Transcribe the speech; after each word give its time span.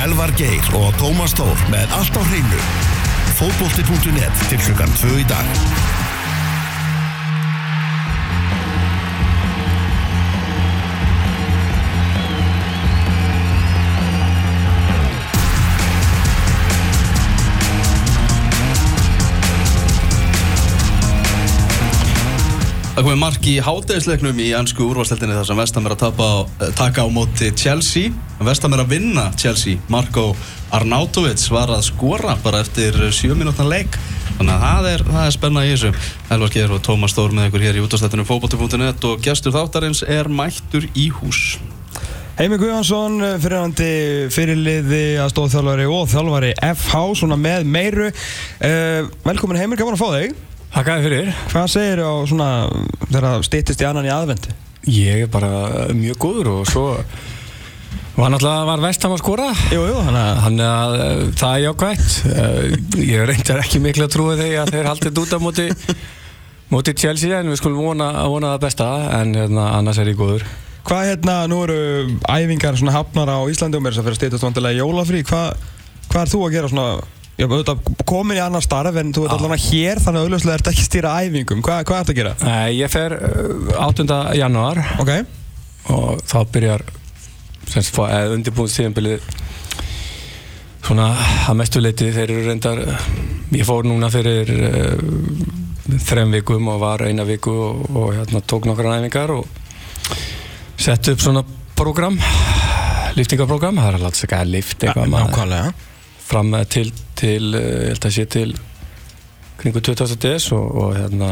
Elvar 0.00 0.30
Geir 0.32 0.64
og 0.78 0.94
Tómas 0.96 1.34
Tór 1.36 1.60
með 1.68 1.92
allt 1.92 2.16
á 2.16 2.22
hreinu. 2.24 2.60
Fótbolti.net 3.36 4.46
til 4.48 4.62
klukkan 4.64 4.96
2 4.96 5.18
í 5.20 5.26
dag. 5.28 5.99
Það 23.00 23.06
komið 23.06 23.20
mark 23.22 23.46
í 23.48 23.52
hátæðisleiknum 23.64 24.40
í 24.44 24.46
ansku 24.52 24.84
úrvarsleldinni 24.84 25.32
þar 25.32 25.46
sem 25.48 25.56
Vestam 25.56 25.86
er 25.88 25.92
að 25.94 26.00
tapa 26.02 26.24
eh, 26.44 26.72
taka 26.76 27.00
á 27.00 27.08
móti 27.08 27.46
Chelsea. 27.56 28.10
Vestam 28.44 28.74
er 28.76 28.82
að 28.82 28.90
vinna 28.90 29.22
Chelsea. 29.40 29.80
Marko 29.88 30.34
Arnautovic 30.76 31.40
var 31.48 31.72
að 31.72 31.86
skora 31.86 32.34
bara 32.44 32.60
eftir 32.60 32.98
7 33.08 33.32
minútna 33.40 33.64
leik. 33.64 33.96
Þannig 34.34 34.52
að 34.52 34.64
það 34.66 34.88
er, 34.90 35.04
það 35.06 35.22
er 35.22 35.36
spenna 35.38 35.62
í 35.64 35.70
þessu. 35.70 35.92
Elvar 36.36 36.52
Geir 36.52 36.74
og 36.76 36.82
Tómas 36.84 37.14
Stór 37.16 37.32
með 37.32 37.48
ykkur 37.48 37.64
hér 37.64 37.78
í 37.80 37.86
útvarsleldinu 37.86 38.28
fókbóti.net 38.28 39.08
og 39.08 39.24
gestur 39.24 39.56
þáttarins 39.56 40.04
er 40.04 40.28
mættur 40.28 40.84
í 40.92 41.08
hús. 41.22 41.56
Heimi 42.36 42.60
Guðjónsson, 42.60 43.16
fyrirhandi 43.40 43.90
fyrirliði 44.36 45.02
að 45.24 45.32
stóðþjálfari 45.32 45.88
og 45.88 46.04
þjálfari 46.12 46.52
FH, 46.74 47.02
svona 47.24 47.40
með 47.40 47.64
meiru. 47.64 48.12
Uh, 48.60 49.08
velkomin 49.24 49.64
Heimir, 49.64 49.80
gaman 49.80 49.96
að 49.96 50.04
fá 50.04 50.08
þig. 50.18 50.38
Takk 50.70 51.02
fyrir. 51.02 51.28
Hvað 51.50 51.66
segir 51.72 52.00
á 52.06 52.12
svona 52.30 52.50
þegar 53.08 53.26
það 53.26 53.46
stýttist 53.48 53.82
í 53.82 53.86
annan 53.88 54.06
í 54.06 54.12
aðvendi? 54.14 54.54
Ég 54.88 55.26
er 55.26 55.30
bara 55.30 55.90
mjög 55.92 56.16
góður 56.22 56.50
og 56.54 56.70
svo 56.70 56.84
var 58.14 58.30
náttúrulega 58.32 58.68
var 58.68 58.82
vestam 58.84 59.14
að 59.14 59.20
skora. 59.22 59.48
Jú, 59.72 59.82
jú, 59.88 59.98
þannig 60.06 60.62
að... 60.62 60.70
Að 60.70 60.94
uh, 60.94 61.20
það 61.40 61.52
er 61.52 61.64
jákvæmt. 61.64 62.16
Uh, 62.30 63.02
ég 63.02 63.28
reyndar 63.28 63.62
ekki 63.64 63.82
miklu 63.82 64.06
að 64.06 64.14
trúa 64.14 64.38
þegar 64.38 64.64
að 64.64 64.74
þeir 64.76 64.90
haldið 64.90 65.20
út 65.22 65.34
á 65.36 65.38
móti, 65.42 65.66
móti 66.72 66.96
Chelsea 67.02 67.40
en 67.40 67.52
við 67.52 67.60
skulum 67.60 67.84
vona, 67.90 68.10
vona 68.30 68.54
það 68.54 68.64
besta 68.66 68.90
en 69.20 69.36
hérna, 69.36 69.68
annars 69.78 70.00
er 70.00 70.12
ég 70.12 70.20
góður. 70.20 70.44
Hvað 70.86 71.06
hérna, 71.10 71.38
nú 71.50 71.62
eru 71.66 71.80
æfingar 72.24 72.78
svona 72.78 72.96
hafnar 72.96 73.30
á 73.30 73.38
Íslandi 73.52 73.78
og 73.78 73.84
mér 73.84 73.98
að 74.00 74.06
fyrir 74.08 74.20
stýttast 74.20 74.46
vantilega 74.46 74.78
í 74.78 74.82
jólafrí. 74.84 75.24
Hvað, 75.28 75.72
hvað 76.08 76.22
er 76.22 76.32
þú 76.32 76.44
að 76.46 76.54
gera 76.56 76.72
svona, 76.72 76.88
já, 77.40 77.48
komin 78.10 78.36
í 78.38 78.42
annar 78.44 78.64
starf 78.64 78.96
en 79.00 79.12
þú 79.16 79.24
ert 79.26 79.34
allavega 79.36 79.64
hér 79.70 80.00
þannig 80.04 80.20
að 80.20 80.26
auðvitað 80.28 80.54
ert 80.58 80.70
ekki 80.72 80.86
stýra 80.86 81.12
æfingum. 81.24 81.62
Hvað, 81.64 81.82
hvað 81.88 82.02
ert 82.04 82.12
að 82.14 82.18
gera? 82.20 82.32
Nei, 82.44 82.70
ég 82.78 82.92
fer 82.92 83.14
uh, 83.16 83.86
8. 83.88 84.06
janúar 84.38 84.80
Ok, 85.02 85.12
og 85.96 86.20
þá 86.28 86.38
byrjar 86.54 86.84
semst 87.70 87.94
fá- 87.96 88.08
eða 88.10 88.34
undirbúið 88.36 88.76
tíðanbilið 88.76 89.30
svona 90.84 91.10
að 91.48 91.58
mestu 91.60 91.80
leiti 91.82 92.08
þeir 92.14 92.30
eru 92.34 92.44
reyndar 92.48 92.80
ég 93.54 93.66
fór 93.68 93.86
núna 93.86 94.08
fyrir 94.12 94.50
uh, 94.56 95.98
þrem 96.06 96.32
vikum 96.38 96.68
og 96.72 96.80
var 96.82 97.04
eina 97.06 97.24
viku 97.28 97.52
og, 97.52 97.84
og 97.94 98.12
hérna 98.16 98.40
tók 98.46 98.66
nokkra 98.68 98.96
næfingar 98.96 99.32
og 99.34 99.46
sett 100.80 101.10
upp 101.12 101.20
svona 101.22 101.42
program 101.76 102.16
liftingaprógram, 103.16 103.78
það 103.82 103.94
er 103.96 104.02
láta 104.04 104.18
sig 104.20 104.32
að 104.36 104.50
lift 104.54 104.84
eitthvað. 104.86 105.08
Fram 106.30 106.50
með 106.54 106.68
til, 106.76 106.88
til 107.18 107.52
uh, 107.54 107.60
ég 107.60 107.92
held 107.92 108.06
að 108.10 108.16
sé 108.16 108.26
til 108.30 108.50
kringu 109.60 109.82
20. 109.84 110.16
DS 110.22 110.50
og, 110.56 110.66
og 110.84 110.92
hérna 110.96 111.30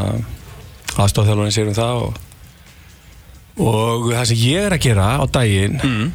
aðstofþjálfurinn 0.99 1.53
sér 1.55 1.69
um 1.71 1.77
það 1.77 2.01
og, 2.05 2.17
og 3.65 4.09
það 4.13 4.25
sem 4.31 4.41
ég 4.45 4.67
er 4.67 4.75
að 4.77 4.83
gera 4.89 5.11
á 5.17 5.23
daginn 5.33 5.79
Mm. 5.79 6.09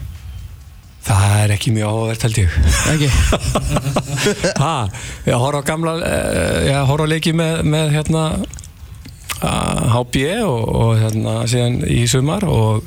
það 1.04 1.32
er 1.42 1.54
ekki 1.56 1.72
mjög 1.74 1.90
áhugavert 1.90 2.22
held 2.24 2.38
ég 2.40 2.54
Ekki? 2.94 3.08
ha, 4.62 4.74
ég 5.26 5.42
horf 5.42 5.60
á 5.60 5.68
gamla 5.68 5.96
uh, 5.98 6.60
ég 6.68 6.78
horf 6.92 7.04
á 7.04 7.08
leiki 7.10 7.34
með, 7.36 7.64
með 7.74 7.92
hérna 7.98 8.24
HB 9.44 10.22
og, 10.46 10.62
og 10.80 10.92
hérna 11.02 11.34
síðan 11.50 11.82
í 11.90 12.04
sumar 12.08 12.46
og 12.48 12.86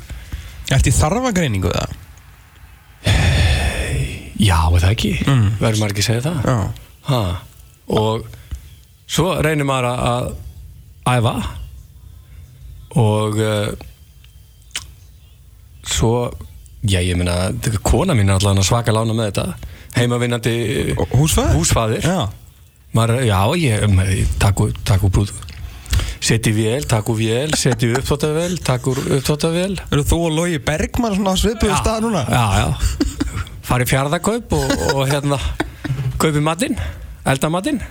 í 0.74 0.92
þarfagreiningu 0.92 1.70
það? 1.70 1.94
Já, 4.38 4.58
það 4.78 4.90
ekki 4.94 5.12
Mm. 5.26 5.46
verður 5.60 5.80
maður 5.82 5.94
ekki 5.94 6.04
að 6.04 6.08
segja 6.08 6.24
það 6.26 6.72
ha. 7.08 7.20
og 7.88 8.26
svo 9.08 9.28
reynir 9.42 9.64
maður 9.68 9.88
að 9.94 10.28
æfa 11.08 11.34
og 12.98 13.38
uh, 13.40 13.72
svo 15.88 16.12
já 16.88 17.00
ég 17.02 17.16
meina 17.18 17.50
kona 17.82 18.14
mín 18.14 18.28
er 18.30 18.38
allavega 18.38 18.64
svaka 18.66 18.92
lána 18.94 19.14
með 19.16 19.30
þetta 19.32 19.46
heimavinnandi 19.98 20.54
Húsfæður? 21.16 21.54
húsfaðir 21.58 22.04
Já. 22.06 22.28
ég 23.58 23.84
takku, 24.40 24.68
takku 24.84 25.10
brúð 25.12 25.32
seti 26.20 26.52
vél, 26.52 26.84
takku 26.88 27.14
vél, 27.18 27.52
seti 27.56 27.90
uppþóttavél 27.94 28.58
takku 28.66 28.94
uppþóttavél 28.94 29.76
Eru 29.90 30.02
þú 30.06 30.18
og 30.28 30.32
Lógi 30.38 30.58
Bergmann 30.64 31.14
svona 31.16 31.34
á 31.34 31.36
svipuðu 31.40 31.76
stað 31.78 32.04
núna? 32.06 32.24
já, 32.28 32.44
já 32.62 32.68
fari 33.68 33.86
fjárðakaup 33.88 34.56
og, 34.56 34.74
og 34.94 35.04
hérna 35.10 35.38
kaupi 36.18 36.42
matinn, 36.42 36.78
elda 37.28 37.52
matinn. 37.52 37.82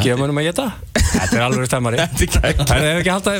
Gefa 0.00 0.20
mönnum 0.20 0.38
að 0.38 0.52
geta 0.52 0.70
þetta 1.10 1.36
er 1.36 1.44
alveg 1.46 1.68
stemmari. 1.68 1.98
Þetta 2.20 2.76
er 2.76 3.00
ekki 3.00 3.10
halda 3.12 3.34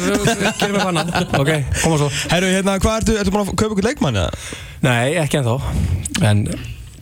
gerum 0.59 0.75
við 0.75 0.83
fannan 0.83 1.13
ok, 1.39 1.51
koma 1.83 2.01
svo. 2.01 2.09
Herru, 2.33 2.51
hérna, 2.57 2.77
hvað 2.83 2.97
ertu, 3.01 3.17
ertu 3.21 3.35
búin 3.35 3.45
að 3.45 3.53
kaupa 3.55 3.77
ykkur 3.77 3.87
leikmann 3.87 4.19
eða? 4.21 4.49
nei, 4.85 5.17
ekki 5.21 5.41
ennþá. 5.41 5.57
En 6.31 6.43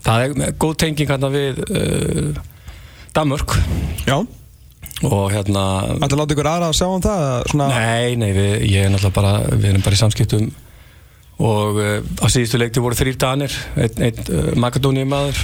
það 0.04 0.24
er 0.26 0.56
góð 0.60 0.74
tenging 0.84 1.12
hérna 1.12 1.32
við 1.32 1.62
uh, 1.64 2.42
Danmörk. 3.16 3.56
Já. 4.08 4.18
Og 5.06 5.28
hérna 5.30 5.64
Ættu 5.94 6.16
að 6.16 6.20
láta 6.20 6.34
ykkur 6.34 6.50
aðra 6.50 6.70
að 6.72 6.78
sjá 6.80 6.86
um 6.90 7.02
það? 7.02 7.26
Svona, 7.52 7.68
Nei, 7.72 8.16
nei, 8.18 8.30
við, 8.34 8.54
ég 8.66 8.86
er 8.86 8.92
náttúrulega 8.92 9.16
bara, 9.20 9.34
við 9.54 9.70
erum 9.72 9.84
bara 9.86 9.98
í 9.98 10.00
samskiptum 10.00 10.48
og 11.38 11.78
uh, 11.78 11.98
á 12.18 12.26
síðustu 12.32 12.58
leikti 12.60 12.82
voru 12.82 12.98
þrýr 12.98 13.18
danir, 13.20 13.54
einn 13.78 14.02
ein, 14.08 14.24
uh, 14.34 14.50
Makedóníu 14.58 15.06
maður, 15.08 15.38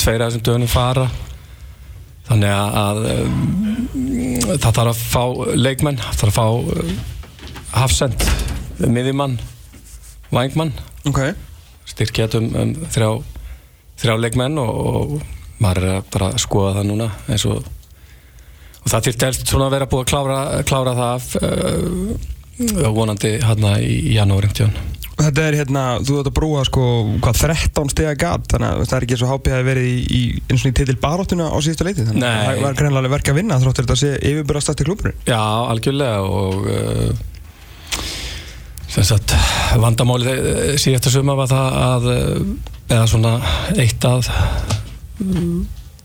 tveir 0.00 0.24
af 0.24 0.32
þessum 0.32 0.44
dögunum 0.48 0.72
fara. 0.72 1.06
Þannig 2.28 2.52
að, 2.52 2.74
að 2.82 2.98
um, 3.14 3.38
það 4.58 4.68
þarf 4.68 4.90
að 4.90 5.00
fá 5.00 5.22
leikmenn, 5.56 6.02
það 6.02 6.20
þarf 6.22 6.28
að 6.28 6.36
fá 6.36 7.78
hafsend, 7.78 8.28
miðjumann, 8.84 9.38
vængmann, 10.34 10.76
Ok. 11.08 11.20
Styrkjætt 11.88 12.36
um, 12.36 12.48
um 12.58 12.72
þrjá, 12.92 13.08
þrjá 14.02 14.14
leikmenn 14.20 14.60
og, 14.60 14.78
og 14.90 15.62
maður 15.62 15.86
er 15.86 15.94
að 15.96 16.08
bara 16.12 16.30
skoða 16.40 16.74
það 16.78 16.88
núna 16.90 17.08
eins 17.30 17.46
og 17.48 17.62
og 18.78 18.92
það 18.92 19.06
þurfti 19.06 19.26
helst 19.26 19.50
svona 19.50 19.68
að 19.68 19.74
vera 19.74 19.88
búið 19.90 20.04
að 20.04 20.10
klára, 20.12 20.38
klára 20.68 20.92
það 20.98 21.14
af 21.14 21.26
uh, 21.42 22.92
vonandi 22.94 23.32
hérna 23.42 23.74
í 23.82 24.14
janúari 24.14 24.50
tjón. 24.54 24.76
Þetta 25.18 25.44
er 25.48 25.56
hérna, 25.58 25.84
þú 26.06 26.20
ert 26.20 26.28
að 26.30 26.36
brúa 26.36 26.60
sko, 26.68 26.82
hvað, 27.24 27.40
13 27.42 27.90
stiga 27.90 28.12
gat? 28.18 28.44
Þannig 28.52 28.68
að 28.68 28.82
það 28.84 28.96
er 28.98 29.06
ekki 29.06 29.16
eins 29.16 29.24
og 29.26 29.32
hápið 29.32 29.56
hafi 29.56 29.66
verið 29.66 29.88
í, 29.88 29.96
í 29.98 30.20
eins 30.46 30.62
og 30.62 30.70
í 30.70 30.76
titil 30.78 30.98
baróttuna 31.02 31.48
á 31.50 31.58
síðustu 31.58 31.86
leiti. 31.88 32.06
Þannig 32.06 32.28
að 32.28 32.44
það 32.44 32.62
var 32.62 32.78
greinlega 32.78 33.12
verk 33.16 33.32
að 33.32 33.40
vinna 33.40 33.58
þróttir 33.62 33.88
þetta 33.88 33.96
að 33.96 34.02
sé 34.04 34.12
yfirbyrða 34.30 34.62
stætti 34.62 34.86
klúburinn 34.86 35.18
Já, 35.26 35.42
algjörlega 35.72 36.20
og 36.22 36.68
uh, 36.70 37.10
sem 38.88 39.04
sagt 39.04 39.34
vandamálið 39.78 40.28
eh, 40.52 40.74
síðasta 40.80 41.12
suma 41.12 41.36
var 41.38 41.50
það 41.50 41.78
að 41.82 42.06
eh, 42.12 42.36
eða 42.88 43.08
svona 43.10 43.32
eitt 43.76 44.06
að, 44.08 44.30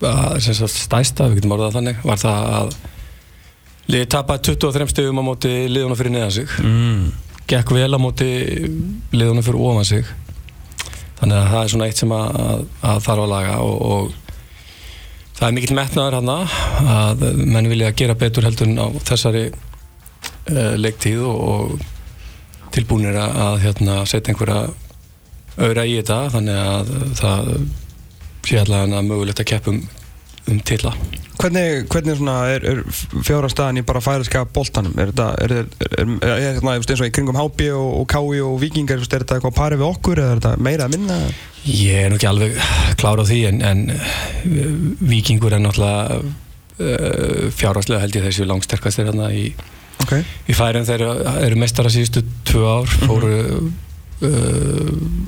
að 0.04 0.42
sem 0.44 0.58
sagt 0.58 0.76
stæsta, 0.76 1.30
við 1.30 1.42
getum 1.42 1.56
orðað 1.56 1.78
þannig 1.78 2.02
var 2.04 2.20
það 2.22 2.50
að 2.58 2.74
liðið 3.94 4.10
tapaði 4.16 4.44
23 4.50 4.90
stegum 4.92 5.22
á 5.22 5.24
móti 5.24 5.54
liðunum 5.72 6.00
fyrir 6.00 6.16
neðan 6.16 6.36
sig. 6.36 6.58
Mm. 6.64 7.08
Gekk 7.50 7.74
vel 7.76 7.92
á 7.92 8.00
móti 8.02 8.28
liðunum 9.14 9.46
fyrir 9.46 9.64
ofan 9.70 9.88
sig. 9.88 10.10
Þannig 11.20 11.38
að 11.40 11.50
það 11.54 11.62
er 11.62 11.72
svona 11.74 11.88
eitt 11.88 12.02
sem 12.02 12.14
að, 12.16 12.38
að, 12.44 12.66
að 12.92 13.02
þarf 13.06 13.24
að 13.24 13.32
laga 13.32 13.56
og, 13.64 13.82
og 13.94 14.14
það 15.38 15.48
er 15.48 15.56
mikill 15.58 15.78
metnaður 15.78 16.18
hann 16.20 16.34
að 16.34 17.26
menn 17.40 17.72
vilja 17.72 17.96
gera 18.00 18.18
betur 18.20 18.48
heldur 18.48 18.74
á 18.80 18.88
þessari 19.08 19.44
uh, 19.54 20.76
leiktíð 20.80 21.26
og, 21.30 21.44
og 21.54 22.72
tilbúinir 22.74 23.18
að, 23.22 23.40
að 23.48 23.60
hérna, 23.68 24.00
setja 24.10 24.34
einhverja 24.34 24.62
auðra 25.58 25.88
í 25.88 25.98
þetta. 26.00 26.22
Þannig 26.34 26.62
að 26.64 26.94
það 27.20 27.52
sé 28.44 28.60
allavega 28.60 29.04
mögulegt 29.08 29.44
að 29.44 29.52
keppum 29.54 29.84
um 30.52 30.60
tilla 30.66 30.94
Hvernig, 31.34 31.88
hvernig 31.92 32.14
svona 32.20 32.36
er, 32.54 32.64
er 32.70 32.82
fjárhagstaðan 33.26 33.80
í 33.82 33.84
bara 33.88 34.00
færiska 34.04 34.44
boltanum? 34.54 34.94
Er 35.02 35.10
þetta, 35.10 35.26
er, 35.44 35.54
er, 35.58 35.72
er, 35.98 36.12
er, 36.30 36.44
er 36.62 36.68
eins 36.70 37.02
og 37.02 37.08
í 37.10 37.12
kringum 37.16 37.40
HB 37.40 37.66
og, 37.74 37.88
og 38.00 38.06
KI 38.14 38.40
og 38.46 38.54
Víkingar, 38.62 39.02
er 39.02 39.10
þetta 39.26 39.40
eitthvað 39.40 39.56
parið 39.58 39.82
við 39.82 39.88
okkur 39.90 40.22
eða 40.22 40.36
er 40.36 40.40
þetta 40.44 40.54
meira 40.70 40.88
að 40.88 40.94
minna? 40.96 41.18
Ég 41.66 42.06
er 42.06 42.14
nú 42.14 42.20
ekki 42.20 42.30
alveg 42.30 42.56
klára 43.02 43.26
á 43.26 43.28
því 43.28 43.40
en, 43.50 43.62
en 43.66 43.84
uh, 43.98 44.80
vikingur 45.10 45.58
er 45.58 45.64
náttúrulega 45.66 46.22
uh, 46.22 47.46
fjárhagslega 47.58 48.04
held 48.06 48.20
ég 48.22 48.28
þessu 48.30 48.48
langsterkastir 48.48 49.10
hérna 49.10 49.32
í, 49.34 49.48
Ok. 50.06 50.16
í 50.22 50.56
færin 50.58 50.88
þeir 50.88 51.08
eru- 51.10 51.60
mestara 51.60 51.92
síðustu 51.92 52.24
tvö 52.48 52.64
ár 52.78 52.94
fóru 53.08 53.34
uh, 53.34 54.28
mm, 54.30 55.24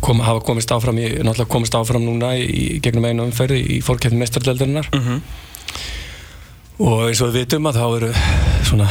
kom, 0.00 0.20
hafa 0.24 0.40
komist 0.46 0.72
áfram 0.72 0.98
í, 0.98 1.08
náttúrulega 1.20 1.50
komist 1.52 1.74
áfram 1.76 2.04
núna 2.06 2.34
í, 2.40 2.78
gegnum 2.84 3.04
einu 3.08 3.26
umferði 3.28 3.60
í 3.76 3.80
fórkjöfni 3.84 4.20
mestardeldarinnar 4.22 4.88
og 6.84 7.02
eins 7.08 7.20
og 7.22 7.30
við 7.30 7.44
vitum 7.44 7.68
að 7.70 7.78
þá 7.78 7.86
eru 7.96 8.12
svona 8.64 8.88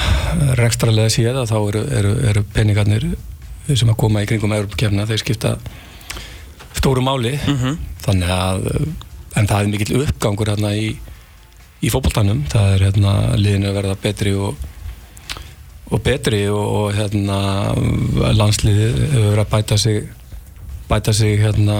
rekstralega 0.60 1.10
séð 1.12 1.39
að 1.42 1.50
þá 1.51 1.57
eru, 1.62 1.86
eru, 2.00 2.13
eru 2.30 2.44
peningarnir 2.54 3.07
sem 3.74 3.89
að 3.89 4.00
koma 4.00 4.21
í 4.24 4.27
kringum 4.30 4.54
Europakefna 4.54 5.07
þeir 5.10 5.24
skipta 5.24 5.57
stóru 6.77 7.01
máli. 7.04 7.38
Þannig 8.04 8.30
að 8.36 8.69
en 9.39 9.50
það 9.50 9.59
er 9.59 9.71
mikill 9.71 10.04
uppgangur 10.04 10.51
hérna 10.51 10.74
í, 10.77 10.94
í 11.81 11.92
fótboltanum. 11.92 12.44
Það 12.51 12.74
er 12.75 12.86
hérna 12.89 13.13
liðinu 13.39 13.69
að 13.71 13.77
verða 13.80 14.00
betri 14.04 14.33
og 14.36 14.57
og 15.94 16.01
betri 16.04 16.44
og, 16.50 16.63
og 16.63 16.94
hérna 16.98 17.40
landsliðið 18.34 19.00
hefur 19.13 19.25
verið 19.30 19.44
að 19.44 19.51
bæta 19.54 19.80
sig 19.81 20.04
bæta 20.90 21.13
sig 21.16 21.40
hérna 21.42 21.78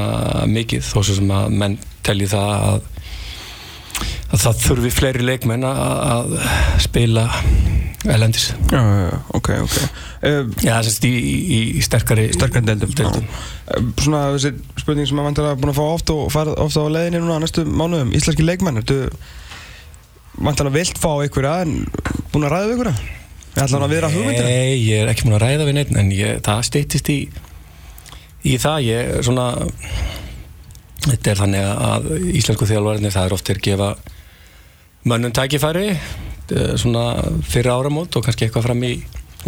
mikið. 0.50 0.86
Þó 0.88 1.00
sem 1.10 1.32
að 1.34 1.56
menn 1.62 1.78
telji 2.06 2.30
það 2.32 2.52
að, 2.58 2.90
að 4.34 4.44
það 4.46 4.62
þurfi 4.68 4.92
fleiri 4.94 5.28
leikmenn 5.28 5.66
að, 5.68 5.96
að 6.14 6.36
spila 6.84 7.28
elendis 8.04 8.50
Já, 8.68 8.80
já, 8.80 9.20
ok, 9.38 9.50
ok. 9.64 9.76
Uh, 10.24 10.42
Já, 10.60 10.74
þess 10.84 11.00
að 11.00 11.06
í, 11.08 11.14
í, 11.24 11.60
í 11.80 11.84
sterkari 11.86 12.26
Sterkari 12.36 12.68
deildum, 12.68 13.30
Svona 14.02 14.26
þessi 14.36 14.52
spurning 14.82 15.08
sem 15.08 15.22
að 15.22 15.30
vantar 15.30 15.48
að 15.54 15.62
búin 15.62 15.72
að 15.72 15.80
fá 15.80 15.86
oft 15.86 16.12
og 16.12 16.26
fara 16.34 16.56
ofta 16.66 16.84
á 16.84 16.92
leiðinni 16.92 17.24
núna 17.24 17.40
næstu 17.44 17.64
mánuðum. 17.64 18.12
Íslenski 18.18 18.44
leikmenn, 18.44 18.82
ertu 18.84 19.00
vantar 20.44 20.68
að 20.68 20.80
vilt 20.82 21.00
fá 21.00 21.12
einhverja 21.16 21.60
en 21.64 21.78
búin 22.34 22.48
að 22.48 22.56
ræða 22.56 22.66
við 22.68 22.76
einhverja? 22.76 23.23
Við 23.54 23.64
ætlum 23.68 23.84
að 23.86 23.92
viðra 23.94 24.10
hugmyndir. 24.14 24.48
Nei, 24.50 24.78
ég 24.82 25.04
er 25.04 25.12
ekki 25.12 25.28
múin 25.28 25.38
að 25.38 25.44
ræða 25.46 25.68
við 25.68 25.76
neitt 25.78 25.92
en 26.02 26.12
ég, 26.16 26.40
það 26.46 26.64
steytist 26.70 27.10
í 27.14 27.18
í 28.44 28.58
það, 28.60 28.78
ég 28.88 29.12
er 29.18 29.26
svona 29.26 29.48
þetta 31.04 31.32
er 31.34 31.40
þannig 31.42 31.68
að 31.88 32.08
íslensku 32.40 32.68
þjálfarnir 32.70 33.14
það 33.14 33.28
er 33.28 33.36
oft 33.38 33.52
er 33.54 33.60
gefa 33.64 33.90
mönnum 35.10 35.34
tækifæri 35.36 35.90
eh, 35.94 36.74
svona 36.80 37.06
fyrir 37.48 37.74
áramót 37.74 38.16
og 38.18 38.26
kannski 38.26 38.48
eitthvað 38.48 38.70
fram 38.70 38.86
í 38.88 38.94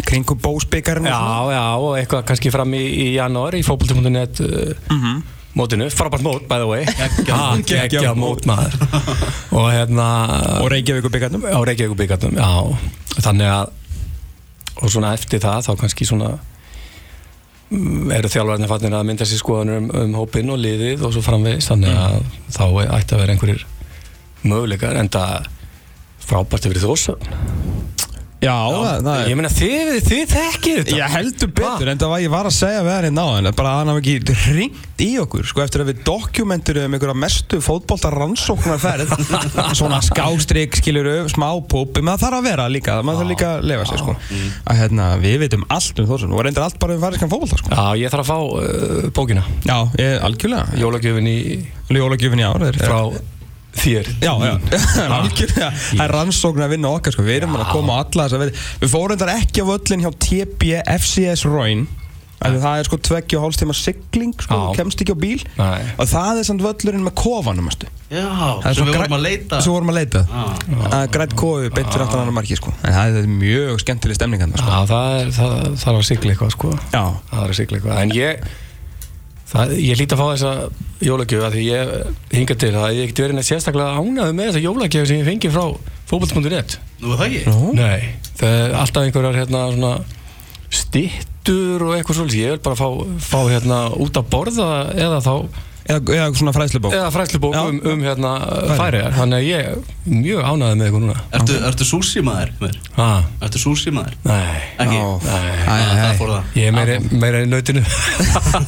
Kringum 0.06 0.36
bósbyggarinn 0.44 1.06
já, 1.08 1.16
já, 1.54 1.62
og 1.80 1.94
eitthvað 1.96 2.26
kannski 2.28 2.50
fram 2.52 2.74
í, 2.76 2.82
í 2.84 3.06
janúar 3.14 3.54
í 3.56 3.62
fókbaltum.net 3.64 4.42
uh, 4.44 4.74
Mhm. 4.92 5.22
mótinu, 5.56 5.86
frábært 5.88 6.20
mót 6.20 6.44
by 6.50 6.58
the 6.60 6.66
way. 6.68 6.84
Geggja 7.70 8.12
mót. 8.12 8.44
Maður. 8.44 8.76
Og 9.56 9.70
hérna 9.72 10.08
Og 10.60 10.68
Reykjavík 10.68 11.06
og 11.08 11.14
á 11.56 11.96
byggarnum, 11.96 12.36
já. 12.36 12.50
Þannig 13.24 13.48
að 13.48 13.72
og 14.82 14.92
svona 14.92 15.14
eftir 15.16 15.42
það 15.42 15.66
þá 15.68 15.72
kannski 15.80 16.08
svona 16.08 16.34
mm, 17.70 18.12
eru 18.18 18.30
þjálfarnir 18.32 18.70
fannir 18.70 18.98
að 18.98 19.08
mynda 19.10 19.28
sér 19.28 19.42
skoðanur 19.42 19.82
um, 19.82 19.90
um 20.02 20.16
hópinn 20.20 20.52
og 20.52 20.60
liðið 20.62 21.06
og 21.06 21.14
svo 21.14 21.24
framvegis. 21.24 21.70
Þannig 21.72 21.96
að 21.96 22.18
þá 22.56 22.64
ætti 22.98 23.16
að 23.16 23.22
vera 23.22 23.36
einhverjir 23.36 23.66
möguleikar 24.46 25.00
en 25.00 25.12
það 25.12 25.50
frábært 26.26 26.68
yfir 26.68 26.82
þósöfn 26.82 27.95
Já, 28.36 28.52
það, 28.52 28.98
það 29.06 29.28
ég 29.30 29.38
meina 29.38 29.48
þið, 29.48 29.90
þið 30.04 30.32
þekkið 30.32 30.74
þetta. 30.76 30.96
Ég 30.98 31.12
heldur 31.14 31.52
betur, 31.56 31.88
en 31.88 32.00
það 32.02 32.10
var 32.12 32.20
ég 32.20 32.32
var 32.34 32.48
að 32.50 32.54
segja 32.56 32.82
við 32.84 32.92
hann 32.92 33.06
í 33.08 33.12
náðan 33.16 33.48
bara 33.56 33.70
að 33.70 33.78
hann 33.80 33.90
hafi 33.92 34.02
ekki 34.02 34.34
ringt 34.58 35.04
í 35.06 35.08
okkur 35.22 35.46
sko 35.48 35.62
eftir 35.64 35.82
að 35.82 35.90
við 35.90 36.02
dokumenturum 36.04 36.96
einhverja 36.96 37.16
mestu 37.22 37.60
fótbolta 37.64 38.10
rannsóknarferð 38.12 39.14
svona 39.80 40.02
skástrygg, 40.04 40.76
skilur 40.76 41.08
smá 41.32 41.48
púpi, 41.64 42.04
maður 42.04 42.26
þarf 42.26 42.40
að 42.40 42.48
vera 42.50 42.66
líka 42.72 42.98
maður 43.00 43.22
þarf 43.22 43.32
líka 43.32 43.48
að 43.54 43.68
lefa 43.72 43.86
sig 43.88 44.02
sko. 44.02 44.16
Að 44.68 44.82
hérna, 44.82 45.06
við 45.22 45.38
veitum 45.46 45.64
allt 45.72 46.02
um 46.02 46.10
þósun 46.10 46.36
og 46.36 46.44
reyndar 46.44 46.66
allt 46.68 46.80
bara 46.82 46.98
um 46.98 47.06
fariskan 47.06 47.32
fótbolta 47.32 47.60
sko. 47.62 47.72
Já, 47.72 47.86
ég 48.02 48.12
þarf 48.12 48.26
að 48.26 48.34
fá 48.34 48.38
uh, 48.60 49.08
bókina. 49.16 49.46
Já, 49.64 49.78
ég, 50.00 50.18
algjörlega. 50.28 50.76
Jólagjöfin 50.84 51.32
í 51.32 51.38
Jólagjöfin 51.96 52.44
í 52.44 52.46
ár 52.46 52.68
er, 52.68 52.80
frá 52.84 53.00
þér. 53.82 54.10
Já, 54.24 54.32
já, 54.46 54.54
algjörlega 55.18 55.70
Það 55.76 56.02
er 56.06 56.14
rannsókn 56.16 56.66
að 56.66 56.74
vinna 56.76 56.94
okkar 56.96 57.16
sko. 57.16 57.26
Við 57.26 57.38
erum 57.42 57.58
að 57.60 57.70
koma 57.74 57.96
á 57.96 58.02
alla 58.04 58.26
þess 58.26 58.38
að 58.38 58.44
við 58.46 58.64
Við 58.82 58.92
fórum 58.96 59.20
þetta 59.20 59.38
ekki 59.42 59.64
á 59.64 59.70
völlin 59.72 60.04
hjá 60.06 60.10
TB 60.26 60.74
FCS 60.96 61.46
Royn. 61.50 61.86
Það 62.36 62.66
er 62.78 62.84
sko 62.86 62.96
tveggja 63.00 63.38
og 63.38 63.46
hálfs 63.46 63.58
tíma 63.58 63.74
sigling 63.74 64.34
sko, 64.44 64.58
kemst 64.76 65.00
ekki 65.02 65.14
á 65.16 65.18
bíl. 65.18 65.38
Nei. 65.56 65.86
og 65.96 66.10
það 66.10 66.40
er 66.42 66.46
samt 66.50 66.62
völlurinn 66.62 67.06
með 67.06 67.14
kofanum. 67.16 67.70
Já, 68.12 68.26
sem 68.76 68.86
við 68.86 68.92
græ- 68.92 69.00
vorum 69.00 69.16
að 69.16 69.24
leita. 69.24 69.60
Svo 69.64 69.72
vorum 69.74 69.90
að 69.90 69.96
leita. 69.98 70.22
Ah. 70.30 71.06
Grætt 71.10 71.32
kofi 71.34 71.72
beint 71.74 71.88
fyrir 71.90 72.04
aftan 72.04 72.22
annar 72.22 72.36
marki 72.36 72.58
sko. 72.60 72.74
En 72.84 72.94
það 72.94 73.18
er 73.22 73.26
mjög 73.40 73.80
skemmtileg 73.82 74.20
stemning 74.20 74.44
hann 74.44 74.52
sko. 74.54 74.68
Já, 74.68 74.84
það 74.92 75.16
er, 75.16 75.32
það, 75.38 75.56
það 75.64 75.80
þarf 75.86 76.02
að 76.02 76.06
sigla 76.12 76.34
eitthvað 76.36 76.54
sko. 76.54 76.70
Já, 76.92 77.02
það 77.32 77.42
er 77.42 77.56
að 77.56 77.58
sigla 77.62 77.80
eitthvað. 77.80 77.98
En 78.04 78.14
ég 78.14 78.46
það, 79.50 79.74
ég 79.82 80.00
líti 80.00 80.16
að 80.16 80.22
fá 80.22 80.26
þessa 80.32 80.52
jólagjöf 81.06 81.46
að 81.46 81.56
því 81.56 81.64
ég 81.66 81.92
hinga 82.34 82.56
til 82.62 82.72
að 82.74 82.98
ég 82.98 83.12
get 83.12 83.22
verið 83.24 83.38
neitt 83.38 83.48
sérstaklega 83.50 84.00
ánæðu 84.00 84.36
með 84.36 84.50
þessa 84.50 84.64
jólagjöf 84.64 85.08
sem 85.10 85.20
ég 85.20 85.28
fengi 85.30 85.52
frá 85.54 85.64
fókbalt.net 86.10 86.76
Nú 87.02 87.12
er 87.12 87.20
það 87.20 87.26
ekki? 87.26 87.56
Nei, 87.76 88.10
það 88.40 88.58
er 88.62 88.76
alltaf 88.80 89.06
einhverjar 89.06 89.40
hérna 89.42 89.64
svona 89.74 89.92
stittur 90.72 91.86
og 91.86 91.94
eitthvað 91.96 92.20
svolítið, 92.20 92.42
ég 92.42 92.54
vil 92.56 92.62
bara 92.64 92.78
fá, 92.78 92.88
fá 93.22 93.38
hérna 93.50 93.80
út 94.02 94.18
að 94.18 94.30
borða 94.32 94.70
eða 94.96 95.22
þá 95.24 95.34
eða, 95.86 96.00
eða 96.16 96.26
svona 96.38 96.52
fræðslubók 96.56 96.94
eða 96.96 97.10
fræslubók 97.14 97.54
Já. 97.56 97.60
um, 97.70 97.78
um 97.92 98.00
hérna 98.04 98.30
Færeyjar. 98.42 98.78
færiðar, 98.80 99.14
þannig 99.16 99.36
að 99.38 99.46
ég 99.46 99.58
er 99.66 99.76
mjög 100.16 100.40
ánæðu 100.50 100.74
með 100.80 100.84
eitthvað 100.86 101.04
núna 101.06 101.16
Ertu, 101.38 101.56
ertu 101.70 101.86
súsi 101.88 102.22
maður? 102.26 102.50
mér? 102.62 102.76
ah, 103.06 103.20
Ertu 103.46 103.62
súsi 103.62 103.92
maður? 103.94 104.16
nei, 104.26 104.60
Ekki? 104.84 104.98
Já. 104.98 105.06
nei 105.26 105.52
Æ, 105.56 105.76
æ, 105.76 105.78
Það 105.96 106.10
æ. 106.10 106.18
fór 106.20 106.32
það 106.34 106.60
ég 106.60 106.66
er 106.66 106.76
meira, 106.76 106.98
meira 107.24 107.42
í 107.44 107.48
nautinu 107.50 107.82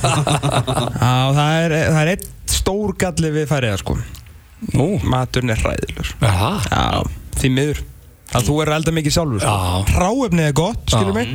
Já, 0.09 1.15
það 1.35 1.53
er, 1.65 1.77
það 1.93 2.01
er 2.05 2.13
eitt 2.15 2.27
stór 2.59 2.95
galli 3.01 3.31
við 3.35 3.47
færiða 3.51 3.79
sko 3.83 3.99
nú, 4.75 4.89
Maturinn 5.07 5.53
er 5.55 5.61
hræðilur 5.63 6.09
er 6.19 6.39
það? 6.43 6.69
Já, 6.73 6.85
því 7.43 7.51
miður 7.55 7.83
að 8.37 8.45
þú 8.49 8.55
er 8.61 8.69
að 8.69 8.77
elda 8.83 8.93
mikið 8.99 9.13
sjálfur 9.15 9.41
sko. 9.41 9.53
Já. 9.57 9.93
Hráefnið 9.97 10.47
er 10.51 10.57
gott, 10.59 10.81
skilur 10.93 11.15
mig. 11.17 11.31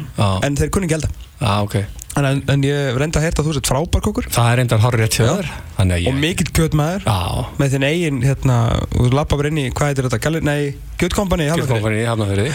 En 0.45 0.57
þeir 0.59 0.69
kunni 0.75 0.85
ekki 0.85 0.97
elda 0.99 1.09
Já, 1.41 1.53
ok 1.65 1.77
En, 2.13 2.25
en 2.45 2.61
ég 2.61 2.97
reynda 3.01 3.17
að 3.17 3.23
heyrta 3.25 3.41
að 3.41 3.47
þú 3.47 3.53
sett 3.57 3.69
frábær 3.71 4.01
kokkur. 4.05 4.27
Það 4.29 4.49
er 4.51 4.59
reyndar 4.59 4.81
horrið 4.83 5.01
rétt 5.01 5.15
hjá 5.17 5.23
þér. 5.31 5.47
Þannig 5.73 5.95
að 5.95 6.03
Og 6.03 6.05
ég 6.11 6.17
mikill 6.21 6.51
kjötmaður. 6.53 7.05
Já, 7.07 7.45
Með 7.57 7.71
þinn 7.73 7.85
eigin, 7.87 8.19
hérna, 8.21 8.57
þú 8.93 9.07
lappa 9.17 9.39
bara 9.39 9.49
inn 9.49 9.57
í 9.57 9.63
Hvað 9.73 9.89
heitir 9.89 10.05
þetta, 10.05 10.19
Galli, 10.21 10.41
nei, 10.45 10.59
kjötkompani 11.01 11.47
kjöldkompani 11.49 12.03
í 12.03 12.05
Hafnafjörði 12.05 12.45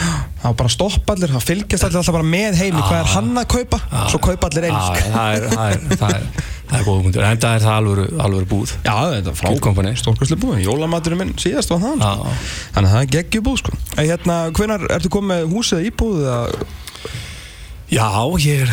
Það 0.45 0.55
bara 0.61 0.71
stoppa 0.71 1.17
allir, 1.17 1.33
það 1.35 1.47
fylgjast 1.49 1.89
allir 1.89 1.99
alltaf 1.99 2.17
bara 2.21 2.29
með 2.31 2.61
heimi 2.63 2.85
Hvað 2.87 3.01
er 3.01 3.11
hann 3.17 3.43
að 3.43 3.49
kaupa, 3.57 3.81
svo 4.13 4.23
kaupa 4.29 4.53
allir 4.53 4.69
eins. 4.71 4.87
Já, 4.95 5.11
það 5.11 5.35
er, 5.35 5.49
það 5.51 5.75
er, 5.75 5.83
það 5.99 6.15
er, 6.15 6.31
það 6.71 6.79
er 6.79 6.87
góð 6.87 7.03
punktur. 7.09 7.27
En 7.27 7.43
það 7.43 7.59
er 7.59 7.67
það 7.67 7.77
alvöru, 7.83 8.07
alvöru 8.29 8.51
búð. 8.55 8.75
Já, 8.87 8.95
þetta 9.17 9.35
er 9.35 9.43
Kjötkompani. 9.43 9.91
frábær, 9.91 10.03
stórkvæslega 10.05 10.43
búið 10.47 10.65
Jólamaturinn 10.69 11.23
minn 11.25 11.35
síðast 11.43 11.75
var 11.75 11.83
það. 11.83 12.07
Já, 12.07 12.39
Þannig 12.79 12.89
að 12.89 12.95
það 12.95 13.03
er 13.03 13.13
geggjubúð 13.19 13.59
sko. 13.65 13.79
Hérna, 13.99 14.37
hvenar 14.55 14.87
ertu 14.95 15.11
komið 15.19 15.49
húsið 15.51 15.89
íbúð 15.91 16.23
eða 16.23 16.69
já 17.93 18.09
ég 18.45 18.67
er 18.67 18.73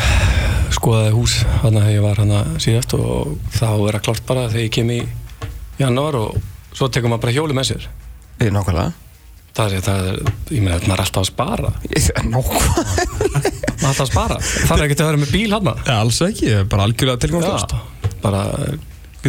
skoðaði 0.75 1.13
hús 1.15 1.38
Þannig 1.62 1.81
að 1.86 1.93
ég 1.93 2.03
var 2.05 2.22
hana 2.24 2.41
síðast 2.62 2.98
Og 2.98 3.36
þá 3.55 3.67
er 3.72 3.98
það 3.98 4.03
klart 4.10 4.27
bara 4.27 4.45
þegar 4.51 4.65
ég 4.65 4.75
kem 4.75 4.93
í 4.95 5.00
janúar 5.79 6.19
Og 6.19 6.38
svo 6.75 6.89
tekur 6.91 7.12
maður 7.12 7.24
bara 7.24 7.36
hjóli 7.38 7.55
með 7.55 7.67
sér. 7.69 7.84
Ég, 8.41 8.50
nákvæmlega. 8.51 8.91
Það 9.55 9.75
er, 9.77 9.84
það 9.86 10.07
er, 10.10 10.17
ég 10.51 10.63
meina, 10.65 10.79
maður 10.84 10.98
er 10.98 11.03
alltaf 11.05 11.22
að 11.22 11.29
spara. 11.29 11.69
Nákvæmlega. 12.27 12.88
Maður 13.31 13.86
er 13.86 13.88
alltaf 13.88 14.03
að 14.03 14.10
spara. 14.10 14.39
Það 14.43 14.75
er 14.75 14.84
ekkert 14.89 15.03
að 15.05 15.12
vera 15.12 15.22
með 15.22 15.31
bíl 15.31 15.53
hann 15.55 15.69
Ja, 15.72 15.95
alls 16.01 16.19
ekki, 16.25 16.50
ég 16.50 16.65
er 16.65 16.67
bara 16.74 16.89
algjörlega 16.89 17.24
tilgangslöst 17.24 17.77
bara 18.25 18.41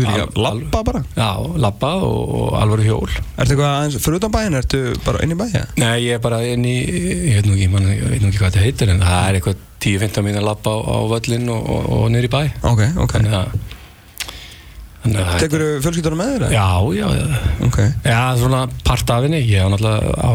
lappa 0.04 0.82
bara? 0.86 1.02
Já, 1.16 1.30
labba 1.56 1.92
og, 2.06 2.34
og 2.40 2.56
alvöru 2.60 2.86
hjól. 2.86 3.12
Ertu 3.36 3.54
eitthvað 3.54 3.70
aðeins 3.70 4.00
fyrir 4.02 4.18
utan 4.20 4.34
bæinn, 4.34 4.58
ertu 4.60 4.82
bara 5.06 5.22
inn 5.24 5.32
í 5.32 5.38
bæja? 5.38 5.62
Nei, 5.80 5.94
ég 6.06 6.18
er 6.18 6.24
bara 6.24 6.42
inn 6.44 6.66
í, 6.68 6.76
ég 7.30 7.38
veit 7.40 7.48
nú 7.48 7.56
ekki, 7.56 7.70
man, 7.72 7.86
veit 7.86 8.20
nú 8.24 8.30
ekki 8.32 8.42
hvað 8.42 8.52
þetta 8.52 8.66
heitir 8.66 8.92
en 8.92 9.06
það 9.06 9.30
er 9.30 9.40
eitthvað 9.40 9.64
10-15 9.86 10.26
mín 10.26 10.40
að 10.40 10.48
labba 10.50 10.74
á, 10.74 10.78
á 10.82 10.98
völlin 11.14 11.48
og, 11.54 11.72
og, 11.76 11.88
og 11.96 12.20
í 12.20 12.32
bæ. 12.36 12.42
Ok, 12.72 12.84
ok. 13.06 13.16
Þannig 13.16 13.40
að 13.40 13.56
Tekur 15.38 15.62
þú 15.62 15.66
fjölskyldunum 15.84 16.18
með 16.18 16.32
þér? 16.34 16.54
Já, 16.56 16.68
já, 16.96 17.06
já. 17.14 17.42
Ok. 17.66 17.76
Já, 18.02 18.20
svona 18.40 18.62
part 18.86 19.12
af 19.14 19.26
henni, 19.26 19.42
ég 19.46 19.62
á 19.62 19.70
náttúrulega 19.70 20.16
á 20.18 20.32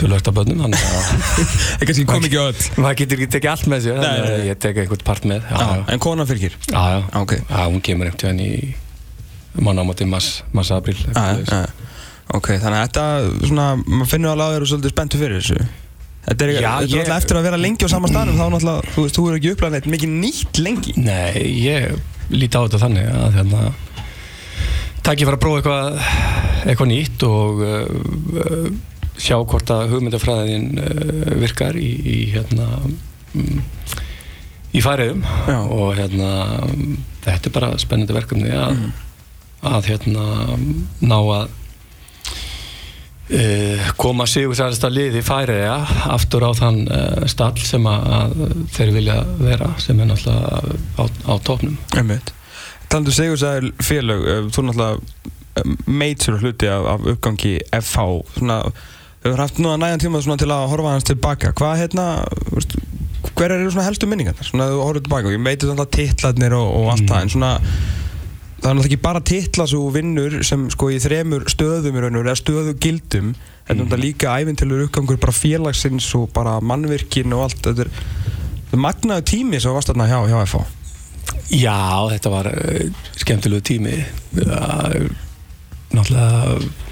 tölvögt 0.00 0.28
af 0.30 0.34
börnum 0.36 0.60
þannig 0.64 0.82
að 0.86 1.06
Ég 1.80 1.86
kannski 1.88 2.04
kom 2.10 2.26
ekki 2.28 2.40
öll. 2.42 2.60
Maður 2.82 2.98
getur 3.02 3.20
ekki 3.22 3.28
tekið 3.36 3.52
allt 3.52 3.68
með 3.72 3.84
sér 3.86 4.00
þannig 4.02 4.28
að 4.34 4.44
ég 4.50 4.60
tek 4.66 4.80
einhvern 4.82 5.04
part 5.08 5.28
með 5.30 5.46
Já, 5.46 5.56
Já, 5.56 5.66
já, 5.76 5.82
en 5.94 6.02
konan 6.06 6.28
fylgir? 6.30 6.56
Já, 6.70 6.82
já. 6.92 7.00
Já, 7.00 7.20
ok. 7.22 7.34
Já 7.48 7.62
hún 7.70 7.82
kemur 7.88 8.10
einhvern 8.10 8.40
veginn 8.40 8.44
í 8.46 9.64
mannámóti 9.66 10.04
mars, 10.08 10.30
mars 10.56 10.70
april 10.76 10.96
Já, 11.08 11.26
já 11.48 11.64
Ok, 12.34 12.48
þannig 12.58 12.80
að 12.80 12.86
þetta, 12.88 13.02
svona, 13.46 13.64
maður 13.86 14.08
finnur 14.10 14.32
alveg 14.32 14.46
að 14.48 14.54
þér 14.56 14.64
svolítið 14.72 14.92
spenntu 14.96 15.18
fyrir 15.20 15.36
þessu. 15.38 15.58
Þetta 16.26 16.42
er, 16.42 16.50
er 16.50 16.56
ég- 16.56 16.64
náttúrulega 16.66 17.18
eftir 17.22 17.38
að 17.38 17.44
vera 17.46 17.60
lengi 17.62 17.86
á 17.86 17.88
sama 17.92 18.08
staðnum 18.10 18.40
þá 18.40 18.46
náttúrulega, 18.50 18.94
þú 18.96 19.04
veist, 19.04 19.18
þú 19.20 19.26
er 19.30 19.36
ekki 19.38 19.52
upplæðan 19.54 19.76
eitt 19.78 19.86
mikið 19.94 20.16
nýtt 20.24 20.58
lengi. 20.64 20.94
Nei, 20.98 21.44
ég 21.62 21.94
líti 22.34 22.58
á 22.58 22.66
þetta 22.66 22.80
þannig 22.82 23.06
að 23.14 23.38
hérna 23.38 23.60
takk 25.06 25.22
ég 25.22 25.28
fara 25.30 25.38
að 25.38 25.44
prófa 25.44 25.60
eitthvað 25.62 26.66
eitthvað 26.66 26.90
nýtt 26.90 27.24
og 27.30 27.62
uh, 27.62 27.86
uh, 28.42 28.68
sjá 29.20 29.36
hvort 29.38 29.70
að 29.72 29.90
hugmyndafræðin 29.94 30.68
uh, 30.80 31.34
virkar 31.40 31.78
í, 31.80 31.90
í 32.06 32.18
hérna 32.34 32.68
mm, 33.34 33.60
í 34.76 34.82
færiðum 34.84 35.22
Já. 35.24 35.58
og 35.62 35.94
hérna 35.96 36.30
þetta 37.24 37.48
er 37.48 37.54
bara 37.54 37.70
spennandi 37.80 38.16
verkefni 38.16 38.52
að, 38.52 38.82
að 39.66 39.88
hérna 39.92 40.26
ná 41.00 41.16
að 41.18 41.48
uh, 43.32 43.90
koma 44.00 44.26
sigur 44.30 44.56
sælsta 44.58 44.90
lið 44.92 45.20
í 45.20 45.24
færiða 45.26 45.78
aftur 46.14 46.46
á 46.46 46.50
þann 46.58 46.82
uh, 46.86 47.26
stall 47.30 47.56
sem 47.62 47.86
að, 47.90 48.08
að 48.20 48.56
þeir 48.76 48.94
vilja 48.98 49.20
vera 49.40 49.72
sem 49.82 50.00
er 50.00 50.10
náttúrulega 50.12 50.76
á, 51.00 51.04
á 51.04 51.34
topnum 51.46 51.78
Einmitt. 51.96 52.34
Talandu 52.86 53.14
Sigursæðil 53.14 53.72
félög, 53.82 54.26
uh, 54.26 54.44
þú 54.52 54.62
er 54.62 54.68
náttúrulega 54.70 55.34
meitsur 55.88 56.36
hluti 56.42 56.68
af, 56.68 56.84
af 56.92 57.08
uppgangi 57.14 57.56
FH, 57.72 58.04
svona, 58.36 58.60
hefur 59.26 59.42
haft 59.42 59.58
núna 59.60 59.76
nægan 59.80 60.02
tíma 60.02 60.22
svona 60.24 60.40
til 60.40 60.50
að 60.52 60.68
horfa 60.72 60.94
hans 60.94 61.06
tilbaka. 61.08 61.52
Hvað, 61.56 61.82
hérna, 61.82 62.06
hver 63.36 63.54
eru 63.54 63.70
svona 63.72 63.86
helstu 63.88 64.08
minningar? 64.08 64.38
Svona, 64.44 64.70
þú 64.72 64.80
horfður 64.84 65.04
tilbaka, 65.06 65.34
ég 65.34 65.42
meitir 65.42 65.70
svona 65.70 65.86
titlarnir 65.96 66.56
og, 66.56 66.70
og 66.78 66.90
allt 66.94 67.06
það, 67.10 67.22
en 67.22 67.32
svona, 67.34 67.50
það 67.60 68.70
er 68.70 68.78
náttúrulega 68.78 68.90
ekki 68.90 69.00
bara 69.08 69.24
titla 69.32 69.66
svo 69.70 69.90
vinnur 69.94 70.38
sem 70.46 70.64
sko 70.72 70.90
í 70.94 71.00
þremur 71.02 71.46
stöðum 71.52 71.98
og 71.98 72.06
veru, 72.06 72.22
eða 72.22 72.38
stöðu 72.40 72.76
gildum, 72.82 73.34
en 73.66 73.82
þetta 73.82 74.00
líka 74.00 74.38
æfintilur 74.40 74.86
uppgangur 74.86 75.20
bara 75.22 75.34
félagsins 75.36 76.08
og 76.18 76.30
bara 76.36 76.56
mannvirkin 76.62 77.34
og 77.36 77.48
allt, 77.48 77.60
þetta 77.66 77.86
er, 77.86 77.92
þetta 78.62 78.78
er 78.78 78.84
magnaðu 78.86 79.28
tími 79.32 79.62
sem 79.62 79.76
varst 79.76 79.92
þarna 79.92 80.08
hjá, 80.12 80.18
hjá 80.30 80.40
FH. 80.46 80.64
Já, 81.56 81.78
þetta 82.12 82.32
var 82.32 82.48
uh, 82.50 83.06
skemmtilegu 83.18 83.64
tími 83.66 83.94
uh, 84.42 84.98
náttúrulega 85.94 86.84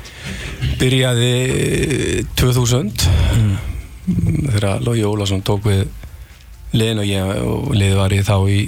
byrjaði 0.81 1.31
2000 2.37 2.91
þegar 4.55 4.83
Lógi 4.85 5.05
Ólason 5.09 5.43
tók 5.47 5.65
við 5.69 5.85
liðin 6.75 7.01
og 7.03 7.09
ég 7.09 7.43
og 7.47 7.71
liðið 7.75 7.99
var 8.01 8.15
ég 8.17 8.27
þá 8.27 8.37
í, 8.51 8.61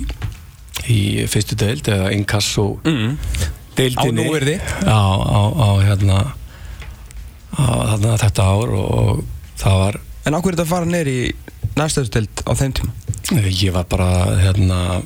í 0.92 1.00
fyrstu 1.30 1.58
deild 1.60 1.88
eða 1.92 2.12
inkasso 2.16 2.66
Mm. 2.86 3.16
deildinni 3.76 4.22
Á 4.22 4.26
núvirði. 4.26 4.54
á, 4.88 5.00
á, 5.20 5.42
á 5.52 5.68
hérna 5.84 6.18
á, 7.52 7.64
þarna 7.92 8.14
þetta 8.22 8.46
ár 8.46 8.70
og, 8.78 9.24
það 9.60 9.76
var 9.82 10.00
En 10.26 10.34
á 10.34 10.40
hverju 10.42 10.56
þetta 10.56 10.66
fara 10.70 10.86
neyri 10.90 11.12
í 11.26 11.34
næstöðstild 11.76 12.40
á 12.48 12.52
þeim 12.58 12.72
tíma? 12.78 12.92
ég 13.50 13.72
var 13.74 13.84
bara 13.90 14.08
hérna 14.40 15.02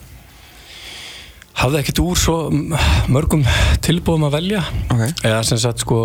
hafði 1.60 1.80
ekkert 1.82 2.02
úr 2.04 2.18
svo 2.20 2.36
mörgum 3.12 3.44
tilbúðum 3.84 4.28
að 4.30 4.36
velja 4.38 4.62
Ok. 4.90 5.02
eða 5.24 5.42
sem 5.46 5.60
sagt 5.62 5.84
sko 5.84 5.98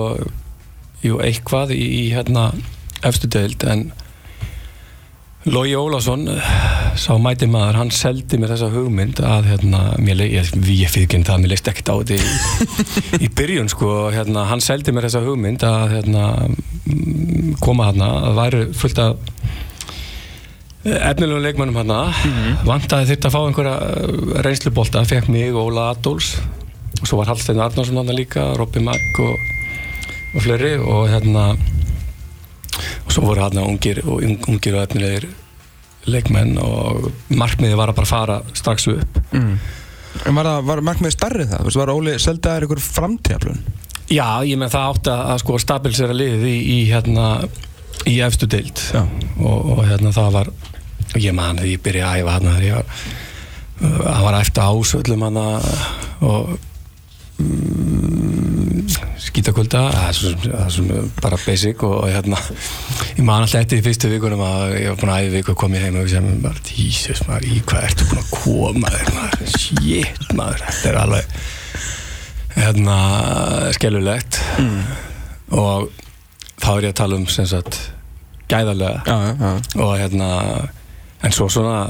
jú, 1.05 1.19
eitthvað 1.24 1.71
í, 1.75 1.83
í 2.01 2.03
hérna 2.15 2.50
efstu 3.05 3.29
deild 3.31 3.63
en 3.69 3.88
Lógi 5.45 5.75
Ólásson 5.77 6.24
sá 6.97 7.12
mæti 7.21 7.45
maður, 7.45 7.75
hann 7.77 7.91
seldi 7.93 8.39
mér 8.41 8.55
þessa 8.55 8.69
hugmynd 8.74 9.19
að 9.21 9.50
hérna, 9.51 9.81
mér, 10.01 10.15
le- 10.17 10.29
ég, 10.31 10.47
ég 10.74 10.89
fyrir 10.89 11.05
ekki 11.05 11.19
það, 11.27 11.43
mér 11.43 11.51
leist 11.51 11.67
ekkert 11.69 11.91
á 11.93 11.95
þetta 12.01 12.15
í, 12.17 12.24
í 13.27 13.29
byrjun 13.38 13.69
sko, 13.69 13.91
hérna, 14.15 14.47
hann 14.50 14.63
seldi 14.65 14.95
mér 14.95 15.05
þessa 15.05 15.21
hugmynd 15.27 15.62
að 15.69 15.93
hérna, 16.00 16.24
koma 17.62 17.91
hérna, 17.91 18.07
að 18.31 18.39
væri 18.41 18.63
fullt 18.81 19.03
af 19.05 19.29
efnilegum 20.85 21.41
leikmannum 21.41 21.77
hérna 21.79 21.99
vantaði 22.67 23.09
þurft 23.11 23.27
að 23.27 23.33
fá 23.33 23.39
einhverja 23.41 23.75
eh, 23.89 24.41
reynslubolta, 24.45 25.05
fekk 25.09 25.31
mig 25.33 25.53
og 25.53 25.71
Óla 25.71 25.89
Adolfs 25.95 26.35
og 27.01 27.07
svo 27.09 27.19
var 27.19 27.31
Hallstein 27.31 27.61
Arnarsson 27.61 27.97
hérna 27.97 28.15
líka, 28.15 28.51
Robby 28.59 28.83
Mack 28.85 29.21
og, 29.23 29.33
og 30.35 30.45
fleiri 30.45 30.75
og 30.79 31.07
hérna 31.11 31.47
og 33.05 33.09
svo 33.13 33.25
voru 33.25 33.41
hérna 33.43 33.65
ungir 33.65 34.03
ungir 34.05 34.77
og 34.77 34.85
efnilegir 34.85 35.27
leikmenn 36.05 36.59
og 36.61 37.09
markmiði 37.33 37.77
var 37.79 37.89
að 37.89 37.99
bara 38.01 38.11
fara 38.11 38.41
strax 38.53 38.87
upp 38.93 39.21
Mm. 39.35 39.57
En 40.29 40.37
var 40.37 40.47
var 40.63 40.79
markmiði 40.85 41.11
starrið 41.11 41.49
það? 41.51 41.69
Var 41.75 41.89
Óli 41.91 42.13
seldaðir 42.23 42.69
ykkur 42.69 42.79
framtíðaflun? 42.79 43.57
Já, 44.07 44.45
ég 44.47 44.55
menn 44.55 44.71
það 44.71 44.91
átti 44.93 45.11
að, 45.11 45.23
að 45.33 45.39
sko 45.41 45.57
stabilisera 45.59 46.15
liðið 46.15 46.45
í, 46.47 46.57
í 46.71 46.77
hérna 46.87 47.25
í 48.07 48.19
efstu 48.23 48.47
deild 48.47 48.79
Já. 48.93 49.01
og, 49.41 49.71
og 49.75 49.81
hérna 49.89 50.13
það 50.15 50.29
var 50.37 50.51
og 51.15 51.24
ég 51.24 51.36
man 51.36 51.60
þegar 51.60 51.72
ég 51.72 51.84
byrjaði 51.86 52.12
að 52.12 52.22
æfa 52.22 52.36
hérna 52.36 52.55
þegar 52.55 52.67
ég 52.67 52.75
var 52.75 52.86
það 53.75 54.24
var 54.25 54.38
eftir 54.39 54.63
ásöllum 54.63 55.25
hana 55.25 55.45
og 56.25 56.53
mm, 57.43 58.86
skítakvölda 59.25 59.81
það 59.91 60.07
er 60.07 60.17
svo, 60.19 60.31
það 60.45 60.62
er 60.65 60.72
svo 60.77 61.01
bara 61.24 61.39
basic 61.45 61.84
og, 61.88 61.95
og 62.03 62.13
hérna 62.13 62.39
ég 63.17 63.24
man 63.25 63.43
alltaf 63.43 63.63
eftir 63.63 63.81
í 63.81 63.86
fyrstu 63.86 64.12
vikunum 64.13 64.43
að 64.45 64.77
ég 64.79 64.93
var 64.93 65.01
búin 65.01 65.13
að 65.15 65.25
æfa 65.25 65.36
viku 65.36 65.55
og 65.55 65.60
kom 65.63 65.75
ég 65.75 65.86
heim 65.88 66.00
og 66.00 66.07
ég 66.07 66.13
sem 66.15 66.29
bara 66.45 66.65
Jesus 66.69 67.25
maður, 67.27 67.50
í 67.51 67.60
hvað 67.67 67.89
ertu 67.89 68.10
búin 68.12 68.24
að 68.24 68.31
koma 68.36 68.93
þér 68.95 69.13
maður, 69.17 69.60
shit 69.60 70.34
maður 70.39 70.65
þetta 70.69 70.91
er 70.91 71.01
alveg 71.03 71.25
hérna 72.55 72.98
skellulegt 73.75 74.39
og 75.51 75.91
þá 76.63 76.69
er 76.77 76.88
ég 76.88 76.93
að 76.93 77.00
tala 77.01 77.19
um 77.19 77.27
sem 77.29 77.48
sagt 77.50 77.81
gæðarlega. 78.50 79.01
Já, 79.05 79.15
já, 79.25 79.34
já. 79.41 79.81
og 79.81 79.93
hérna 80.00 80.29
en 81.25 81.34
svo 81.34 81.48
svona 81.50 81.86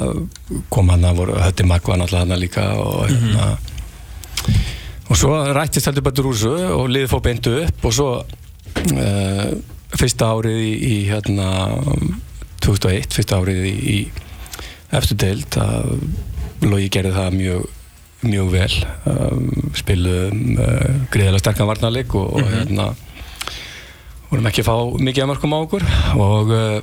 kom 0.72 0.90
hann 0.94 1.06
að 1.08 1.22
voru 1.22 1.40
hötti 1.42 1.68
magva 1.68 1.98
náttúrulega 2.00 2.26
hann 2.26 2.42
líka 2.42 2.66
og 2.80 3.10
hérna 3.10 3.56
og 5.06 5.20
svo 5.20 5.38
rættist 5.54 5.90
heldur 5.90 6.08
úr 6.26 6.34
þessu 6.34 6.54
og 6.76 6.90
liðið 6.90 7.12
fór 7.12 7.24
beintu 7.26 7.56
upp 7.62 7.88
og 7.90 7.96
svo 7.96 8.10
uh, 8.24 9.50
fyrsta 9.96 10.32
árið 10.34 10.62
í, 10.64 10.72
í 10.76 10.96
hérna 11.10 11.50
2001, 12.66 13.12
fyrsta 13.14 13.40
árið 13.42 13.68
í, 13.70 13.76
í 13.96 13.98
eftir 14.96 15.20
deild 15.26 15.60
að 15.62 15.98
Logi 16.66 16.88
gerði 16.90 17.12
það 17.14 17.36
mjög 17.36 17.66
mjög 18.26 18.48
vel 18.54 18.76
um, 19.12 19.50
spilum 19.78 20.56
uh, 20.56 20.94
gríðilega 21.14 21.44
sterkan 21.44 21.70
varnarleik 21.70 22.16
og, 22.18 22.40
og 22.40 22.48
hérna 22.50 22.88
vorum 24.32 24.50
ekki 24.50 24.64
að 24.64 24.70
fá 24.72 24.78
mikið 25.10 25.26
að 25.26 25.30
mörgum 25.34 25.54
á 25.54 25.60
okkur 25.60 25.86
og 26.24 26.54
uh, 26.56 26.80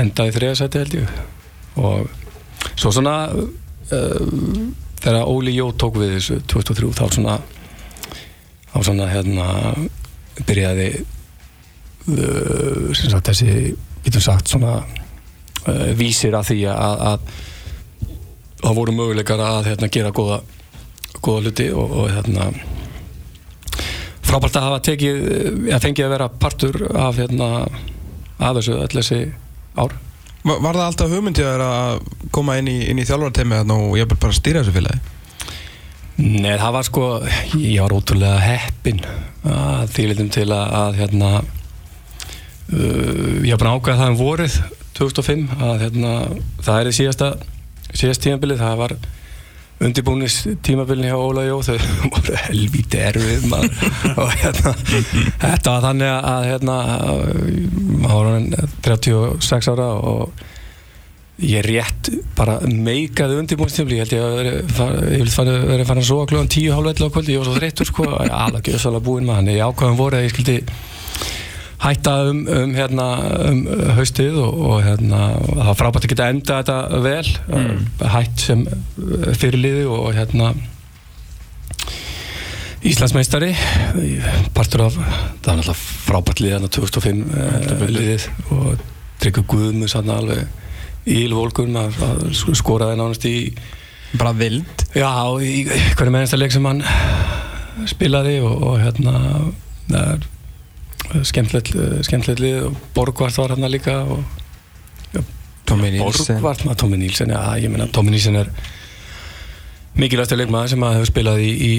endaði 0.00 0.34
þriðasæti 0.38 0.82
held 0.82 0.96
ég. 0.98 1.18
Og 1.80 2.08
svo 2.74 2.92
svona 2.94 3.16
uh, 3.34 4.28
þegar 5.04 5.28
Óli 5.28 5.54
Jó 5.54 5.68
tók 5.76 5.98
við 6.00 6.16
þessu 6.18 6.40
2003 6.50 6.92
þá 6.96 7.04
svona 7.12 7.38
þá 8.72 8.78
svona 8.88 9.08
hérna 9.12 9.48
byrjaði 10.48 10.88
uh, 12.10 12.92
sagt 12.96 13.30
þessi 13.30 13.74
getum 14.04 14.24
sagt 14.24 14.50
svona 14.50 14.78
uh, 14.80 15.90
vísir 15.98 16.34
að 16.36 16.52
því 16.52 16.60
að, 16.72 17.04
að 17.10 17.18
það 18.64 18.78
voru 18.80 18.96
möguleikar 18.96 19.42
að 19.44 19.70
hérna, 19.70 19.92
gera 19.92 20.14
góða, 20.16 20.40
góða 21.20 21.44
hluti 21.44 21.68
og, 21.76 21.96
og 22.00 22.10
hérna 22.14 22.50
frábært 24.24 24.56
að 24.58 24.68
hafa 24.70 24.84
tekið 24.88 25.18
að 25.68 25.84
fengið 25.84 26.06
að 26.06 26.14
vera 26.16 26.28
partur 26.42 26.80
af 26.96 27.18
hérna 27.20 27.48
af 28.40 28.56
þessu 28.56 28.78
öll 28.80 28.94
þessi 28.96 29.20
ár 29.78 29.94
Var, 30.44 30.58
var 30.60 30.76
það 30.76 30.86
alltaf 30.90 31.12
hugmyndið 31.14 31.62
að 31.64 32.00
koma 32.34 32.58
inn 32.60 32.66
í, 32.68 32.76
í 32.92 33.04
þjálfarteimi 33.08 33.56
þarna 33.62 33.76
og 33.80 33.94
ég 33.96 34.10
bara 34.12 34.36
stýra 34.36 34.60
þessu 34.60 34.74
félagi? 34.74 34.98
Nei, 36.20 36.52
það 36.60 36.74
var 36.76 36.84
sko 36.86 37.04
ég 37.56 37.80
var 37.80 37.94
ótrúlega 37.96 38.42
heppinn 38.44 39.00
að 39.48 39.86
því 39.94 40.04
litum 40.10 40.28
til 40.36 40.44
að, 40.52 40.66
að 40.78 40.98
hérna 41.00 41.30
uh, 41.40 43.40
ég 43.40 43.56
var 43.56 43.62
bara 43.64 43.72
ákveða 43.78 44.00
það 44.02 44.12
um 44.12 44.20
vorið 44.20 44.54
2005 45.00 45.46
að 45.56 45.74
hérna 45.86 46.12
það 46.60 46.76
er 46.76 46.90
í 46.90 46.96
síðasta 47.00 47.28
síðast 47.94 48.24
tímabilið, 48.26 48.60
það 48.60 48.76
var 48.82 48.92
undirbúnis 49.82 50.40
tímabilið 50.64 51.10
hjá 51.10 51.18
Óla 51.18 51.44
Jó 51.48 51.58
þau 51.66 51.76
voru 52.14 52.38
helvíti 52.46 53.00
erfið 53.02 53.46
maður. 53.50 53.92
Og 54.22 54.34
hérna 54.38 54.74
þetta 55.42 55.74
var 55.74 55.86
þannig 55.88 56.10
að 56.14 56.48
hérna 56.50 56.80
maður 58.04 58.14
var 58.14 58.32
hann 58.32 58.50
36 58.86 59.72
ára 59.74 59.88
og 59.98 60.44
ég 61.42 61.64
rétt 61.66 62.12
bara 62.38 62.60
meikaði 62.62 63.40
undirbúinstímli 63.40 63.98
ég 63.98 64.04
held 64.04 64.14
ég 64.14 64.24
að 64.24 65.08
ég 65.16 65.24
vil 65.24 65.32
fara, 65.34 65.56
veri 65.66 65.86
farin 65.88 66.04
að 66.04 66.10
sofa 66.12 66.28
klúan 66.30 66.50
10 66.52 66.76
hálf 66.76 66.92
11 66.92 67.08
á 67.10 67.14
kvöldi, 67.16 67.34
ég 67.34 67.42
var 67.42 67.48
svo 67.48 67.56
þreyttur 67.58 67.90
sko, 67.90 68.06
alveg 68.22 68.68
gjössalega 68.70 69.06
búinn 69.08 69.26
með 69.26 69.40
hann. 69.40 69.50
Ég 69.56 69.64
ákvaðum 69.66 69.98
voru 69.98 70.20
að 70.20 70.28
ég 70.28 70.34
skildi 70.36 70.58
hætta 71.84 72.14
um, 72.30 72.44
um, 72.48 72.74
hérna, 72.76 73.06
um 73.50 73.58
haustið 73.98 74.38
og, 74.40 74.60
og 74.70 74.78
hérna, 74.84 75.24
það 75.50 75.66
var 75.68 75.80
frábært 75.80 76.06
að 76.06 76.14
geta 76.14 76.28
enda 76.32 76.60
þetta 76.62 77.00
vel 77.04 77.32
mm. 77.52 77.82
hætt 78.14 78.46
sem 78.46 78.64
fyrirliði 79.40 79.84
og 79.90 80.08
hérna 80.16 80.54
Íslandsmeistari 82.84 83.52
partur 84.56 84.86
af, 84.86 84.96
það 84.96 85.46
var 85.46 85.60
náttúrulega 85.60 85.78
frábært 86.08 86.42
lið 86.44 86.56
hérna 86.56 86.72
2005 86.72 87.22
uh, 87.28 87.86
liðið 87.92 88.28
og 88.56 88.84
Tryggur 89.22 89.48
Guðmus 89.48 89.96
hann 89.96 90.12
alveg 90.12 90.44
ílvolgun 91.08 91.76
að, 91.80 91.96
að 92.04 92.28
skoraði 92.56 93.00
nánast 93.00 93.24
í 93.28 93.38
Bara 94.14 94.30
vild? 94.36 94.84
já, 94.94 95.10
í 95.42 95.64
hverju 95.66 96.12
mennsta 96.14 96.38
leik 96.38 96.52
sem 96.54 96.64
hann 96.68 96.84
spilaði 97.90 98.38
og, 98.44 98.54
og 98.70 98.78
hérna 98.80 99.18
það 99.88 100.00
er 100.04 100.30
skemmtilegt 101.26 101.74
skemmtilegt 102.06 102.42
lið 102.42 102.62
og 102.68 102.78
Borgvart 102.96 103.36
var 103.38 103.54
hérna 103.54 103.70
líka 103.70 103.98
og 104.08 104.22
ja, 105.14 105.22
Tommy 105.68 105.92
Nielsen. 105.94 106.38
Borgvart 106.38 106.64
maður 106.66 106.80
Tommy 106.84 107.00
Nílsen 107.00 107.34
já, 107.34 107.40
ég 107.60 107.72
meina 107.72 107.88
Tommy 107.92 108.14
Nílsen 108.14 108.40
er 108.40 108.50
mikilvægstu 109.98 110.38
leikmaður 110.38 110.74
sem 110.74 110.86
að 110.86 110.96
hefur 110.98 111.12
spilað 111.12 111.44
í, 111.44 111.52
í 111.54 111.72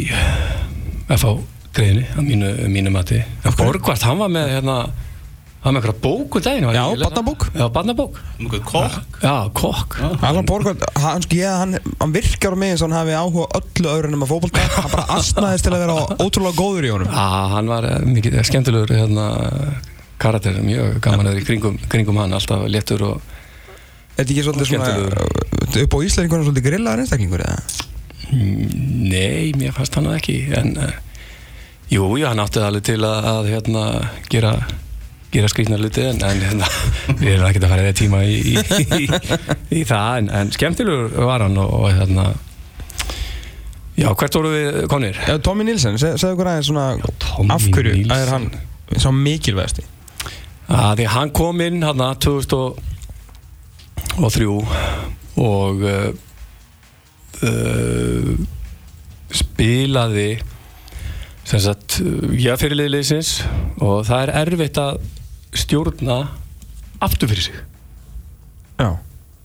FH 1.16 1.34
greiðinni 1.76 2.06
að 2.16 2.30
mínu, 2.30 2.52
mínu 2.72 2.94
mati. 2.96 3.20
En 3.44 3.58
Borgvart, 3.60 4.06
hann 4.08 4.22
var 4.22 4.32
með 4.32 4.54
hérna 4.56 4.78
hann 5.66 5.74
var 5.74 5.76
með 5.76 5.82
eitthvað 5.82 6.02
bók 6.06 6.36
um 6.38 6.44
daginn 6.46 6.68
var 6.70 6.76
Já, 6.78 6.84
ekki? 6.86 7.02
barnabók. 7.04 7.46
já, 7.58 7.66
barnabók. 7.74 8.20
Um 8.40 8.50
kokk. 8.54 8.98
Já, 9.24 9.36
kokk. 9.58 9.96
Alan 10.22 10.46
Borgvart, 10.46 10.84
hann, 11.02 11.26
sko, 11.26 11.40
ég, 11.40 11.50
hann, 11.50 11.78
hann 12.00 12.14
virkar 12.14 12.54
á 12.54 12.58
mig 12.62 12.76
eins 12.76 12.84
og 12.86 12.92
hann 12.92 13.00
hafi 13.00 13.16
áhuga 13.18 13.48
öllu 13.60 13.92
öðru 13.96 14.12
en 14.12 14.18
um 14.20 14.26
að 14.28 14.32
fótbolta. 14.36 14.66
Hann 14.78 14.92
bara 14.94 15.06
asnaðist 15.18 15.66
til 15.66 15.74
að 15.74 15.84
vera 15.88 15.98
ótrúlega 16.22 16.60
góður 16.60 16.86
í 16.88 16.92
honum. 16.94 17.10
Já, 17.10 17.28
hann 17.56 17.72
var 17.74 17.90
eh, 17.90 18.06
mikið 18.06 18.38
skemmtilegur 18.46 18.94
hérna, 18.94 19.26
karakter, 20.22 20.62
mjög 20.64 21.00
gaman 21.04 21.32
að 21.34 21.42
í 21.42 21.48
kringum, 21.50 21.80
kringum 21.92 22.22
hann, 22.22 22.38
alltaf 22.38 22.68
léttur 22.70 23.08
og 23.10 23.32
Er 24.16 24.24
þetta 24.24 24.32
ekki 24.32 24.44
svolítið 24.46 24.70
svona 24.70 25.82
upp 25.82 25.96
á 25.96 26.00
Íslandingunum 26.08 26.46
svolítið 26.48 26.64
grillaðar 26.70 27.02
einstaklingur 27.04 27.42
eða? 27.44 27.58
Mm, 28.32 29.10
Nei, 29.12 29.50
mér 29.60 29.74
fannst 29.76 29.98
hann 30.00 30.08
það 30.08 30.16
ekki 30.22 30.36
en 30.56 30.70
uh, 30.80 30.94
jú, 31.92 32.06
jú, 32.16 32.24
hann 32.30 32.40
átti 32.40 32.62
það 32.62 32.68
alveg 32.70 32.86
til 32.88 32.96
að, 33.04 33.28
að 33.34 33.50
hérna, 33.52 33.84
gera 34.32 34.54
gera 35.36 35.50
skrýtna 35.52 35.78
hluti 35.80 36.02
en, 36.10 36.20
en 36.26 36.40
hérna, 36.48 36.68
við 37.20 37.30
erum 37.36 37.48
ekki 37.50 37.62
að 37.62 37.72
fara 37.74 37.86
eða 37.86 38.00
tíma 38.00 38.18
í, 38.26 38.28
í, 38.40 38.42
í, 39.04 39.06
í 39.80 39.82
það 39.88 40.10
en, 40.22 40.28
en 40.40 40.48
skemmtilegur 40.56 41.06
var 41.28 41.40
hann 41.46 41.58
og, 41.62 41.70
og 41.80 41.86
hérna 41.94 42.26
Já, 43.96 44.10
hvert 44.12 44.36
voru 44.36 44.50
við 44.52 44.88
konir? 44.92 45.16
Já, 45.24 45.38
Tommy 45.40 45.64
Nielsen, 45.64 45.96
seg, 46.02 46.18
segðu 46.20 46.36
okkur 46.36 46.50
aðeins 46.52 46.68
svona 46.68 47.00
Tommy 47.24 47.54
af 47.56 47.64
hverju 47.72 47.94
Nielsen. 47.96 48.18
er 48.18 48.28
hann 48.34 48.46
svo 49.00 49.12
mikilvægasti 49.16 49.84
að 50.66 50.98
því 51.00 51.06
hann 51.14 51.30
kom 51.36 51.62
inn 51.64 51.80
hann 51.86 52.02
2003 52.26 54.48
og 55.46 55.76
uh, 55.86 56.10
uh, 57.46 58.30
spilaði 59.36 60.32
sem 61.46 61.60
sagt 61.62 62.00
ég 62.36 62.58
fyrirlið 62.60 62.90
leysins 62.98 63.30
og 63.84 64.06
það 64.08 64.22
er 64.26 64.32
erfitt 64.42 64.78
að 64.82 64.94
stjórna 65.60 66.20
aftur 67.04 67.32
fyrir 67.32 67.48
sig. 67.50 67.58
Já, 68.80 68.90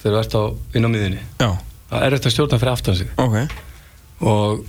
þegar 0.03 0.15
þú 0.15 0.21
ert 0.21 0.37
á 0.37 0.43
inn 0.79 0.87
á 0.87 0.91
miðinni 0.91 1.21
já, 1.39 1.51
það 1.91 1.97
er 2.01 2.07
erfitt 2.09 2.29
að 2.31 2.35
stjórna 2.37 2.61
fyrir 2.63 2.73
aftan 2.73 2.99
sig. 3.01 3.13
Ok. 3.21 3.37
Og 4.31 4.65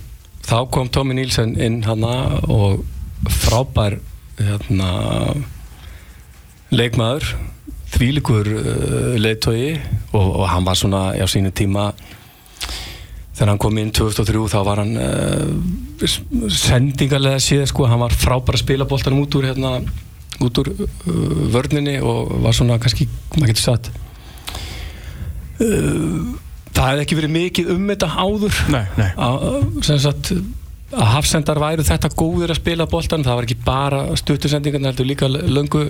þá 0.46 0.56
kom 0.74 0.90
Tommy 0.92 1.16
Nílsen 1.18 1.56
inn 1.60 1.82
hana 1.86 2.14
og 2.50 2.82
frábær 3.42 3.98
hérna 4.38 4.92
leikmaður 6.72 7.34
þvílikur 7.92 8.48
uh, 8.48 9.14
leiðtogi. 9.20 9.76
Og, 10.12 10.26
og 10.42 10.46
hann 10.48 10.66
var 10.66 10.78
svona 10.78 11.10
á 11.12 11.26
sínu 11.28 11.52
tíma 11.54 11.90
þegar 13.32 13.50
hann 13.52 13.60
kom 13.60 13.78
inn 13.80 13.92
2003 13.94 14.44
þá 14.52 14.58
var 14.66 14.82
hann 14.82 14.96
uh, 15.00 16.08
sendingarlega 16.52 17.40
séð 17.42 17.66
sko, 17.70 17.86
hann 17.88 18.02
var 18.02 18.14
frábær 18.14 18.58
að 18.58 18.64
spila 18.64 18.88
boltanum 18.88 19.22
út 19.24 19.36
úr 19.38 19.48
hérna, 19.50 19.78
út 20.48 20.62
úr 20.62 20.72
uh, 20.72 20.86
vörninni 21.54 21.98
og 22.00 22.32
var 22.44 22.56
svona 22.56 22.78
kannski, 22.82 23.08
maður 23.36 23.52
getur 23.52 23.66
sagt 23.66 23.92
uh, 25.62 26.32
það 26.72 26.88
hefði 26.88 27.04
ekki 27.04 27.18
verið 27.20 27.36
mikið 27.36 27.70
um 27.76 27.86
þetta 27.92 28.10
áður. 28.16 28.58
Nei, 28.72 28.84
nei. 28.98 29.08
Að, 29.20 29.46
sem 29.86 30.00
sagt, 30.02 30.32
að 30.92 31.08
hafsendar 31.14 31.60
væru 31.60 31.84
þetta 31.86 32.10
góður 32.12 32.52
að 32.52 32.60
spila 32.60 32.88
boltan 32.90 33.24
það 33.24 33.38
var 33.38 33.48
ekki 33.48 33.58
bara 33.64 34.02
stuttu 34.20 34.50
sendingarna 34.52 34.92
heldur 34.92 35.08
líka 35.08 35.28
löngu 35.30 35.86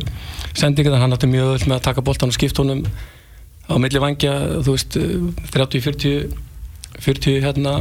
sendingarna 0.55 1.01
hann 1.03 1.17
átti 1.17 1.31
mjög 1.31 1.57
öll 1.57 1.67
með 1.67 1.79
að 1.79 1.85
taka 1.89 2.05
boltan 2.07 2.31
og 2.31 2.37
skipta 2.37 2.63
honum 2.63 2.85
á 3.67 3.75
milli 3.83 4.03
vangja 4.03 4.37
þú 4.63 4.77
veist 4.77 4.99
30-40 5.55 6.37
40 7.03 7.43
hérna 7.43 7.81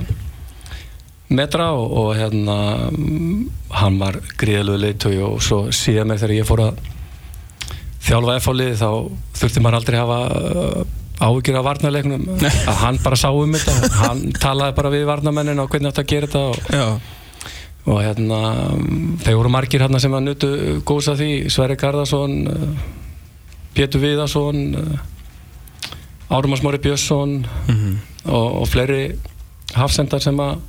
metra 1.37 1.69
og, 1.77 1.91
og 2.01 2.09
hérna 2.19 2.55
mm, 2.91 3.43
hann 3.81 3.99
var 4.01 4.17
gríðalögu 4.41 4.81
leiðtögi 4.85 5.21
og 5.25 5.37
svo 5.45 5.61
síðan 5.75 6.09
með 6.11 6.23
þegar 6.25 6.35
ég 6.39 6.49
fór 6.49 6.63
að 6.67 6.81
þjálfa 8.01 8.35
F-álið 8.41 8.73
þá 8.81 8.89
þurfti 9.39 9.61
maður 9.63 9.77
aldrei 9.79 9.97
hafa 10.01 10.19
uh, 10.27 10.81
áhyggjur 11.21 11.57
af 11.59 11.65
varnarleiknum 11.69 12.23
að 12.71 12.79
hann 12.81 12.99
bara 13.03 13.19
sá 13.21 13.29
um 13.29 13.53
þetta 13.57 13.91
hann 14.01 14.23
talaði 14.41 14.77
bara 14.79 14.93
við 14.93 15.05
varnarmennin 15.09 15.61
og 15.63 15.69
hvernig 15.71 15.91
átt 15.93 16.01
að 16.03 16.09
gera 16.15 16.29
þetta 16.31 16.79
og, 16.81 17.11
og 17.91 18.01
hérna 18.05 18.39
þeir 19.25 19.37
voru 19.39 19.51
margir 19.53 19.85
hérna 19.85 20.01
sem 20.01 20.13
að 20.17 20.25
nutu 20.31 20.51
góðs 20.89 21.11
að 21.13 21.21
því 21.23 21.29
Sverri 21.53 21.77
Garðarsson 21.81 22.35
uh, 22.49 22.65
Pétur 23.77 24.01
Viðarsson 24.03 24.63
uh, 24.75 25.07
Árumars 26.31 26.61
Mári 26.65 26.79
Björnsson 26.83 27.41
Mhm. 27.67 27.95
og, 28.31 28.61
og 28.61 28.67
fleiri 28.69 29.01
hafsendar 29.75 30.21
sem 30.23 30.37
að 30.43 30.59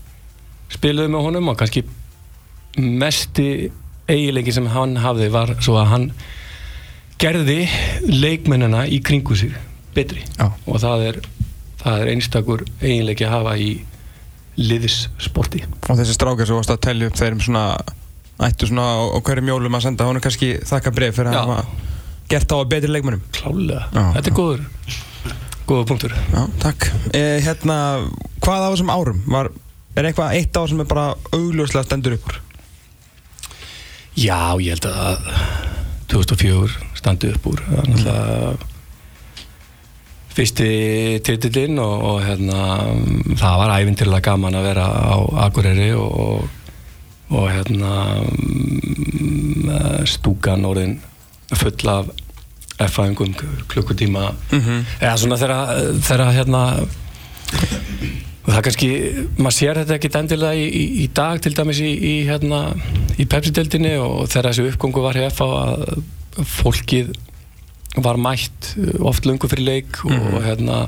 spiluðu 0.72 1.12
með 1.12 1.26
honum 1.26 1.50
og 1.52 1.58
kannski 1.60 1.84
mesti 2.78 3.48
eiginleiki 4.10 4.54
sem 4.54 4.66
hann 4.72 4.96
hafði 5.02 5.28
var 5.32 5.54
svo 5.60 5.76
að 5.80 5.90
hann 5.92 6.06
gerði 7.22 7.60
leikmennina 8.08 8.86
í 8.90 8.98
kringu 9.04 9.36
sig 9.38 9.52
betri. 9.94 10.24
Já. 10.38 10.48
og 10.66 10.78
það 10.82 11.04
er, 11.10 11.18
það 11.82 12.02
er 12.02 12.10
einstakur 12.14 12.64
eiginleiki 12.80 13.26
að 13.28 13.34
hafa 13.36 13.56
í 13.60 13.70
liðssporti. 14.58 15.62
Og 15.88 15.96
þessi 16.00 16.16
strákar 16.16 16.48
sem 16.48 16.58
varst 16.58 16.72
að 16.72 16.82
tellja 16.88 17.08
upp 17.08 17.16
þeir 17.20 17.38
svona 17.40 17.64
ættu 18.42 18.68
svona 18.68 18.84
á, 18.84 19.00
á 19.16 19.18
hverjum 19.22 19.52
jólum 19.52 19.78
að 19.78 19.84
senda 19.86 20.08
honum 20.08 20.24
kannski 20.24 20.54
þakka 20.66 20.92
bref 20.96 21.16
fyrir 21.16 21.30
að 21.30 21.38
Já. 21.38 21.42
hafa 21.46 21.88
gert 22.32 22.52
á 22.52 22.56
að 22.58 22.68
betri 22.72 22.90
leikmönnum. 22.92 23.24
Klálega, 23.36 23.86
Já, 23.92 24.04
þetta 24.16 24.32
er 24.32 24.36
góður 24.36 24.62
góður 25.68 25.86
punktur. 25.92 26.14
Já, 26.32 26.40
takk. 26.62 26.88
Eh, 27.14 27.38
Hérna, 27.44 27.76
hvað 28.42 28.66
á 28.66 28.68
þessum 28.72 28.92
árum? 28.92 29.20
Var, 29.30 29.52
er 29.96 30.08
eitthvað 30.08 30.34
eitt 30.38 30.56
ár 30.56 30.68
sem 30.70 30.80
er 30.84 30.88
bara 30.90 31.06
augljóslega 31.36 31.84
stendur 31.86 32.16
upp 32.18 32.26
úr? 32.30 32.38
Já, 34.16 34.40
ég 34.60 34.74
held 34.74 34.86
að 34.88 35.16
2004 36.12 36.68
standi 37.00 37.30
upp 37.32 37.46
úr 37.48 37.60
það 37.64 37.78
er 37.78 37.88
náttúrulega 37.88 38.70
fyrsti 40.32 40.68
titillinn 41.24 41.78
og, 41.82 41.94
og 42.08 42.18
hérna, 42.24 42.60
það 43.36 43.56
var 43.60 43.72
æfintirlega 43.78 44.24
gaman 44.30 44.56
að 44.56 44.66
vera 44.70 44.86
á 44.88 45.16
Akureyri 45.46 45.90
og, 45.96 46.46
og 47.32 47.46
hérna 47.52 47.92
mm, 48.32 49.68
stúkan 50.08 50.64
orðin 50.68 50.94
full 51.52 51.88
af 51.92 52.08
F-fæðingum 52.82 53.34
klukkutíma 53.68 54.30
Mhm. 54.56 54.78
eða 55.00 55.16
svona 55.20 55.36
þegar 55.38 56.32
hérna 56.32 56.62
og 58.42 58.48
það 58.50 58.62
kannski, 58.66 58.88
maður 59.38 59.54
sér 59.54 59.78
þetta 59.82 59.96
ekki 59.96 60.10
endilega 60.18 60.58
í, 60.58 60.64
í, 60.66 60.84
í 61.04 61.06
dag 61.14 61.42
til 61.42 61.54
dæmis 61.54 61.80
í, 61.82 61.92
í, 61.94 62.14
hérna, 62.26 62.62
í 63.22 63.26
Pepsi-deldinni 63.30 63.94
og 64.02 64.26
þegar 64.32 64.48
þessi 64.50 64.68
uppgöngu 64.72 65.04
var 65.04 65.18
hér 65.20 65.36
að 65.46 66.02
fólkið 66.48 67.12
var 68.02 68.16
mætt 68.20 68.74
uh, 68.80 69.06
oft 69.10 69.26
lungu 69.28 69.48
fyrir 69.52 69.66
leik 69.68 70.00
og 70.08 70.38
hérna 70.42 70.86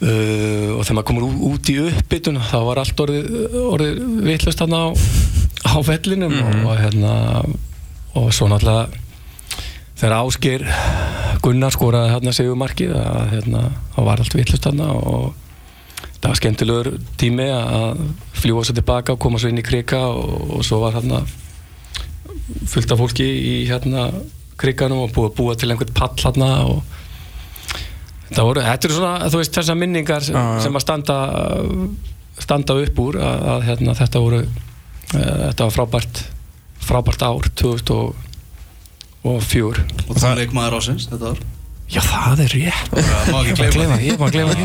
uh, 0.00 0.68
og 0.78 0.84
þegar 0.86 0.96
maður 0.96 1.08
komur 1.10 1.24
út 1.50 1.72
í 1.72 1.76
uppbytun 1.82 2.38
þá 2.46 2.58
var 2.70 2.80
allt 2.84 3.02
orðið, 3.04 3.26
orðið 3.64 4.00
vitlust 4.28 4.62
þarna 4.62 4.78
á, 4.86 4.88
á 5.74 5.76
vellinum 5.90 6.36
og, 6.38 6.54
og 6.62 6.78
hérna 6.78 7.12
og 8.18 8.30
svo 8.32 8.48
náttúrulega 8.48 8.86
þegar 9.98 10.16
Ásgeir 10.22 10.64
Gunnar 11.42 11.74
skoraði 11.74 12.14
hérna 12.14 12.32
segjum 12.34 12.58
markið 12.62 12.94
að 12.96 13.34
hérna, 13.34 13.60
þá 13.94 14.00
var 14.06 14.22
allt 14.22 14.38
vitlust 14.38 14.64
þarna 14.64 14.88
og 14.94 15.47
það 16.18 16.30
var 16.30 16.38
skemmtilegur 16.40 16.88
tími 17.20 17.46
að 17.54 18.00
fljúa 18.38 18.62
svo 18.66 18.74
tilbaka 18.78 19.14
og 19.14 19.20
koma 19.22 19.38
svo 19.38 19.48
inn 19.52 19.62
í 19.62 19.66
krika 19.66 20.00
og, 20.10 20.18
og 20.58 20.62
svo 20.66 20.76
var 20.82 20.92
hérna 20.98 21.18
fullt 22.68 22.92
af 22.94 22.98
fólki 23.00 23.26
í 23.28 23.54
hérna 23.68 24.02
krikanum 24.58 25.04
og 25.04 25.12
búið 25.14 25.28
að 25.30 25.36
búa 25.38 25.52
til 25.58 25.70
einhvern 25.70 25.94
pall 25.94 26.16
hérna 26.22 26.48
og 26.66 26.76
þetta 28.28 28.42
voru, 28.48 28.60
þetta 28.66 28.84
eru 28.88 28.94
svona, 28.98 29.28
þú 29.30 29.36
veist, 29.40 29.56
þessar 29.58 29.76
minningar 29.78 30.22
sem, 30.26 30.34
Já, 30.34 30.42
já. 30.56 30.60
sem 30.66 30.74
að 30.78 30.84
standa 30.84 31.16
standa 32.38 32.72
upp 32.84 32.96
úr 33.02 33.14
að, 33.22 33.38
að 33.54 33.60
hérna, 33.68 33.90
þetta 33.98 34.18
voru 34.24 34.40
uh, 34.44 34.48
þetta 35.14 35.62
var 35.64 35.72
frábært 35.76 36.14
frábært 36.88 37.22
ár 37.26 37.44
2004 37.62 39.78
Og 40.08 40.14
það 40.16 40.30
er 40.30 40.38
leikmaður 40.42 40.74
ásins 40.80 41.04
þetta 41.10 41.26
ár 41.34 41.40
Já, 41.88 42.02
það 42.04 42.42
er 42.44 42.52
rétt. 42.52 42.90
Má 43.32 43.38
ekki 43.40 43.68
gleyma 43.72 43.96
því. 43.96 44.08
Ég 44.10 44.18
má 44.20 44.28
gleyma 44.32 44.56
því. 44.58 44.64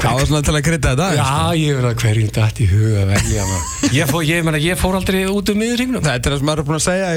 Hvað 0.00 0.14
var 0.16 0.28
svona 0.30 0.40
til 0.46 0.54
að 0.56 0.62
krydda 0.64 0.94
þetta? 0.94 1.08
Já, 1.18 1.26
ég 1.60 1.76
verði 1.76 1.90
að 1.90 1.98
hverjum 2.00 2.30
dætt 2.38 2.60
í 2.64 2.68
huga 2.70 3.02
velja 3.10 3.44
maður. 3.50 3.80
Ég 3.90 4.08
fór, 4.10 4.24
ég, 4.24 4.44
meina, 4.46 4.60
ég 4.62 4.78
fór 4.78 4.96
aldrei 4.96 5.18
út 5.28 5.50
um 5.50 5.58
miðurringnum 5.58 6.04
Þetta 6.04 6.28
er 6.28 6.34
það 6.34 6.40
sem 6.40 6.48
maður 6.48 6.62
er 6.62 6.66
búin 6.68 6.76
að 6.76 6.84
segja 6.84 7.08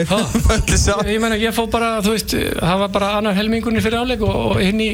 sá 0.79 0.93
Ég 1.13 1.21
meina, 1.21 1.37
ég 1.39 1.53
fór 1.55 1.67
bara, 1.71 1.89
þú 2.03 2.15
veist, 2.15 2.33
það 2.57 2.81
var 2.81 2.91
bara 2.95 3.11
annar 3.19 3.37
helmingunni 3.37 3.83
fyrir 3.83 4.01
áleik 4.01 4.23
og, 4.25 4.33
og 4.53 4.61
hinn 4.63 4.81
í, 4.81 4.89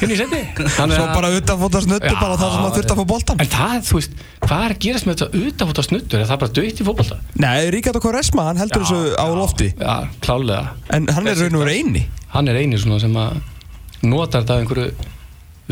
hinn 0.00 0.14
í 0.14 0.18
Þannig 0.22 0.96
Svo 0.96 1.06
bara 1.12 1.32
utanfóta 1.36 1.84
snuttu 1.84 2.14
bara 2.16 2.38
það 2.40 2.54
sem 2.54 2.64
maður 2.64 2.78
þurfti 2.78 2.94
að 2.96 3.02
fá 3.02 3.06
boltan 3.12 3.44
En 3.44 3.52
það, 3.52 3.76
þú 3.90 4.00
veist, 4.00 4.18
hvað 4.46 4.64
er 4.66 4.76
að 4.76 4.82
gerast 4.86 5.08
með 5.08 5.20
þetta 5.20 5.44
utanfóta 5.52 5.86
snuttur? 5.88 6.22
Er 6.22 6.30
það 6.32 6.42
bara 6.46 6.56
döitt 6.60 6.82
í 6.82 6.88
fótbolta? 6.88 7.20
Nei, 7.42 7.70
Ríkard 7.74 8.02
Quaresma, 8.02 8.48
hann 8.48 8.62
heldur 8.62 8.86
þessu 8.86 9.14
á 9.18 9.26
lofti. 9.36 9.72
Já, 9.76 9.94
klálega. 10.24 10.76
En 10.94 11.10
hann 11.12 11.28
er 11.28 11.38
raun 11.44 11.58
og 11.60 11.66
verið 11.66 11.82
eini. 11.82 12.04
Hann 12.32 12.48
er 12.48 12.62
eini 12.62 12.80
svona 12.80 13.00
sem 13.02 13.16
að 13.20 13.40
notar 14.02 14.42
þetta 14.42 14.54
af 14.58 14.62
einhverju 14.62 14.92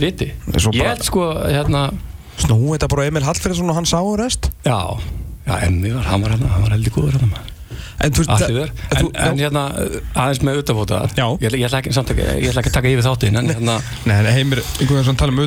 viti. 0.01 0.31
Ég 0.73 0.87
held 0.87 1.03
sko 1.07 1.29
hérna 1.45 1.91
Snú 2.41 2.57
þetta 2.73 2.89
bara 2.89 3.05
Emil 3.11 3.23
Hallfriðsson 3.27 3.69
og 3.69 3.77
hann 3.77 3.85
sá 3.89 3.99
og 4.01 4.15
rest? 4.21 4.47
Já, 4.65 4.79
já, 5.45 5.55
var, 5.93 6.05
hann 6.09 6.23
var 6.25 6.31
hérna 6.37 6.49
hann 6.55 6.63
var 6.65 6.71
heldur 6.73 6.95
góður 6.95 7.19
hérna. 7.19 7.43
En 8.01 8.15
þú 8.17 8.23
það- 8.25 8.47
en 8.49 8.71
en, 8.97 9.09
en 9.27 9.39
hérna 9.43 9.63
aðeins 10.17 10.41
með 10.47 10.61
utafóta 10.63 11.01
ég, 11.45 11.53
ég, 11.53 11.53
ég 11.61 11.67
ætla 11.69 12.63
ekki 12.63 12.71
að 12.71 12.77
taka 12.79 12.89
yfir 12.89 13.05
þáttin 13.05 13.37
en 13.43 13.51
hérna 13.53 13.75
Nei, 14.09 14.23
nei, 14.25 14.33
Heimir, 14.39 14.63
einhvern 14.81 15.03
veginn 15.03 15.19
tala 15.21 15.35
um 15.35 15.41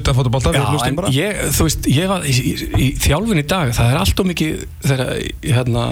bara. 0.99 1.09
ég, 1.17 1.39
þú 1.57 1.65
veist, 1.65 1.87
ég 1.89 2.07
var 2.13 2.21
í, 2.29 2.35
í, 2.37 2.53
í 2.77 2.87
þjálfun 3.01 3.41
í 3.41 3.45
dag, 3.55 3.73
það 3.73 3.89
er 3.89 3.97
allt 4.03 4.19
og 4.21 4.29
mikið 4.29 4.67
þegar, 4.85 5.11
hérna 5.49 5.87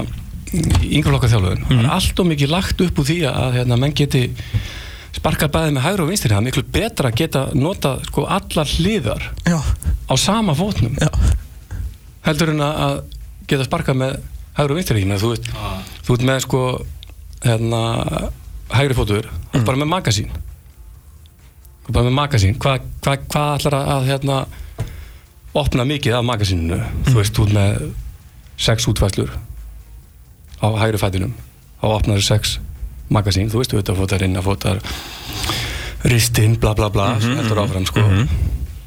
yngreflokka 0.53 1.31
þjálfun, 1.33 1.65
það 1.65 1.73
Mhm. 1.73 1.83
er 1.85 1.91
allt 1.97 2.19
og 2.21 2.29
mikið 2.29 2.49
lagt 2.53 2.81
upp 2.85 2.99
úr 3.01 3.09
því 3.09 3.17
að 3.31 3.57
hérna, 3.57 3.79
menn 3.81 3.93
geti 3.97 4.23
sparkað 5.21 5.53
bæði 5.53 5.75
með 5.77 5.85
hægri 5.85 6.05
og 6.05 6.11
vinstri, 6.11 6.33
það 6.33 6.41
er 6.41 6.47
miklu 6.49 6.65
betra 6.73 7.11
að 7.11 7.19
geta 7.21 7.45
nota 7.53 7.95
sko 8.09 8.25
allar 8.25 8.75
hliðar 8.75 9.27
Já, 9.45 9.59
á 9.61 10.13
sama 10.17 10.55
fótnum 10.57 10.97
já. 10.97 11.11
heldur 12.25 12.55
en 12.55 12.65
að 12.65 12.81
að 12.87 12.95
geta 13.51 13.67
sparkað 13.67 14.01
með 14.01 14.17
hægri 14.57 14.81
og 14.81 14.97
meina, 14.97 15.21
þú 15.21 15.35
veist 15.35 15.51
þú 16.07 16.17
ert 16.17 16.25
með 16.27 16.41
sko 16.47 16.63
hérna, 17.43 17.81
hægri 18.71 18.97
fótur, 18.97 19.27
mm. 19.53 19.65
bara 19.65 19.79
með 19.79 19.89
magasín. 19.91 20.33
Bara 21.89 22.07
með 22.07 22.17
magasín. 22.17 22.57
Hvað 22.61 22.85
hva, 23.03 23.15
hva 23.33 23.45
ætlar 23.57 23.77
að, 23.77 23.91
að 23.95 24.09
hérna, 24.11 24.39
opna 25.57 25.85
mikið 25.87 26.17
af 26.19 26.27
magasíninu? 26.27 26.81
Þú 27.09 27.15
veist, 27.17 27.37
þú 27.37 27.47
ert 27.47 27.55
með 27.57 27.87
sex 28.61 28.87
útfæslur 28.91 29.33
á 30.61 30.67
hægri 30.83 31.01
fætinum. 31.01 31.33
Þá 31.81 31.87
opnar 31.95 32.25
sex 32.25 32.59
magasín 33.11 33.51
þú 33.51 33.61
veist, 33.61 33.75
auðvitað 33.75 34.25
innafótar 34.27 34.81
ristinn, 36.07 36.57
bla 36.59 36.73
bla 36.77 36.89
bla 36.89 37.13
mm 37.13 37.19
-hmm, 37.19 37.41
heldur 37.41 37.63
áfram 37.63 37.85
sko 37.85 38.05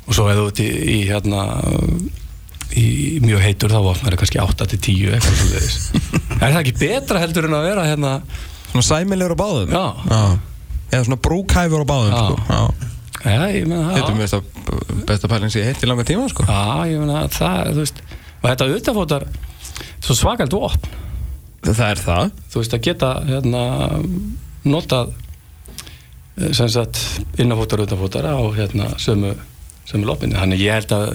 og 0.06 0.14
svo 0.14 0.28
eða 0.28 0.46
út 0.48 0.60
í, 0.60 0.68
í 0.68 0.98
hérna 1.08 1.44
í 2.74 3.20
mjög 3.22 3.40
heitur 3.40 3.70
þá 3.70 3.80
opnar 3.80 4.12
það 4.12 4.18
kannski 4.22 4.40
8-10 4.42 5.14
eitthvað 5.14 5.36
svo 5.38 5.46
er 6.42 6.52
það 6.52 6.60
ekki 6.60 6.78
betra 6.78 7.22
heldur 7.22 7.48
en 7.48 7.54
að 7.54 7.68
vera 7.68 7.86
hérna 7.86 8.20
Svona 8.74 8.82
sæmilegur 8.82 9.36
á 9.38 9.42
báðum 9.42 9.70
Já. 9.70 9.86
Eða 10.90 11.04
svona 11.06 11.20
brúkhæfur 11.22 11.84
á 11.84 11.86
báðum 11.86 12.10
Já. 12.10 12.22
sko. 12.24 12.36
Já 12.50 12.60
Já, 13.24 13.38
það 13.40 13.52
Þetta 13.94 14.10
er 14.10 14.34
að 14.34 15.04
besta 15.08 15.28
pæling 15.30 15.52
sem 15.52 15.62
ég 15.62 15.70
heitt 15.70 15.84
í 15.84 15.88
langa 15.88 16.04
tíma 16.04 16.26
sko. 16.28 16.44
Já, 16.44 16.84
ég 16.90 17.00
meina 17.00 17.22
það, 17.32 17.70
þú 17.70 17.84
veist 17.84 18.02
og 18.44 18.50
þetta 18.50 18.66
auðvitaðfótar 18.66 19.24
svo 20.04 20.16
svakalt 20.18 20.56
opn 20.58 20.90
Það 21.64 21.86
er 21.88 22.00
það. 22.02 22.32
Þú 22.52 22.60
veist 22.60 22.76
að 22.76 22.84
geta 22.84 23.10
hérna 23.28 23.62
notað 24.68 25.12
eh, 25.14 26.50
sem 26.56 26.70
sagt 26.72 27.00
innafótar 27.40 27.82
og 27.82 27.88
utanfótar 27.88 28.28
á 28.28 28.36
hérna 28.56 28.90
sömu, 29.00 29.34
sömu 29.88 30.08
lopinni 30.08 30.36
þannig 30.38 30.64
ég 30.64 30.78
held 30.80 30.96
að 30.96 31.06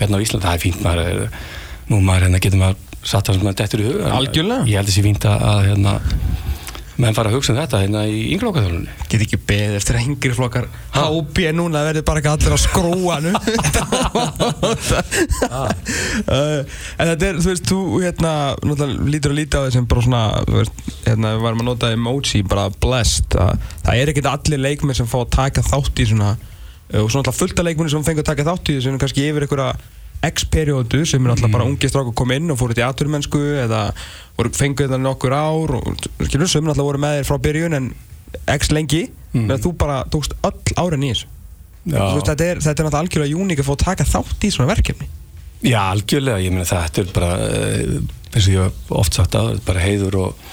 hérna 0.00 0.20
á 0.20 0.24
Íslandi 0.24 0.46
það 0.46 0.56
er 0.56 0.64
fínt 0.64 0.84
maður 0.84 1.02
er, 1.04 1.42
nú 1.90 2.00
maður 2.04 2.28
hérna 2.28 2.40
getur 2.42 2.62
maður 2.62 2.86
satt 3.00 3.28
það 3.28 3.36
sem 3.36 3.46
maður 3.48 3.60
dettur 3.60 3.82
í 3.82 3.88
hug. 3.88 4.00
Algjörlega. 4.20 4.68
ég 4.68 4.80
held 4.80 4.90
að 4.90 4.96
sé 4.96 5.04
fínt 5.04 5.26
að, 5.28 5.60
hérna 5.68 5.94
menn 7.00 7.16
fara 7.16 7.30
að 7.30 7.36
hugsa 7.38 7.52
um 7.54 7.58
þetta 7.58 7.80
hérna 7.82 8.02
í 8.08 8.20
ynglókaþjálfunni 8.34 8.92
Get 9.10 9.24
ekki 9.24 9.38
beðið 9.48 9.76
eftir 9.78 9.98
að 9.98 10.06
yngri 10.06 10.32
flokkar 10.36 10.66
HB 10.94 11.36
núna 11.56 11.82
verður 11.86 12.04
bara 12.08 12.20
ekki 12.20 12.32
allir 12.32 12.54
á 12.54 12.58
skróanu 12.60 13.32
uh, 15.50 16.60
En 17.00 17.12
þetta 17.12 17.28
er, 17.30 17.40
þú 17.40 17.48
veist, 17.48 17.66
þú 17.70 17.80
hérna 18.04 18.32
lítur 19.10 19.34
að 19.34 19.38
líta 19.40 19.62
á 19.62 19.66
þessum 19.66 19.88
bara 19.90 20.06
svona 20.06 20.22
veist, 20.50 20.84
hérna, 21.06 21.34
við 21.36 21.46
varum 21.46 21.64
að 21.64 21.70
nota 21.70 21.92
emoji 21.94 22.42
bara 22.46 22.68
blessed, 22.82 23.30
að 23.36 23.56
það 23.86 23.94
er 24.02 24.12
ekkert 24.12 24.32
allir 24.34 24.64
leikmenn 24.66 24.98
sem 24.98 25.08
fá 25.10 25.18
að 25.22 25.32
taka 25.38 25.66
þátt 25.66 26.04
í 26.04 26.10
svona 26.12 26.34
uh, 26.36 27.00
og 27.02 27.08
svona 27.08 27.24
alltaf 27.24 27.40
fullt 27.40 27.58
af 27.58 27.70
leikmenn 27.70 27.92
sem 27.92 28.06
fengur 28.06 28.26
að 28.26 28.32
taka 28.34 28.48
þátt 28.52 28.70
í 28.70 28.78
þessu 28.78 28.92
en 28.92 29.00
kannski 29.02 29.28
yfir 29.30 29.46
einhverja 29.46 29.72
X-periódu 30.26 31.04
sem 31.08 31.24
er 31.24 31.32
alltaf 31.32 31.52
bara 31.52 31.64
ungi 31.64 31.88
strákur 31.88 32.12
kom 32.16 32.34
inn 32.34 32.52
og 32.52 32.58
fóru 32.60 32.76
til 32.76 32.84
aturmennsku 32.84 33.40
eða 33.62 33.86
fenguð 34.36 34.90
þetta 34.90 35.00
nokkur 35.00 35.32
ár 35.36 35.74
og 35.78 36.04
skilur 36.26 36.50
sem 36.50 36.68
alltaf 36.68 36.84
voru 36.84 37.00
með 37.00 37.20
þér 37.20 37.28
frá 37.30 37.40
byrjun 37.46 37.78
en 37.78 37.90
X 38.58 38.70
lengi 38.74 39.06
Mm. 39.30 39.46
mm. 39.46 39.60
þú 39.62 39.70
bara 39.78 40.04
tókst 40.10 40.32
öll 40.42 40.74
veist, 40.74 41.26
Já, 41.86 42.20
þetta, 42.26 42.44
er, 42.44 42.58
þetta 42.60 42.82
er 42.82 42.86
náttúrulega 42.86 43.00
algjörlega 43.00 43.40
uník 43.40 43.60
að 43.62 43.68
fá 43.68 43.72
að 43.72 43.84
taka 43.84 44.04
þátt 44.04 44.44
í 44.44 44.50
svona 44.52 44.68
verkefni. 44.74 45.06
Já 45.64 45.78
algjörlega, 45.86 46.42
ég 46.44 46.52
meina 46.52 46.66
þetta 46.68 47.00
er 47.00 47.12
bara 47.14 47.30
eh, 47.46 47.94
eins 48.34 48.48
og 48.48 48.52
ég 48.52 48.66
hef 48.66 48.92
oft 49.00 49.16
sagt 49.16 49.36
að 49.38 49.62
bara 49.64 49.84
heiður 49.84 50.18
og 50.24 50.48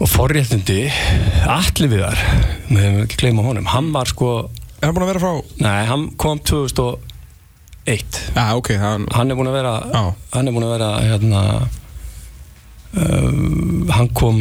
og 0.00 0.08
forréttindi 0.08 0.86
allir 1.50 1.90
við 1.90 2.04
þar, 2.06 2.22
við 2.70 2.84
hefum 2.84 3.02
ekki 3.04 3.18
gleyma 3.20 3.42
honum. 3.44 3.66
Hann 3.68 3.90
var 3.92 4.08
sko, 4.08 4.30
Er 4.80 4.88
hann 4.88 4.94
búin 4.96 5.04
að 5.04 5.10
vera 5.10 5.24
frá 5.24 5.58
nei, 5.60 5.80
hann 5.90 6.06
kom 6.16 6.38
2001 7.90 8.20
Já, 8.36 8.46
ok, 8.56 8.70
hann 8.80 9.06
hann 9.14 9.30
er 9.30 9.38
búin 9.38 9.50
að 9.50 9.56
vera 9.58 9.74
Já. 9.92 10.02
hann 10.36 10.48
er 10.50 10.54
búin 10.56 10.66
að 10.68 10.74
vera 10.76 10.90
hérna 11.04 11.42
um, 12.94 13.86
hann 13.90 14.08
kom 14.14 14.40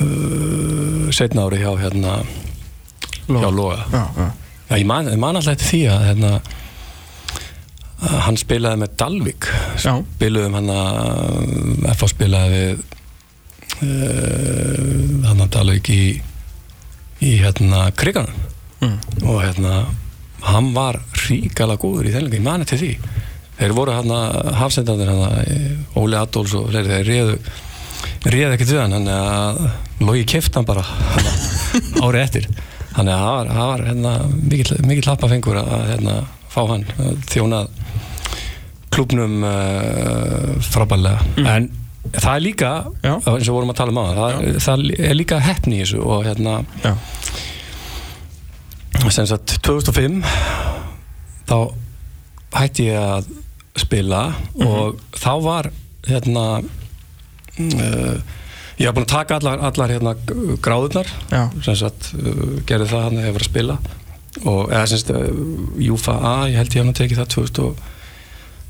uh, 0.00 1.10
setna 1.14 1.46
ári 1.48 1.58
hjá 1.62 1.72
hérna 1.80 2.20
hjá 3.30 3.50
Loga. 3.54 3.84
Já, 3.92 4.04
já. 4.16 4.28
Já, 4.70 4.76
ég 4.78 4.86
man, 4.86 5.06
ég 5.10 5.18
man 5.18 5.36
alltaf 5.38 5.54
eftir 5.56 5.68
því 5.70 5.80
að 5.90 6.04
hérna, 6.08 6.30
hann 8.24 8.36
spilaði 8.38 8.78
með 8.82 8.92
Dalvik. 9.02 9.46
Spiluðum 9.82 10.54
hann 10.58 10.70
að 10.74 11.94
FH 11.94 12.08
spilaði 12.14 12.50
við 12.54 12.84
uh, 13.86 15.26
hann 15.28 15.42
að 15.44 15.50
Dalvik 15.56 15.90
í 15.94 16.02
í 17.20 17.34
hérna 17.42 17.90
kriganum 17.98 18.46
Mm. 18.80 18.94
og 19.28 19.42
hérna 19.44 19.72
hann 20.46 20.70
var 20.76 21.00
ríkala 21.26 21.76
góður 21.80 22.08
í 22.10 22.14
þenlega, 22.14 22.38
ég 22.40 22.46
man 22.46 22.64
eftir 22.64 22.80
því. 22.80 22.92
Þeir 23.60 23.74
voru 23.76 23.92
hann 23.92 24.12
að 24.16 24.50
hafsendandir 24.56 25.10
hann 25.12 25.84
Óli 26.00 26.16
Adolfs 26.16 26.54
og 26.56 26.70
fleiri 26.70 26.94
þeir 26.94 27.10
réðu 27.10 27.38
réði 28.24 28.54
ekkert 28.54 28.72
við 28.72 28.80
hann 28.80 28.96
hann 28.96 29.10
að 29.12 29.60
logi 30.06 30.24
keft 30.28 30.56
hann 30.56 30.68
bara 30.68 30.84
árið 32.04 32.22
eftir. 32.22 32.48
Þannig 32.94 33.12
að 33.14 33.20
það 33.20 33.34
var, 33.34 33.50
það 33.56 33.68
var 33.70 33.84
hérna, 33.88 34.14
mikill, 34.50 34.78
mikill 34.88 35.06
lappafengur 35.10 35.60
að 35.60 35.84
hérna, 35.92 36.16
fá 36.50 36.62
hann 36.72 36.86
að 36.98 37.20
þjóna 37.30 37.60
klubnum 38.90 39.44
uh, 39.46 40.56
frábælega 40.66 41.20
en 41.46 41.68
það 42.10 42.32
er 42.32 42.42
líka 42.42 42.70
Já. 43.04 43.12
eins 43.20 43.48
og 43.48 43.54
vorum 43.54 43.70
að 43.70 43.78
tala 43.78 43.92
um 43.94 44.00
á 44.02 44.04
það, 44.16 44.48
það 44.64 44.84
er 45.06 45.14
líka 45.14 45.38
heppni 45.44 45.78
í 45.78 45.84
þessu 45.84 46.00
og 46.02 46.24
hérna 46.26 46.56
Já, 46.82 46.94
sem 49.08 49.26
sagt 49.28 49.56
2005 49.64 50.20
þá 51.48 51.56
hætti 52.54 52.90
ég 52.90 52.98
að 53.00 53.30
spila 53.80 54.22
og 54.60 55.00
þá 55.16 55.32
var 55.44 55.70
hérna 56.08 56.44
uh, 56.60 58.16
ég 58.80 58.88
var 58.88 58.94
búinn 58.96 59.06
að 59.06 59.12
taka 59.14 59.38
allar, 59.38 59.62
allar 59.70 59.92
hérna 59.94 60.12
gráðurnar. 60.64 61.08
Já. 61.30 61.42
sem 61.64 61.76
sagt 61.78 62.12
uh, 62.18 62.60
gerði 62.68 62.90
það 62.92 63.06
hann 63.06 63.22
var 63.22 63.42
að 63.42 63.48
spila. 63.50 63.76
Og 64.44 64.70
eða 64.70 64.86
sem 64.90 65.00
sagt 65.02 65.12
uh, 65.16 65.20
Júfa 65.82 66.14
A, 66.16 66.34
ég 66.50 66.58
held 66.60 66.74
ég 66.74 66.80
hann 66.84 66.92
að 66.94 67.00
tekið 67.02 67.20
það 67.22 67.32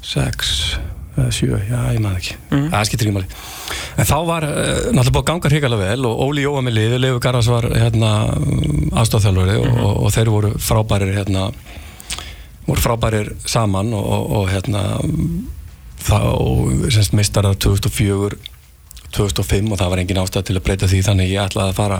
2006 0.07 0.55
7, 1.35 1.61
já 1.69 1.79
ég 1.95 2.01
maður 2.03 2.21
ekki. 2.21 2.37
Það 2.51 2.87
skiptir 2.89 3.09
ekki 3.09 3.17
máli. 3.17 3.41
En 4.01 4.09
þá 4.09 4.17
var 4.29 4.47
uh, 4.49 4.57
náttúrulega 4.91 5.15
búið 5.15 5.23
að 5.23 5.29
ganga 5.31 5.53
hrikalega 5.53 5.91
vel 5.91 6.09
og 6.09 6.23
Óli 6.27 6.45
Jóa 6.47 6.65
með 6.65 6.77
liði, 6.79 7.01
Leifur 7.05 7.23
Garðars 7.25 7.51
var 7.53 7.69
hérna 7.75 8.13
aðstofþjálfari 9.03 9.57
og, 9.61 9.71
og, 9.71 9.95
og 10.07 10.15
þeir 10.17 10.33
voru 10.35 10.53
frábærir 10.61 11.15
hérna 11.19 11.49
voru 12.67 12.85
frábærir 12.85 13.33
saman 13.49 13.93
og, 13.97 14.05
og, 14.05 14.31
og 14.41 14.51
hérna 14.53 14.85
þá 16.01 16.21
semst 16.93 17.17
mistarar 17.17 17.59
2004 17.61 18.39
2005 19.11 19.73
og 19.73 19.81
það 19.81 19.91
var 19.93 20.03
engin 20.05 20.21
ástæð 20.23 20.47
til 20.49 20.59
að 20.59 20.65
breyta 20.69 20.89
því 20.91 21.01
þannig 21.07 21.33
ég 21.33 21.49
ætlaði 21.49 21.73
að 21.73 21.81
fara 21.81 21.99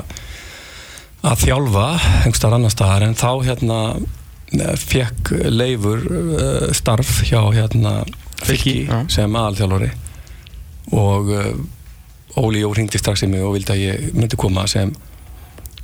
að 1.27 1.43
þjálfa 1.43 1.87
einhverstaðar 1.99 2.57
annar 2.57 2.75
staðar 2.75 3.07
en 3.07 3.19
þá 3.19 3.31
hérna 3.49 3.79
fekk 4.81 5.33
Leifur 5.51 6.07
uh, 6.07 6.71
starf 6.75 7.21
hjá 7.29 7.43
hérna 7.55 8.01
Fylki 8.47 8.75
já. 8.89 8.97
sem 9.13 9.37
aðalþjálfari 9.37 9.91
og 10.97 11.31
uh, 11.35 12.41
Óli 12.41 12.61
Jó 12.63 12.71
hringdi 12.75 12.99
strax 13.01 13.25
í 13.27 13.29
mig 13.31 13.43
og 13.45 13.55
vildi 13.57 13.73
að 13.75 13.81
ég 13.85 14.11
myndi 14.17 14.39
koma 14.41 14.67
sem 14.71 14.93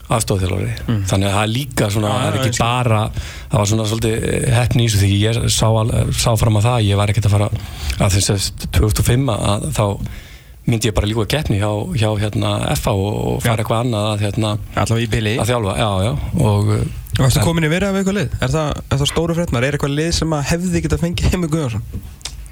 aðstofþjálfari 0.06 0.74
Mm. 0.86 1.00
þannig 1.10 1.26
að 1.26 1.32
það 1.34 1.42
er 1.42 1.50
líka 1.50 1.86
svona, 1.90 2.10
það 2.14 2.26
er 2.28 2.36
ekki 2.46 2.60
bara 2.62 2.98
það 3.50 3.56
var 3.58 3.66
svona 3.72 3.86
svolítið 3.90 4.26
heppni 4.54 4.84
í 4.84 4.90
þessu 4.92 5.00
því 5.02 5.16
ég 5.24 5.38
sá, 5.50 5.66
al- 5.66 6.12
sá 6.14 6.28
fram 6.38 6.58
að 6.60 6.68
það 6.68 6.84
ég 6.86 7.00
var 7.00 7.10
ekkert 7.10 7.26
að 7.26 7.34
fara 7.34 7.48
að 8.06 8.14
þess 8.14 8.30
að 8.30 8.68
2005 8.78 9.32
að 9.34 9.66
þá 9.74 9.84
myndi 10.66 10.88
ég 10.88 10.94
bara 10.94 11.06
líka 11.10 11.26
keppni 11.34 11.58
hjá, 11.58 11.70
hjá 11.98 12.08
hérna 12.22 12.52
FA 12.78 12.94
og, 12.94 13.18
og 13.32 13.42
fara 13.42 13.56
Já. 13.56 13.64
eitthvað 13.64 13.82
annað 13.82 14.06
að, 14.12 14.22
hérna, 14.26 14.52
allavega 14.78 15.06
í 15.06 15.10
bili 15.16 15.34
að 15.42 15.50
þjálfa, 15.50 15.74
já, 15.82 15.90
já 16.06 16.12
og 16.46 16.70
uh, 16.76 16.86
Varstu 17.18 17.40
en- 17.42 17.46
komin 17.46 17.66
í 17.66 17.70
verið 17.74 17.88
af 17.90 17.98
eitthvað 18.00 18.18
lið? 18.20 18.32
Er 18.46 18.50
það, 18.54 18.70
er 18.92 18.98
það 19.02 19.10
stóru 19.10 19.34
fréttnar? 19.40 19.64
Er 19.66 19.74
eitthvað 19.78 19.94
lið 19.98 20.10
sem 20.20 20.34
að 20.38 20.46
hefði 20.52 20.82
getað 20.86 21.02
fengið 21.06 21.30
Heimi 21.34 21.48
Guðjónsson? 21.50 21.84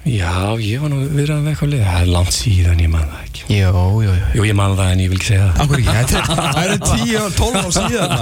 Já, 0.04 0.52
ég 0.60 0.82
var 0.82 0.90
nú 0.92 0.98
viðræðan 1.08 1.44
með 1.46 1.52
eitthvað 1.54 1.70
lið. 1.72 1.82
Það 1.88 2.00
er 2.04 2.08
langt 2.12 2.34
síðan, 2.36 2.80
ég 2.84 2.90
man 2.92 3.06
það 3.08 3.20
ekki. 3.24 3.44
Jó, 3.54 3.70
jó, 4.04 4.10
jó. 4.12 4.26
Jú, 4.36 4.42
ég 4.44 4.56
man 4.58 4.74
það 4.76 4.90
en 4.92 5.00
ég 5.04 5.08
vil 5.12 5.16
ekki 5.18 5.28
segja 5.30 5.46
það. 5.46 5.62
Akkur 5.64 5.80
ekki, 5.80 5.94
er- 6.00 6.28
það 6.34 6.58
eru 6.64 6.76
10 6.84 7.14
og 7.20 7.38
12 7.38 7.56
ár 7.60 7.72
síðan 7.78 8.12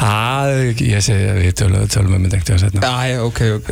Það 0.00 0.50
er 0.52 0.62
ekki, 0.72 0.88
ég 0.90 1.04
segi 1.06 1.28
að 1.30 1.38
við 1.42 1.54
tölum, 1.62 1.86
tölum 1.94 2.16
um 2.18 2.26
þetta 2.26 2.38
einhvern 2.38 2.50
veginn 2.50 2.62
setna 2.64 2.90
Já, 2.90 3.12
já, 3.12 3.18
ok, 3.28 3.40
ok, 3.58 3.70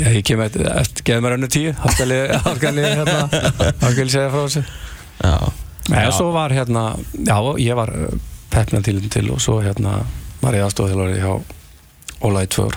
Eh, 0.00 0.12
Ég 0.18 0.24
kem 0.28 0.42
eftir, 0.44 0.66
geðum 1.08 1.24
mér 1.26 1.36
önnu 1.38 1.50
tíu. 1.56 1.72
Þá 1.80 1.88
skal 1.96 2.14
ég, 2.16 2.34
þá 2.44 2.50
skal 2.60 2.80
ég, 2.80 2.90
hérna? 3.00 3.18
Segja 4.10 4.26
frá 4.34 4.42
þessu? 4.44 4.64
Já, 5.24 5.36
Nei, 5.90 6.02
og 6.06 6.12
svo 6.20 6.28
var 6.36 6.52
hérna, 6.54 6.84
já, 7.16 7.38
ég 7.64 7.74
var 7.80 7.94
peppna 8.52 8.82
til 8.84 9.00
til 9.10 9.30
og 9.32 9.40
svo 9.40 9.60
hérna 9.64 10.02
var 10.44 10.52
ég 10.58 10.66
aðstofþjálfari 10.68 11.20
hjá 11.24 11.32
Óla 12.28 12.44
í 12.44 12.50
tvö 12.52 12.68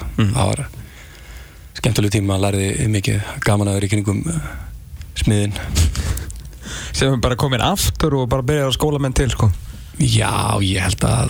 ár 1.74 1.82
Mm. 1.82 1.82
það 1.82 1.82
var 1.82 1.82
skemmtileg 1.82 2.12
tíma, 2.14 2.38
lærði 2.40 2.88
mikið 2.88 3.22
gaman 3.44 3.68
að 3.68 3.74
vera 3.80 3.86
í 3.86 3.90
kringum 3.92 4.20
uh, 4.28 4.34
smiðin 5.16 5.54
sem 6.94 7.12
er 7.14 7.18
bara 7.22 7.36
komin 7.36 7.62
aftur 7.62 8.14
og 8.22 8.30
bara 8.30 8.44
byrjar 8.46 8.70
að 8.70 8.76
skóla 8.78 9.00
menn 9.02 9.14
til, 9.14 9.30
sko 9.32 9.50
Já, 10.00 10.58
ég 10.62 10.82
held 10.82 11.04
að 11.06 11.30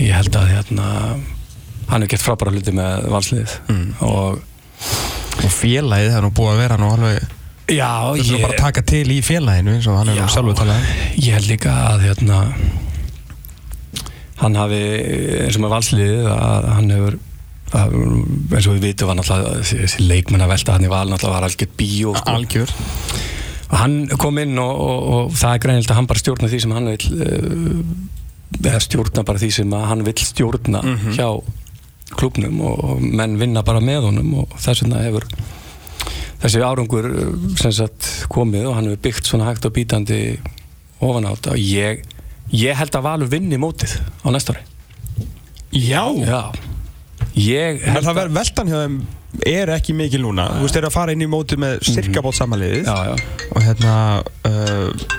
ég 0.00 0.12
held 0.16 0.36
að 0.36 0.48
hérna 0.54 0.86
hann 1.90 2.02
hefur 2.02 2.08
gert 2.14 2.22
frábæra 2.24 2.52
hluti 2.54 2.72
með 2.72 3.08
valsliðið 3.12 3.56
Mm. 3.68 3.94
og 4.00 4.40
Og 5.40 5.48
félagið 5.52 6.10
það 6.10 6.16
er 6.18 6.24
nú 6.26 6.30
búið 6.36 6.50
að 6.52 6.58
vera 6.60 6.76
nú 6.76 6.88
alveg 6.92 7.18
já, 7.70 7.90
Þú 8.12 8.20
þurfum 8.20 8.36
ég, 8.36 8.42
bara 8.42 8.54
að 8.54 8.60
taka 8.64 8.82
til 8.82 9.10
í 9.12 9.20
félaginu 9.24 9.74
eins 9.74 9.86
og 9.88 9.96
hann 9.98 10.08
er 10.08 10.16
nú 10.20 10.28
sjálfur 10.28 10.56
talað 10.58 10.86
ég 11.16 11.32
held 11.36 11.48
líka 11.48 11.72
að 11.94 12.04
hérna 12.08 12.40
hann 14.40 14.56
hafi 14.56 14.80
eins 15.44 15.56
og 15.58 15.62
með 15.64 15.74
valsliðið 15.74 16.28
að 16.32 16.68
hann 16.76 16.90
hefur 16.94 17.18
að, 17.76 17.92
eins 18.56 18.66
og 18.66 18.74
við 18.76 18.86
vitum 18.88 19.10
var 19.10 19.18
náttúrulega 19.20 19.60
þessi, 19.62 20.02
leikmenn 20.08 20.42
að 20.44 20.52
velta 20.54 20.74
hann 20.76 20.86
í 20.88 20.90
val 20.90 21.04
náttúrulega 21.10 21.36
var 21.36 21.46
algjört 21.48 21.76
bíó 21.78 22.14
sko. 22.18 22.34
Algjör 22.34 22.72
hann 23.70 23.96
kom 24.18 24.38
inn 24.42 24.58
og, 24.58 24.80
og, 24.82 25.04
og 25.14 25.34
það 25.38 25.52
er 25.54 25.62
greinilega 25.62 25.92
að 25.94 25.98
hann 26.00 26.08
bara 26.10 26.18
stjórna 26.24 26.48
því 26.50 26.58
sem 26.64 26.72
hann 26.74 26.88
vil 26.90 27.04
uh, 27.22 27.82
eða 28.66 28.80
stjórna 28.82 29.22
bara 29.28 29.38
því 29.38 29.50
sem 29.60 29.72
hann 29.78 30.02
vil 30.08 30.16
stjórna 30.18 30.80
Mhm. 30.82 31.12
hjá 31.14 31.28
klubnum 32.18 32.56
og, 32.66 33.00
menn 33.00 33.36
vinna 33.38 33.62
bara 33.62 33.78
með 33.80 34.08
honum 34.08 34.32
og 34.42 34.56
þess 34.58 34.82
vegna 34.82 35.04
hefur 35.04 35.28
þessi 36.42 36.62
árangur 36.66 37.06
sem 37.60 37.70
sagt 37.76 38.08
komið 38.32 38.66
og 38.66 38.74
hann 38.80 38.88
hefur 38.90 39.04
byggt 39.06 39.30
svona 39.30 39.46
hægt 39.46 39.68
og 39.68 39.76
bítandi 39.76 40.18
ofan 41.00 41.28
á 41.28 41.36
þetta 41.36 41.54
og 41.54 41.62
ég, 41.62 42.02
ég 42.50 42.74
held 42.80 42.96
að 42.98 43.06
Valur 43.06 43.30
vinni 43.30 43.60
mótið 43.62 43.94
á 44.26 44.28
næsta 44.34 44.56
ári 44.56 44.66
Já 45.70 46.02
Já 46.26 46.42
Ég 47.40 47.80
held 47.86 48.04
það 48.04 48.20
verður 48.20 48.36
veltan 48.36 48.70
hjá 48.70 48.78
þeim 48.82 49.00
er 49.46 49.70
ekki 49.76 49.94
mikil 49.96 50.20
núna. 50.24 50.48
Þú 50.58 50.66
veist, 50.66 50.74
þeir 50.76 50.82
eru 50.82 50.90
að 50.90 50.96
fara 50.96 51.14
inn 51.14 51.24
í 51.24 51.28
mótið 51.30 51.62
með 51.62 51.76
styrkabót 51.86 52.36
samanliðið. 52.36 52.88
Já, 52.90 53.10
já. 53.10 53.46
Og 53.54 53.66
hérna 53.66 53.94
uh, 54.50 55.18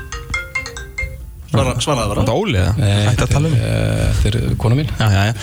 Svara, 1.51 1.73
svaraði 1.84 2.12
bara. 2.13 2.21
Þetta 2.23 2.36
Óli 2.39 2.60
eða? 2.62 2.73
Nei, 2.79 3.07
Ætti 3.10 3.25
að 3.25 3.31
tala 3.34 3.49
um 3.49 3.55
eh, 3.57 4.19
Þetta 4.21 4.39
er 4.39 4.53
kona 4.62 4.77
mín. 4.79 4.91
Já, 4.95 5.07
já, 5.12 5.23
já. 5.27 5.34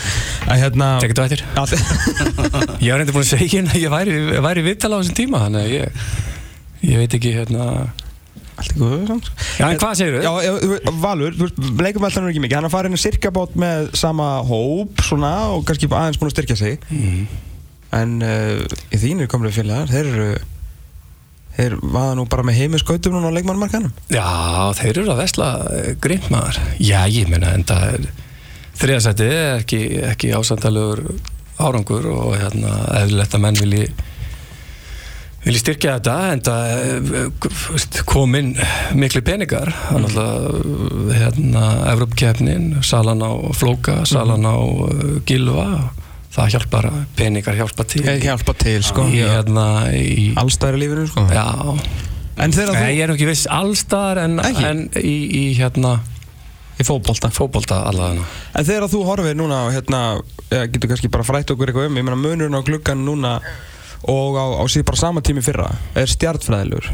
Að 0.47 0.61
hérna 0.63 0.87
Tekið 1.03 1.19
þetta 1.19 1.65
eftir? 1.65 2.79
Ég 2.87 2.93
var 2.95 3.01
reyndi 3.03 3.13
búin 3.13 3.25
að 3.25 3.29
segja 3.29 3.49
hérna 3.53 3.75
að 3.75 3.83
ég 3.83 3.93
væri, 3.93 4.15
væri 4.47 4.63
viðtala 4.65 4.97
á 4.97 4.99
þessum 5.03 5.17
tíma 5.19 5.43
þannig 5.43 5.67
að 5.67 5.75
ég, 5.75 6.07
ég 6.89 7.03
veit 7.03 7.17
ekki 7.19 7.35
hérna 7.37 7.67
Allt 8.59 8.75
í 8.75 8.79
góðu 8.79 9.17
Já, 9.59 9.65
en 9.69 9.81
hvað 9.81 9.97
segirðu? 9.99 10.21
Já, 10.25 10.31
já, 10.45 10.93
Valur, 11.01 11.35
veist, 11.39 11.59
leikumveltan 11.79 12.25
er 12.27 12.33
ekki 12.33 12.43
mikið. 12.43 12.59
Hann 12.59 12.69
er 12.69 12.73
farin 12.73 12.97
að 12.97 13.03
styrkabót 13.03 13.57
með 13.59 13.89
sama 13.99 14.29
hóp 14.47 15.03
Svona 15.07 15.33
og 15.55 15.65
kannski 15.67 15.89
aðeins 15.89 16.19
búin 16.21 16.31
að 16.31 16.35
styrkja 16.37 16.59
sig. 16.59 16.87
Mm. 16.93 17.25
En 17.99 18.15
uh, 18.21 18.79
í 18.93 19.01
þínir 19.01 19.29
komlu 19.31 19.49
félagar 19.53 19.89
Þeir 19.89 20.09
eru 20.13 20.31
Þeir 21.59 21.75
vaða 21.81 22.13
nú 22.15 22.23
bara 22.29 22.45
með 22.47 22.59
heimisgautum 22.61 23.15
núna 23.17 23.31
á 23.33 23.35
leikmannmarkanum 23.35 23.91
Já, 24.13 24.27
þeir 24.77 25.01
eru 25.01 25.11
að 25.11 25.21
vesla 25.25 25.47
grimt 25.99 26.29
maður. 26.31 26.59
Já, 26.79 27.01
ég 27.11 27.27
meina 27.31 27.51
en 27.57 27.65
það 27.67 27.95
er 27.97 28.05
þriðasætti 28.79 29.25
er 29.27 29.57
ekki, 29.57 29.81
ekki 30.07 30.31
ásandalegur 30.37 31.01
árangur 31.59 32.07
og 32.13 32.37
hérna 32.39 32.77
eðlilegt 33.01 33.35
að 33.35 33.43
menn 33.43 33.59
vilji 33.59 33.89
vilji 35.45 35.61
styrkja 35.61 35.95
þetta 35.97 36.15
en 36.33 36.41
það 36.45 38.03
kom 38.09 38.35
inn 38.39 38.51
miklu 38.99 39.21
peningar. 39.25 39.71
Þannig 39.87 40.19
að 40.23 41.15
hérna 41.15 41.63
Evrópkeppnin, 41.93 42.67
salan 42.85 43.23
á 43.23 43.31
Flóka, 43.55 44.01
salan 44.09 44.47
á 44.47 44.57
uh, 44.57 45.17
Gilva 45.29 45.69
það 46.29 46.53
hjálpar, 46.53 46.89
peningar 47.17 47.57
hjálpa 47.57 47.87
til. 47.89 48.03
Hjálpa 48.21 48.53
til, 48.59 48.77
sko. 48.85 49.07
Hérna, 49.09 49.65
í, 49.95 50.29
Allstæðri 50.39 50.83
lífinu, 50.83 51.07
sko. 51.09 51.25
Já. 51.33 51.47
En 52.39 52.53
þegar 52.55 52.77
þú 52.77 52.85
ég 52.93 53.01
er 53.03 53.13
ekki 53.15 53.27
viss. 53.27 53.49
Allstar 53.51 54.21
en, 54.21 54.39
en 54.39 54.85
í, 55.01 55.17
í 55.27 55.43
hérna 55.59 55.97
Í 56.79 56.85
fótbolta. 56.87 57.27
Fótbolta 57.35 57.81
allavega. 57.89 58.23
En 58.55 58.63
þegar 58.63 58.85
þú 58.87 59.01
horfir 59.03 59.35
núna 59.35 59.65
hérna, 59.73 59.99
getur 60.47 60.93
kannski 60.93 61.09
bara 61.11 61.25
frætt 61.27 61.51
okkur 61.51 61.73
eitthvað 61.73 61.89
um, 61.89 61.97
ég 61.99 62.05
meina 62.07 62.19
munurinn 62.19 62.55
á 62.55 62.63
gluggan 62.63 63.03
núna 63.03 63.33
og 64.07 64.37
á, 64.39 64.45
á 64.59 64.63
síðan 64.71 64.87
bara 64.91 65.01
sama 65.01 65.21
tími 65.25 65.41
fyrra 65.43 65.71
er 65.97 66.07
stjartfræðilegur. 66.07 66.87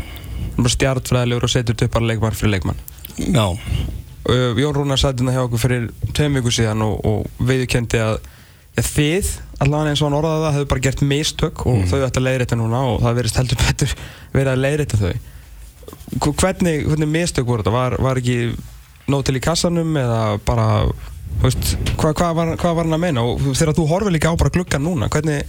Stjartfræðilegur 0.72 1.46
og 1.46 1.52
setur 1.52 1.76
upp 1.86 1.94
bara 1.98 2.10
leikmann 2.14 2.36
fyrir 2.38 2.56
leikmann. 2.58 2.82
Já, 3.20 3.48
Uh, 4.26 4.58
Jón 4.58 4.74
Rúnar 4.74 4.98
sætti 4.98 5.22
hérna 5.22 5.36
hjá 5.36 5.44
okkur 5.46 5.60
fyrir 5.62 5.84
tveim 6.18 6.34
viku 6.40 6.50
síðan 6.50 6.80
og, 6.82 6.96
og 7.06 7.44
viðurkendi 7.46 8.00
að 8.02 8.16
þið, 8.82 9.28
allavega 9.62 9.92
eins 9.92 10.02
og 10.02 10.08
hann 10.08 10.16
orðaði 10.18 10.40
það, 10.48 10.56
hefur 10.56 10.70
bara 10.72 10.82
gert 10.88 11.04
mistök 11.06 11.62
og 11.70 11.84
þau 11.92 12.00
ætti 12.08 12.18
að 12.18 12.26
leiðrétta 12.26 12.58
núna 12.58 12.80
og 12.90 12.96
það 13.04 13.20
verðist 13.20 13.38
heldur 13.38 13.60
betur 13.62 13.94
verið 14.34 14.50
að 14.56 14.64
leiðrétta 14.64 15.00
þau. 15.04 15.12
Hv- 16.26 16.34
Hvernig, 16.42 16.82
hvernig 16.90 17.12
mistök 17.14 17.46
voru 17.52 17.62
þetta? 17.62 17.76
Var, 17.78 17.98
var 18.08 18.22
ekki 18.24 18.40
nóg 19.14 19.28
til 19.30 19.38
í 19.38 19.44
kassanum 19.46 19.94
eða 20.02 20.20
bara, 20.50 20.68
þú 21.38 21.46
veist, 21.46 21.70
hvað, 21.94 22.18
hvað, 22.24 22.34
var, 22.42 22.54
hvað 22.66 22.78
var 22.82 22.90
hann 22.90 22.98
að 22.98 23.04
meina? 23.06 23.28
Og 23.30 23.46
þegar 23.62 23.78
þú 23.78 23.86
horfir 23.94 24.18
líka 24.18 24.34
á 24.34 24.42
bara 24.42 24.56
gluggan 24.58 24.88
núna, 24.90 25.12
hvernig, 25.14 25.46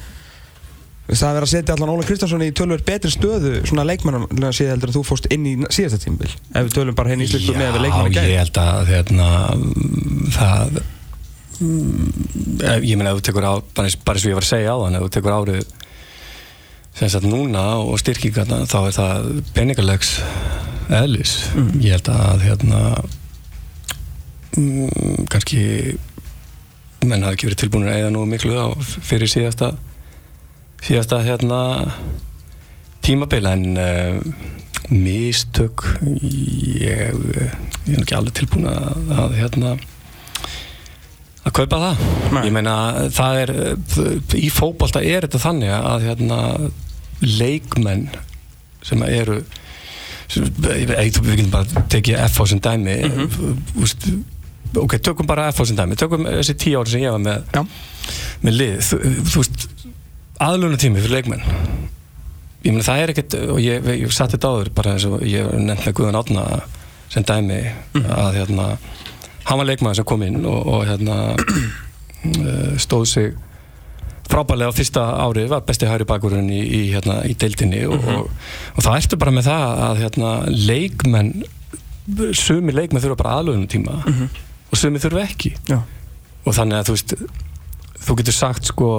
það 1.07 1.29
er 1.29 1.37
verið 1.37 1.47
að 1.47 1.53
setja 1.53 1.77
allan 1.77 1.93
Óla 1.93 2.07
Kristjánsson 2.07 2.43
í 2.43 2.51
tölver 2.57 2.83
betri 2.87 3.13
stöðu 3.15 3.53
svona 3.69 3.87
leikmannum 3.87 4.27
síðan 4.51 4.75
heldur 4.75 4.91
en 4.91 4.97
þú 4.97 5.03
fórst 5.07 5.29
inn 5.31 5.47
í 5.47 5.55
síðasta 5.71 6.01
tímbil 6.03 6.31
ef 6.33 6.67
við 6.67 6.73
tölum 6.75 6.99
bara 6.99 7.13
henni 7.13 7.27
í 7.27 7.31
íslensku 7.31 7.55
með 7.55 7.77
við 7.77 7.85
leikmann 7.87 8.17
Já, 8.17 8.23
ég 8.27 8.41
held 8.43 8.61
að 8.63 8.91
hérna, 8.91 9.29
mm, 9.55 10.25
það 10.35 10.81
mm, 11.63 12.15
ég 12.83 12.99
meina 12.99 13.13
ef 13.13 13.21
þú 13.21 13.27
tekur 13.31 13.47
á 13.47 13.55
bara 13.77 13.87
eins, 13.87 13.99
og 14.03 14.31
ég 14.33 14.39
var 14.41 14.47
að 14.49 14.51
segja 14.51 14.75
á 14.75 14.83
þann 14.83 14.99
ef 14.99 15.07
þú 15.07 15.13
tekur 15.19 15.37
árið 15.37 15.63
sem 16.97 17.13
sagt 17.13 17.29
núna 17.29 17.65
og 17.85 18.01
styrkingarna 18.01 18.65
þá 18.67 18.79
er 18.81 18.95
það 18.97 19.31
peningalegs 19.53 20.17
eðlis. 20.97 21.33
Ég 21.83 21.97
held 21.97 22.09
að 22.09 22.45
hérna 22.47 22.83
mm, 24.57 25.27
kannski 25.31 25.61
menn 27.07 27.27
hafi 27.27 27.37
ekki 27.37 27.51
verið 27.51 27.61
tilbúinir 27.65 27.93
að 27.93 28.01
eða 28.01 28.15
nú 28.15 28.25
miklu 28.29 28.57
á 28.57 28.67
fyrir 28.81 29.31
síðasta 29.31 29.75
síðasta 30.87 31.19
hérna 31.27 31.61
tímabil 33.03 33.47
en 33.51 33.65
uh, 33.75 34.21
mistök 34.93 35.83
ég, 36.07 37.17
ég 37.87 37.97
er 37.97 38.03
ekki 38.03 38.15
alveg 38.15 38.37
tilbúin 38.39 38.69
að, 38.71 39.11
að 39.19 39.37
hérna 39.41 39.73
að 41.47 41.55
kaupa 41.59 41.81
það 41.83 42.05
Nei. 42.37 42.41
ég 42.47 42.55
meina 42.55 42.77
það 43.15 43.41
er 43.43 43.53
í 44.39 44.51
fótbolta 44.55 45.03
er 45.03 45.27
þetta 45.27 45.43
þannig 45.43 45.75
að 45.75 46.07
hérna 46.07 46.41
leikmenn 47.23 48.09
sem 48.87 49.03
eru 49.09 49.41
sem, 50.31 50.47
ég, 50.47 50.91
við 51.19 51.37
getum 51.43 51.53
bara 51.55 51.85
tekið 51.91 52.23
F 52.29 52.43
á 52.43 52.45
sem 52.51 52.63
dæmi 52.63 52.97
mm 53.07 53.61
úst, 53.83 54.07
ok, 54.77 54.99
tökum 55.03 55.27
bara 55.27 55.49
F 55.51 55.63
á 55.63 55.65
sem 55.67 55.79
dæmi 55.79 55.99
tökum 55.99 56.27
þessi 56.31 56.59
tíu 56.63 56.79
ári 56.79 56.95
sem 56.95 57.07
ég 57.07 57.15
var 57.15 57.23
með 57.23 57.43
Já. 57.55 57.65
með 58.47 58.61
lið, 58.61 58.93
þú 59.27 59.43
veist 59.43 59.67
aðlunum 60.43 60.81
tími 60.81 61.01
fyrir 61.03 61.21
leikmenn. 61.21 61.45
Ég 62.67 62.75
meina 62.75 62.85
það 62.87 63.03
er 63.03 63.13
ekkert 63.13 63.37
og 63.55 63.61
ég, 63.63 63.81
ég, 63.81 64.03
ég 64.03 64.15
satt 64.15 64.35
þetta 64.35 64.53
áður 64.53 64.71
bara 64.77 64.97
eins 64.97 65.07
og 65.09 65.23
ég 65.25 65.49
nefnt 65.55 65.87
með 65.87 65.97
Guðan 66.01 66.19
Átna 66.21 66.47
sem 67.13 67.27
dæmi 67.27 67.61
að 68.03 68.41
hérna 68.41 68.71
hann 69.47 69.61
var 69.61 69.69
leikmaður 69.69 70.01
sem 70.01 70.09
kom 70.09 70.25
inn 70.27 70.41
og, 70.49 70.63
og 70.67 70.87
hérna 70.89 71.19
eh, 72.43 72.73
stóð 72.83 73.05
sig 73.13 73.35
frábælega 74.27 74.75
á 74.75 74.79
fyrsta 74.79 75.05
ári 75.23 75.47
var 75.51 75.63
besti 75.67 75.87
hæri 75.87 76.07
bakurinn 76.09 76.51
í, 76.51 76.59
í, 76.59 76.81
hérna, 76.91 77.21
í 77.23 77.37
deildinni 77.39 77.85
og, 77.87 78.09
og, 78.11 78.33
og 78.75 78.83
það 78.83 78.99
ertu 78.99 79.21
bara 79.23 79.35
með 79.37 79.47
það 79.47 79.85
að 79.87 80.01
hérna, 80.03 80.33
leikmenn 80.51 81.31
sumi 82.35 82.75
leikmenn 82.75 83.05
þurfa 83.05 83.21
bara 83.23 83.37
aðlöðunum 83.39 83.71
tíma 83.71 84.01
og 84.03 84.79
sumi 84.79 84.99
þurfa 85.03 85.23
ekki. 85.29 85.55
Já. 85.71 85.79
og 86.43 86.59
þannig 86.59 86.81
að 86.81 86.91
þú 86.91 86.97
veist 86.97 87.15
þú 88.07 88.19
getur 88.21 88.37
sagt 88.37 88.69
sko 88.73 88.91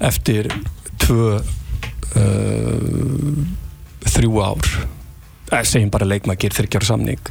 eftir 0.00 0.48
tvö 1.00 1.40
uh, 1.40 1.44
þrjú 4.10 4.32
ár. 4.44 4.66
Segjum 5.66 5.90
bara 5.90 6.06
leikmaður 6.06 6.38
gerir 6.44 6.54
þryggjára 6.60 6.86
samning. 6.86 7.22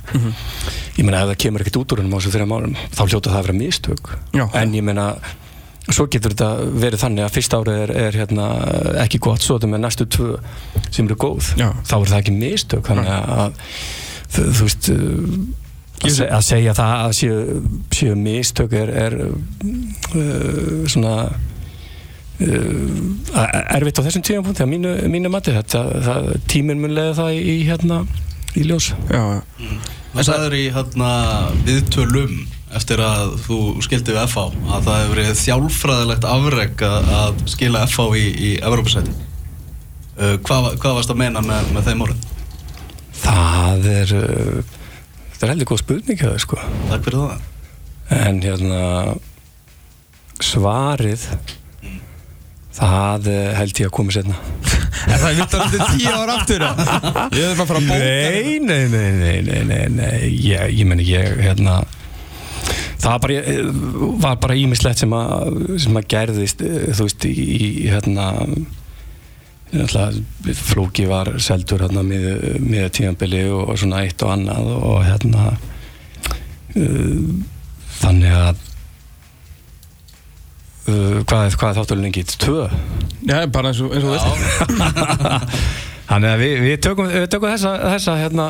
Ég 0.98 1.06
meina 1.08 1.22
ef 1.24 1.28
það 1.32 1.42
kemur 1.46 1.62
ekkert 1.64 1.80
út 1.80 1.92
úr 1.94 2.00
hennum 2.02 2.16
á 2.16 2.18
þessu 2.20 2.34
þrjum 2.34 2.56
árum 2.58 2.76
þá 2.92 3.02
hljóta 3.06 3.32
það 3.32 3.38
að 3.38 3.46
vera 3.48 3.60
mistök. 3.62 4.04
Já. 4.36 4.46
en 4.60 4.70
ég 4.76 4.84
meina 4.84 5.06
svo 5.90 6.06
getur 6.12 6.32
þetta 6.36 6.50
verið 6.84 7.00
þannig 7.04 7.24
að 7.26 7.34
fyrsta 7.38 7.56
árið 7.62 7.78
er, 7.84 7.92
er 8.04 8.14
hérna, 8.20 8.46
ekki 9.06 9.20
gott 9.24 9.42
svo 9.42 9.54
þetta 9.58 9.70
með 9.72 9.82
næstu 9.86 10.06
tvö 10.12 10.32
sem 10.90 11.06
eru 11.08 11.18
góð 11.20 11.44
Já. 11.58 11.70
þá 11.88 11.96
er 12.00 12.08
það 12.12 12.20
ekki 12.20 12.34
mistök. 12.36 12.84
Þannig 12.90 13.10
að 13.16 13.52
þú, 14.36 14.42
veist 14.60 14.86
að, 14.92 14.98
se 16.20 16.26
að 16.28 16.44
segja 16.50 16.74
það 16.78 16.94
að 17.06 17.12
séu, 17.22 17.38
séu 17.96 18.14
mistök 18.20 18.72
er, 18.84 18.90
er 19.08 19.14
uh, 19.26 19.32
svona 20.92 21.16
erfitt 22.40 24.00
á 24.00 24.06
þessum 24.06 24.24
tíum 24.24 24.46
punkti 24.46 24.64
að 24.64 24.72
mínu, 24.72 24.94
mínu 25.12 25.32
mati 25.34 25.52
þetta 25.56 25.82
það, 26.06 26.30
tíminn 26.52 26.80
mun 26.80 26.96
leiða 26.96 27.18
það 27.18 27.34
í, 27.36 27.40
í 27.52 27.58
hérna 27.68 28.04
í 28.56 28.64
ljós 28.68 28.94
Já, 29.12 29.42
Það 30.10 30.26
sagður 30.26 30.56
í 30.58 30.64
hérna, 30.74 31.10
viðtölum 31.68 32.38
eftir 32.80 33.02
að 33.04 33.36
þú 33.44 33.58
skildi 33.86 34.16
við 34.16 34.24
FH 34.24 34.46
að 34.74 34.88
það 34.88 34.98
hefur 35.02 35.14
verið 35.14 35.42
þjálfræðilegt 35.44 36.26
afreg 36.30 36.84
að, 36.88 37.12
að 37.20 37.44
skila 37.54 37.84
FH 37.86 38.08
í, 38.18 38.24
í 38.48 38.50
Evrópusæti. 38.66 39.14
Uh, 40.20 40.36
hvað, 40.48 40.72
hvað 40.82 40.98
varst 40.98 41.14
að 41.14 41.22
meina 41.22 41.44
með, 41.46 41.70
með 41.76 41.92
þeim 41.92 42.04
orðin? 42.08 42.26
það 43.20 43.88
er 43.92 44.12
uh, 44.16 44.76
þetta 45.34 45.46
er 45.46 45.54
heldur 45.54 45.70
góð 45.70 45.82
spurning 45.84 46.22
þau 46.22 46.42
sko 46.42 46.60
Takk 46.90 47.06
fyrir 47.06 47.20
það. 47.20 47.48
En 48.18 48.42
hérna 48.44 48.82
svarið 50.42 51.28
það 52.78 53.30
eh, 53.34 53.52
held 53.58 53.82
ég 53.82 53.90
að 53.90 53.96
koma 53.98 54.16
sérna 54.16 54.40
það 55.10 55.30
er 55.30 55.38
vilt 55.40 55.56
að 55.56 55.64
þetta 55.64 55.86
er 55.86 55.94
tíu 55.96 56.12
ára 56.14 56.36
aftur? 56.40 56.66
Ég 57.40 57.46
er 57.46 57.56
bara 57.58 57.64
að 57.64 57.70
fara 57.72 57.80
að 57.80 57.88
bóka 57.88 58.02
Nei, 58.04 58.60
nei, 58.60 58.84
nei, 58.94 59.12
nei, 59.20 59.38
nei, 59.48 59.64
nei, 59.70 59.86
nei 59.96 60.20
ég, 60.34 60.76
ég 60.76 60.90
meni 60.90 61.08
ég 61.10 61.40
hérna 61.44 61.80
það 63.00 63.22
bara, 63.24 63.40
eh, 63.40 63.72
var 64.26 64.42
bara 64.44 64.60
ímislegt 64.60 65.02
sem 65.02 65.16
að, 65.16 65.64
sem 65.82 65.98
að 66.00 66.10
gerðist 66.14 66.64
eh, 66.66 66.92
þú 66.94 67.08
veist, 67.08 67.26
í, 67.30 67.48
í 67.56 67.70
hérna 67.88 68.30
náttúrulega, 69.70 70.56
flóki 70.58 71.06
var 71.10 71.36
seldur 71.42 71.84
hérna 71.86 72.04
með, 72.06 72.58
með 72.64 72.88
tímanbili 72.98 73.44
og, 73.52 73.70
og 73.70 73.80
svona 73.82 74.04
eitt 74.06 74.24
og 74.26 74.34
annað 74.34 74.72
og 74.78 75.04
hérna 75.06 75.52
uh, 76.74 77.28
þannig 78.00 78.34
að 78.34 78.64
uh, 80.90 81.20
hvað, 81.30 81.46
er- 81.50 81.58
hvað 81.62 81.70
er 81.72 81.78
þátturinn 81.80 82.06
lengi? 82.08 82.24
Tvö? 82.42 82.66
Já, 83.30 83.40
bara 83.54 83.72
eins 83.72 83.82
og, 83.86 83.94
eins 83.94 84.06
og 84.06 84.16
veist. 84.16 84.28
Þannig 86.10 86.32
að 86.34 86.42
við, 86.42 86.54
við 86.66 86.78
tökum, 86.86 87.10
við 87.14 87.28
tökum 87.30 87.52
þessa, 87.54 87.74
þessa 87.94 88.16
hérna, 88.24 88.48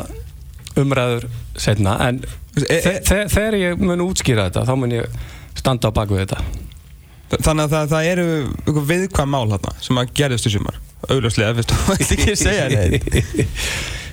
umræður 0.79 1.25
setna 1.59 1.97
en 2.07 2.21
E- 2.59 2.65
e- 2.65 2.79
þe 2.83 2.91
þe 3.05 3.17
þegar 3.31 3.55
ég 3.59 3.81
mun 3.85 4.01
útskýra 4.03 4.47
þetta 4.49 4.63
þá 4.67 4.71
mun 4.81 4.91
ég 4.95 5.19
standa 5.59 5.91
á 5.91 5.95
baku 5.95 6.17
þetta. 6.17 6.39
Þannig 7.29 7.61
að 7.67 7.73
það, 7.75 7.91
það 7.93 8.07
eru 8.09 8.81
viðkvæm 8.89 9.29
mál 9.31 9.45
hérna 9.53 9.71
sem 9.85 9.99
að 10.01 10.09
gerðist 10.17 10.47
í 10.49 10.51
sumar. 10.55 10.79
Augljóslega, 11.07 11.53
fyrst 11.59 11.71
þú 11.75 11.93
veist 11.93 12.13
ekki 12.15 12.35
segja 12.41 12.65
neitt. 12.73 13.45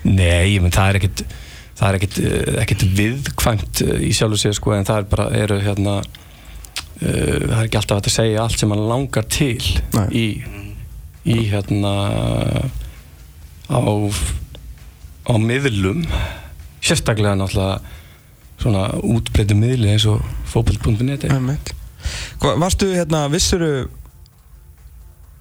Nei, 0.07 0.59
menn 0.62 0.75
það 0.75 0.91
er 0.93 0.99
ekkit 1.01 1.25
það 1.77 1.89
er 1.89 1.99
ekkit, 1.99 2.19
eh, 2.29 2.61
ekkit 2.62 2.85
viðkvæmt 3.01 3.83
eh, 3.87 4.05
í 4.07 4.12
sjálfu 4.17 4.39
sér 4.45 4.55
sko 4.57 4.77
en 4.77 4.87
það 4.89 5.01
er 5.03 5.09
bara 5.17 5.27
eru 5.41 5.59
hérna 5.65 5.97
það 7.01 7.57
er 7.59 7.67
ekki 7.67 7.81
alltaf 7.81 8.01
að 8.01 8.15
segja 8.15 8.45
allt 8.45 8.61
sem 8.61 8.71
mann 8.73 8.87
langar 8.89 9.27
til 9.29 9.61
Nei. 9.97 10.07
í, 10.17 10.27
í 11.29 11.39
hérna 11.51 11.93
á 13.69 13.83
á 15.27 15.35
miðlum. 15.43 16.05
Sérstaklega 16.87 17.35
náttúrulega 17.39 17.81
svona 18.63 18.87
útbreytum 19.05 19.61
miðli 19.61 19.91
eins 19.93 20.07
og 20.09 20.23
fókbalt.net 20.49 21.27
varstu 22.41 22.93
hérna, 22.95 23.27
vissuru 23.33 23.89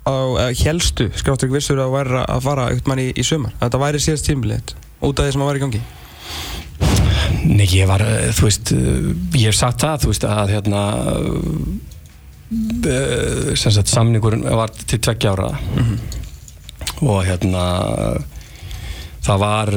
á, 0.06 0.16
helstu, 0.66 1.12
skráttur 1.16 1.48
ekki 1.48 1.60
vissuru 1.60 1.86
að, 1.86 2.16
að 2.26 2.42
fara 2.46 2.70
eitthvað 2.72 2.92
mann 2.92 3.04
í, 3.06 3.12
í 3.14 3.26
sumar? 3.26 3.54
Að 3.60 3.68
þetta 3.68 3.84
væri 3.86 4.02
síðast 4.04 4.28
tímbilið 4.30 4.76
út 5.06 5.22
af 5.22 5.28
því 5.28 5.36
sem 5.36 5.46
að 5.46 5.52
var 5.52 5.60
í 5.60 5.64
gangi 5.64 5.84
Nei, 7.46 7.68
ég 7.78 7.86
var, 7.90 8.02
eh, 8.02 8.32
þú 8.34 8.48
veist, 8.48 8.72
eh, 8.74 9.10
ég 9.38 9.46
hef 9.52 9.56
sagt 9.60 9.84
það, 9.84 10.00
þú 10.02 10.12
veist, 10.12 10.24
að 10.26 10.54
hérna, 10.56 10.82
uh, 12.86 13.56
sem 13.58 13.72
sagt, 13.76 13.90
samningurinn 13.92 14.46
var 14.58 14.70
til 14.86 15.00
tveggja 15.00 15.34
ára. 15.36 15.52
Og 17.06 17.24
hérna, 17.28 17.64
það 19.26 19.40
var 19.42 19.72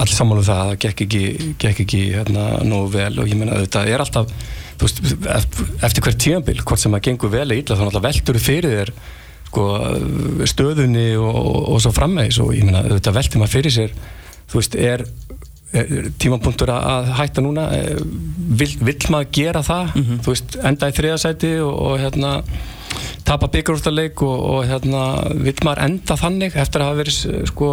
allir 0.00 0.14
sammálu 0.14 0.42
það 0.46 0.60
að 0.60 0.68
það 0.70 0.78
gekk 0.84 1.00
ekki, 1.06 1.22
gekk 1.60 1.80
ekki 1.84 2.00
hérna, 2.14 2.44
nógu 2.66 2.92
vel. 2.94 3.12
Og 3.22 3.28
ég 3.30 3.38
meina 3.38 3.56
auðvitað 3.58 3.90
er 3.90 4.04
alltaf, 4.04 4.34
þú 4.78 4.86
veist, 4.86 5.00
eft- 5.36 5.62
eftir 5.88 6.04
hver 6.06 6.16
tímabil, 6.26 6.62
hvort 6.64 6.78
sem 6.82 6.92
það 6.94 7.04
gengur 7.08 7.32
vel 7.34 7.46
eða 7.50 7.58
illa, 7.64 7.76
þá 7.76 7.84
náttúrulega 7.86 8.06
veldur 8.08 8.38
þú 8.38 8.44
fyrir 8.46 8.76
þér 8.78 8.92
sko, 9.50 9.64
stöðunni 10.46 11.08
og, 11.18 11.34
og, 11.34 11.60
og 11.74 11.80
svo 11.82 11.90
frammeðis 11.96 12.38
og 12.44 12.52
ég 12.54 12.64
meina 12.68 12.84
auðvitað 12.86 13.16
veldur 13.18 13.42
maður 13.42 13.54
fyrir 13.56 13.74
sér 13.74 13.90
þú 14.50 14.60
veist, 14.60 14.76
er, 14.76 15.04
tímapunktur 16.18 16.72
að, 16.74 17.12
hætta 17.20 17.44
núna? 17.44 17.68
Eh, 17.76 18.02
vill, 18.58 18.74
vill 18.82 19.00
maður 19.12 19.32
gera 19.36 19.62
það? 19.62 19.96
Þú 20.24 20.34
veist, 20.34 20.60
enda 20.66 20.90
í 20.90 20.96
þriðasæti 20.96 21.54
og, 21.62 21.74
og 21.86 21.98
hérna 22.02 22.36
tapa 23.24 23.46
byggjurústaleik 23.52 24.22
og, 24.26 24.38
og 24.54 24.64
hérna 24.66 25.02
vill 25.38 25.58
maður 25.62 25.84
enda 25.86 26.16
þannig 26.18 26.56
eftir 26.58 26.82
að 26.82 26.90
hafa 26.90 27.02
verið 27.04 27.20
eh, 27.30 27.44
sko 27.46 27.68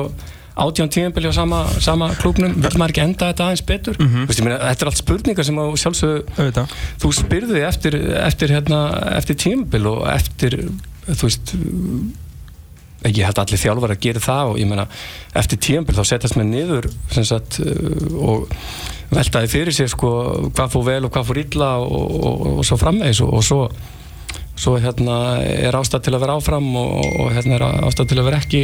átján 0.57 0.89
tímabili 0.89 1.29
á 1.29 1.33
sama, 1.37 1.63
sama 1.81 2.09
klúknum 2.17 2.55
vill 2.57 2.77
maður 2.81 2.93
ekki 2.93 3.03
enda 3.03 3.31
þetta 3.31 3.45
aðeins 3.45 3.65
betur? 3.65 3.97
Þú 3.97 4.27
veist, 4.29 4.39
ég 4.41 4.47
meina, 4.47 4.59
þetta 4.63 4.85
er 4.85 4.91
allt 4.91 5.01
spurningar 5.01 5.45
sem 5.45 5.59
auðvitað. 5.61 6.77
Þú 7.01 7.11
spyrði 7.13 7.61
eftir, 7.67 7.97
eftir, 8.23 8.53
hérna, 8.57 8.79
eftir 9.17 9.37
tímabil 9.37 9.85
og 9.91 10.07
eftir 10.13 10.57
þú 11.07 11.21
veist 11.29 11.53
ég 13.05 13.23
held 13.25 13.37
að 13.37 13.43
allir 13.45 13.61
þjálfar 13.61 13.93
að 13.93 14.03
gera 14.07 14.23
það 14.23 14.51
og 14.51 14.59
ég 14.61 14.69
meina 14.69 14.87
eftir 15.37 15.61
tímabil 15.67 15.97
þá 15.97 16.03
setjast 16.09 16.37
með 16.39 16.49
niður 16.53 16.89
sagt 17.17 17.59
uh, 17.61 18.07
og 18.17 18.47
veltaði 19.13 19.51
fyrir 19.51 19.75
sér 19.75 19.91
sko 19.91 20.09
hvað 20.49 20.73
fór 20.73 20.87
vel 20.89 21.03
og 21.07 21.13
hvað 21.13 21.29
fór 21.29 21.41
illa 21.43 21.69
og, 21.83 22.17
og, 22.17 22.43
og, 22.57 22.65
svo 22.67 22.79
framvegis 22.81 23.21
og, 23.23 23.37
og 23.37 23.45
svo 23.45 23.61
svo 24.57 24.73
hérna 24.81 25.37
er 25.45 25.75
ástæð 25.77 26.07
til 26.07 26.15
að 26.17 26.23
vera 26.25 26.37
áfram 26.39 26.67
og, 26.81 26.93
og 27.21 27.33
hérna 27.35 27.59
er 27.59 27.65
ástæð 27.87 28.11
til 28.11 28.21
að 28.21 28.29
vera 28.31 28.41
ekki 28.41 28.63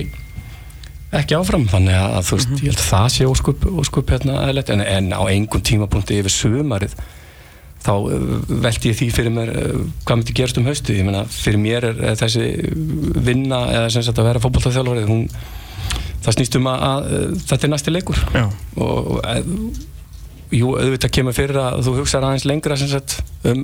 ekki 1.14 1.38
áfram, 1.38 1.68
þannig 1.70 1.94
að 1.94 2.24
þú 2.26 2.38
veist, 2.40 2.54
ég 2.58 2.72
held 2.72 2.80
að 2.80 2.88
það 2.88 3.10
sé 3.14 3.28
óskup, 3.30 3.66
óskup 3.84 4.14
hérna 4.16 4.40
en, 4.50 4.82
en 4.82 5.12
á 5.14 5.22
einhvern 5.30 5.66
tímapunkti 5.70 6.18
yfir 6.18 6.34
sumarið 6.34 6.96
þá 7.84 7.92
uh, 7.94 8.36
velti 8.64 8.92
ég 8.92 9.00
því 9.00 9.10
fyrir 9.16 9.34
mér 9.36 9.52
uh, 9.54 9.80
hvað 10.06 10.20
myndi 10.22 10.36
gerast 10.38 10.60
um 10.62 10.68
haustu, 10.70 10.96
ég 10.98 11.08
meina 11.08 11.26
fyrir 11.30 11.60
mér 11.62 11.90
er, 11.92 12.04
er 12.12 12.20
þessi 12.20 12.48
vinna 13.28 13.64
eða 13.74 13.90
sem 13.94 14.06
sagt 14.06 14.22
að 14.22 14.30
vera 14.32 14.44
fótballtafþjálfarið 14.44 15.10
hún 15.12 15.26
það 16.24 16.38
snýst 16.38 16.60
um 16.60 16.70
að, 16.72 16.86
að 16.90 17.10
uh, 17.10 17.26
þetta 17.50 17.68
er 17.68 17.74
næsti 17.76 17.96
leikur 17.98 18.22
Já. 18.36 18.46
og, 18.78 19.10
og 19.18 20.54
jú, 20.54 20.76
auðvitað 20.78 21.16
kemur 21.18 21.36
fyrir 21.36 21.58
að 21.60 21.82
þú 21.88 21.98
hugsaður 21.98 22.30
aðeins 22.30 22.48
lengra 22.48 22.78
sem 22.80 22.92
sagt 22.92 23.18
um 23.50 23.64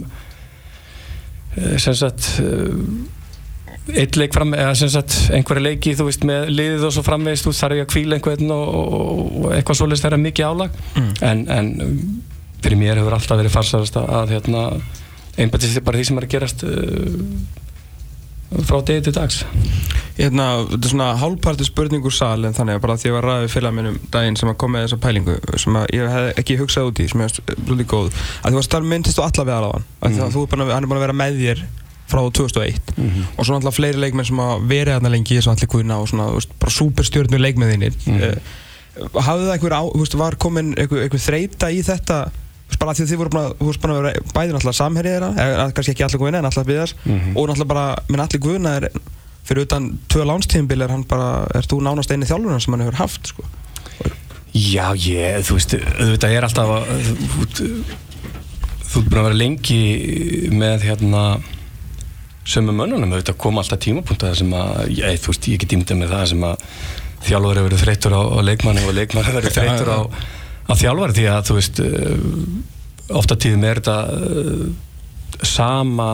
eh, 1.53 1.75
sem 1.81 1.95
sagt 1.97 2.31
eitt 3.89 4.17
leik 4.19 4.33
fram, 4.35 4.51
eða 4.57 4.73
sem 4.77 4.89
sagt 4.93 5.15
einhverja 5.33 5.63
leiki, 5.65 5.95
þú 5.97 6.07
veist, 6.09 6.25
með 6.27 6.49
liðið 6.53 6.83
og 6.89 6.93
svo 6.93 7.03
framvegist 7.05 7.47
þú 7.47 7.53
þarf 7.57 7.77
ég 7.79 7.85
að 7.85 7.91
kvíla 7.93 8.17
einhvern 8.19 8.51
og, 8.53 8.67
og, 8.79 9.21
og 9.45 9.53
eitthvað 9.55 9.79
svoleiðist 9.79 10.05
þeirra 10.05 10.19
mikið 10.25 10.49
álag 10.49 10.81
Mm. 10.99 11.13
en, 11.29 11.41
en 11.53 11.69
fyrir 12.63 12.79
mér 12.79 12.99
hefur 13.01 13.15
alltaf 13.17 13.39
verið 13.39 13.55
farsarast 13.55 13.97
að, 13.99 14.11
að 14.19 14.35
hérna, 14.35 14.65
einbættist 15.39 15.77
þið 15.77 15.87
bara 15.87 15.99
því 15.99 16.09
sem 16.09 16.19
er 16.19 16.27
að 16.27 16.35
gerast 16.35 16.65
uh, 16.67 17.25
frá 18.65 18.79
degi 18.85 19.05
til 19.07 19.15
dags. 19.15 19.41
Hérna, 20.19 20.47
þetta 20.67 20.81
er 20.83 20.91
svona 20.91 21.09
hálfparti 21.21 21.67
spurningur 21.67 22.13
sal 22.13 22.43
en 22.43 22.55
þannig 22.57 22.79
að 22.79 22.85
bara 22.85 22.97
því 22.99 23.07
að 23.07 23.11
ég 23.11 23.17
var 23.17 23.27
ræðið 23.29 23.51
félag 23.53 23.75
minnum 23.77 23.99
daginn 24.11 24.39
sem 24.39 24.51
að 24.51 24.57
kom 24.59 24.73
með 24.75 24.87
þessa 24.87 25.01
pælingu 25.05 25.35
sem 25.63 25.77
að 25.79 25.91
ég 25.95 26.15
hef 26.15 26.41
ekki 26.41 26.57
hugsað 26.59 26.89
út 26.89 27.03
í 27.03 27.09
sem 27.11 27.23
er 27.23 27.35
svolítið 27.35 27.91
góð. 27.93 28.09
Að 28.41 28.49
þú 28.49 28.59
varst 28.59 28.79
að 28.79 28.89
myndist 28.93 29.19
þú 29.19 29.27
alla 29.27 29.45
við 29.47 29.59
alveg 29.59 29.85
mm. 30.09 30.33
þú 30.33 30.43
er 30.43 30.51
bara, 30.55 30.67
hann 30.73 30.83
er 30.83 30.91
búin 30.91 30.99
að 30.99 31.05
vera 31.05 31.19
með 31.21 31.39
þér 31.43 31.63
frá 32.09 32.23
2001 32.25 32.89
og 33.37 33.45
svo 33.45 33.53
náttúrulega 33.53 33.75
fleiri 33.75 34.01
leikmenn 34.01 34.25
sem 34.25 34.41
að 34.41 34.65
verið 34.69 34.95
þarna 34.95 35.11
lengi 35.13 35.37
eins 35.37 35.47
og 35.47 35.53
allir 35.53 35.69
guðna 35.69 35.99
og 36.01 36.09
svona, 36.09 36.29
þú 36.31 36.39
veist, 36.39 36.55
bara 36.63 36.73
superstjörnur 36.73 37.43
leikmenninir 37.43 37.97
mm. 38.01 38.23
uh, 38.25 39.19
hafðu 39.27 39.45
það 39.45 39.53
einhver 39.55 39.75
á, 39.77 39.83
þú 39.85 40.01
veist, 40.01 40.17
var 40.19 40.37
komin 40.41 40.71
einhver, 40.73 41.03
einhver 41.05 41.21
þreita 41.21 41.69
í 41.69 41.83
þetta 41.85 42.19
þú 42.33 42.48
bara 42.77 42.93
því 42.93 43.05
að 43.05 43.11
þið 43.11 43.21
voru 43.21 43.31
búin 43.33 43.93
að, 43.93 44.01
vera 44.01 44.11
bæði 44.35 44.53
náttúrulega 44.53 44.77
samherið 44.77 45.15
þeirra, 45.15 45.29
eða 45.45 45.69
kannski 45.77 45.93
ekki 45.95 46.05
allir 46.05 46.21
guðna 46.21 46.41
en 46.41 46.49
allir 46.49 46.67
við 46.69 46.81
þess 46.83 46.95
og 47.09 47.47
náttúrulega 47.49 47.71
bara, 47.73 47.85
minn 48.09 48.23
allir 48.25 48.43
guðna 48.43 48.75
er 48.79 48.89
fyrir 49.49 49.65
utan 49.65 49.87
tvö 50.11 50.25
lánstíðinbil 50.29 50.85
er 50.85 50.93
hann 50.93 51.05
bara, 51.09 51.29
er 51.57 51.65
þú 51.65 51.81
nánast 51.85 52.11
eini 52.13 52.27
þjálfurinn 52.29 52.61
sem 52.61 52.75
hann 52.75 52.85
hefur 52.85 52.99
haft, 52.99 53.31
sko. 53.31 53.47
Já, 54.53 54.91
ég, 54.97 55.41
þú 55.45 55.57
veist, 55.57 55.75
auðvitað 55.77 56.35
er 56.35 56.45
alltaf 56.45 56.73
að, 56.75 57.09
þú, 57.33 57.47
þú, 57.57 57.69
ert 58.99 59.09
búin 59.09 59.21
að 59.21 59.27
vera 59.29 59.39
lengi 59.39 59.81
með 60.53 60.85
hérna 60.89 61.23
sömu 62.49 62.73
mönnunum, 62.73 63.13
auðvitað 63.13 63.37
koma 63.41 63.63
alltaf 63.63 63.81
tímapunktar 63.85 64.37
sem 64.37 64.53
að, 64.57 64.89
ég, 64.97 65.21
þú 65.21 65.33
veist, 65.33 65.49
ég 65.53 65.61
get 65.61 65.77
ímyndað 65.77 66.01
með 66.01 66.13
það 66.15 66.25
sem 66.33 66.45
að 66.49 66.65
þjálfur 67.27 67.59
hefur 67.59 67.69
verið 67.69 67.83
þreytur 67.83 68.17
á, 68.17 68.21
á 68.25 68.39
leikmanni 68.45 68.85
og 68.85 68.95
leikmann 68.97 69.27
hefur 69.27 69.41
verið 69.41 69.57
þreytur 69.57 69.91
á, 69.93 69.99
á 70.69 70.73
þjálfari 70.77 71.17
því 71.17 71.25
að, 71.33 71.41
þú 71.49 71.57
veist, 71.57 71.81
uh, 71.81 73.15
ofta 73.19 73.37
tíðum 73.41 73.65
er 73.65 73.81
þetta 73.81 73.97
uh, 74.13 74.67
sama 75.45 76.09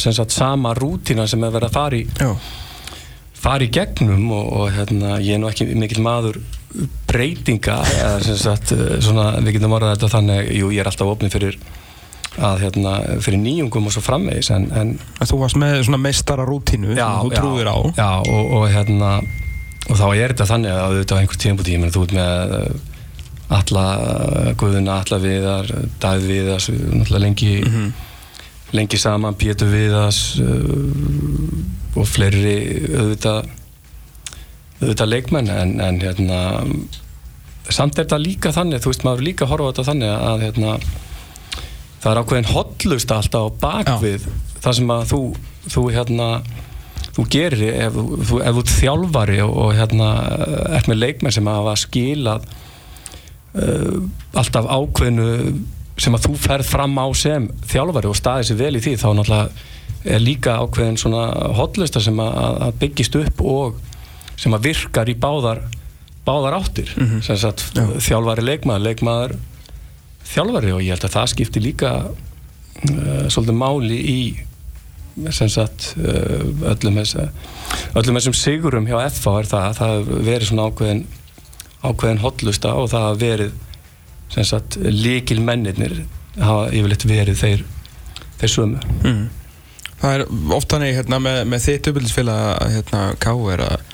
sem 0.00 0.14
sagt 0.16 0.32
sama 0.34 0.72
rútina 0.74 1.26
sem 1.28 1.42
er 1.44 1.52
verið 1.54 1.68
að 1.68 1.74
fara 1.76 1.98
í 1.98 2.06
Já. 2.16 2.30
fara 3.40 3.66
í 3.66 3.70
gegnum 3.72 4.30
og, 4.32 4.46
og 4.62 4.72
hérna, 4.72 5.18
ég 5.20 5.36
er 5.36 5.42
nú 5.42 5.50
ekki 5.50 5.66
mikill 5.76 6.00
maður 6.04 6.40
breytinga 7.10 7.76
eða 7.98 8.16
sem 8.24 8.38
sagt 8.38 8.72
eh, 8.76 8.96
svona, 9.02 9.32
við 9.42 9.58
getum 9.58 9.74
orðað 9.76 9.96
þetta 9.96 10.10
þannig, 10.14 10.50
jú 10.54 10.70
ég 10.72 10.84
er 10.84 10.90
alltaf 10.90 11.10
opnið 11.12 11.34
fyrir 11.34 11.58
að 12.40 12.60
hérna, 12.62 12.92
fyrir 13.20 13.40
nýjungum 13.42 13.88
og 13.90 13.94
svo 13.96 14.02
framvegis 14.06 14.52
en, 14.54 14.68
en 14.78 14.92
Þú 15.18 15.40
varst 15.42 15.58
með 15.58 15.80
svona 15.88 15.98
meistara 16.00 16.46
rútínu 16.46 16.94
sem 16.94 17.16
þú 17.24 17.32
trúðir 17.34 17.68
á. 17.74 17.78
já, 17.98 18.10
og, 18.22 18.52
og 18.60 18.68
hérna 18.70 19.10
og 19.90 19.98
þá 19.98 20.06
er 20.14 20.30
þetta 20.30 20.46
þannig 20.52 20.72
að 20.76 20.84
auðvitað 20.86 21.18
á 21.18 21.20
einhver 21.24 21.40
tíma 21.42 21.66
tíma 21.66 21.90
þú 21.90 22.04
ert 22.06 22.16
með 22.20 22.54
alla 23.50 23.84
Guðuna, 24.58 25.00
alla 25.02 25.18
Viðar 25.22 25.70
Davíð 26.02 26.30
Viðars, 26.30 26.70
náttúrulega 26.70 27.24
lengi 27.24 27.54
lengi 28.76 29.00
saman, 29.02 29.34
Pétur 29.38 29.70
Viðars 29.72 30.20
uh, 30.38 31.98
og 31.98 32.06
fleiri 32.06 32.56
auðvitað 32.94 33.48
auðvitað 34.80 35.10
leikmenn 35.10 35.50
en, 35.52 35.76
en 35.82 35.98
hérna 36.00 36.40
samt 37.70 37.98
er 37.98 38.06
þetta 38.06 38.20
líka 38.22 38.52
þannig, 38.54 38.82
þú 38.82 38.92
veist 38.92 39.06
maður 39.06 39.26
líka 39.26 39.48
horfa 39.50 39.72
þetta 39.72 39.88
þannig 39.90 40.14
að 40.14 40.44
hérna 40.46 40.76
það 42.00 42.10
er 42.12 42.22
ákveðin 42.22 42.50
hotlust 42.54 43.12
alltaf 43.12 43.50
á 43.50 43.56
bakvið 43.60 44.26
það 44.62 44.76
sem 44.78 44.94
að 44.94 45.04
þú, 45.10 45.20
þú 45.74 45.84
hérna 45.94 46.28
þú 47.10 47.26
gerir 47.34 47.76
ef 47.88 47.98
þú, 47.98 48.40
ef 48.46 48.56
þú 48.56 48.64
þjálfari 48.70 49.38
og, 49.44 49.52
og 49.64 49.76
hérna 49.76 50.10
ert 50.78 50.90
með 50.90 51.02
leikmenn 51.02 51.36
sem 51.36 51.50
hafa 51.50 51.76
skilað 51.80 52.46
uh, 53.58 53.98
alltaf 54.38 54.70
ákveðinu 54.70 55.28
sem 56.00 56.16
að 56.16 56.28
þú 56.28 56.38
ferð 56.40 56.70
fram 56.70 56.96
á 56.96 57.06
sem 57.18 57.50
þjálfari 57.68 58.08
og 58.08 58.16
staðið 58.16 58.48
sér 58.48 58.60
vel 58.62 58.72
í 58.78 58.82
því 58.84 58.94
þá 59.02 59.08
náttúrulega 59.18 59.68
er 60.14 60.22
líka 60.24 60.56
ákveðin 60.62 60.96
svona 61.00 61.26
hotlusta 61.58 62.00
sem 62.00 62.16
að, 62.22 62.38
að 62.64 62.78
byggist 62.80 63.18
upp 63.20 63.42
og 63.44 63.80
sem 64.40 64.54
að 64.56 64.70
virkar 64.70 65.10
í 65.12 65.16
báðar 65.20 65.60
báðar 66.24 66.58
áttir. 66.60 66.90
Sem 67.24 67.38
sagt 67.40 67.64
þjálfari 68.04 68.44
leikmaður, 68.44 68.86
leikmaður 68.86 69.36
þjálfari 70.30 70.74
og 70.76 70.84
ég 70.84 70.94
held 70.94 71.06
að 71.08 71.16
það 71.16 71.32
skipti 71.34 71.62
líka 71.64 71.92
uh, 72.06 73.26
svolítið 73.32 73.58
máli 73.60 74.00
í 74.00 74.20
sagt 75.28 75.90
uh, 75.98 76.44
öllum, 76.70 77.00
þess, 77.00 77.16
öllum 77.98 78.18
þessum 78.20 78.36
sigurum 78.36 78.86
hjá 78.88 78.96
FA 79.10 79.40
er 79.40 79.50
það 79.50 79.64
að 79.66 79.80
það 79.80 80.12
verið 80.28 80.48
svona 80.48 80.68
ákveðin 80.70 81.02
ákveðin 81.80 82.22
hotlusta 82.22 82.74
og 82.76 82.90
það 82.92 83.06
hafa 83.06 83.20
verið 83.20 83.52
sem 84.30 84.46
sagt 84.46 84.78
líkil 84.84 85.40
mennirnir 85.42 86.02
hafa 86.38 86.70
yfirleitt 86.70 87.06
verið 87.08 87.44
þeir 87.44 87.68
þeir 88.40 88.56
sömu 88.56 88.88
Mm. 89.00 89.28
Það 90.00 90.14
er 90.16 90.22
oft 90.56 90.72
þannig 90.72 90.94
hérna, 90.96 91.18
með, 91.20 91.38
með 91.52 91.64
þitt 91.66 91.88
uppbyldisfélag 91.90 92.70
hérna, 92.72 93.00
K.R. 93.20 93.62
að, 93.66 93.90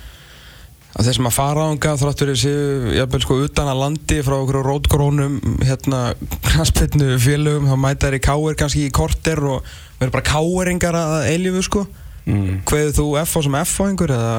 þeir 1.00 1.16
sem 1.16 1.26
að 1.26 1.34
fara 1.34 1.64
ánga 1.66 1.94
þráttur 1.98 2.30
þessi 2.30 2.52
jafnvel 2.94 3.20
sko 3.24 3.38
utan 3.42 3.70
að 3.72 3.80
landi 3.80 4.20
frá 4.26 4.36
okkur 4.36 4.60
rótgrónum 4.68 5.40
hérna 5.66 6.02
knaspitnu 6.46 7.18
félögum 7.22 7.66
þá 7.72 7.76
mæta 7.82 8.06
þeir 8.06 8.18
í 8.20 8.22
K.R. 8.28 8.58
kannski 8.60 8.84
í 8.86 8.94
korter 8.94 9.42
og 9.50 9.74
verður 9.98 10.14
bara 10.14 10.28
K.R.ingar 10.30 11.00
að 11.00 11.16
eilífu 11.32 11.66
sko 11.66 11.84
mm. 11.88 12.62
Hveðu 12.70 12.96
þú 13.00 13.08
F.A. 13.24 13.44
sem 13.48 13.60
F.A.ingur 13.64 14.14
eða 14.14 14.32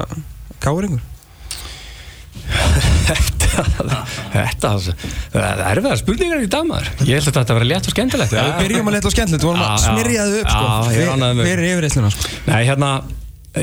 K.R.ingur? 0.64 1.04
Þetta 3.08 3.64
þetta 4.32 4.70
það 4.78 5.42
er 5.42 5.62
erfiðar 5.72 6.00
spurningar 6.02 6.44
í 6.44 6.50
dagmaður 6.52 6.90
ég 7.08 7.18
held 7.18 7.30
að 7.32 7.38
þetta 7.40 7.56
verði 7.58 7.70
létt 7.72 7.88
og 7.88 7.94
skemmtilegt. 7.94 8.34
Við 8.36 8.52
byrjum 8.62 8.90
að 8.90 8.96
leta 8.96 9.10
á 9.10 9.12
skemmtilegt, 9.14 9.42
við 9.42 9.48
vorum 9.48 9.64
að 9.64 9.72
já. 9.72 9.80
smyrja 9.86 10.26
þau 10.28 10.36
upp 10.38 10.52
sko. 10.52 10.68
Já, 10.68 10.92
ég 10.94 11.02
er 11.02 11.10
ánægður 11.14 11.38
með- 11.40 11.48
Fyrir 11.48 11.70
yfirreysluna 11.72 12.12
sko? 12.14 12.30
Nei, 12.48 12.60
hérna, 12.68 12.90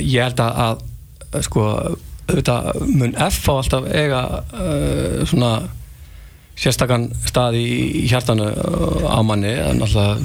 ég 0.01 0.25
held 0.25 0.43
að, 0.45 0.81
að 1.35 1.47
sko, 1.47 1.67
auðvitað 2.25 2.69
mun 2.95 3.15
F 3.29 3.39
á 3.47 3.53
alltaf 3.55 3.87
eiga 3.93 4.21
uh, 4.41 5.21
svona 5.29 5.53
sérstakann 6.55 7.09
stað 7.27 7.57
í, 7.59 7.67
hjartanu 8.09 8.49
uh, 8.51 9.07
á 9.11 9.19
manni. 9.27 9.53
En 9.53 9.83
alltaf 9.85 10.21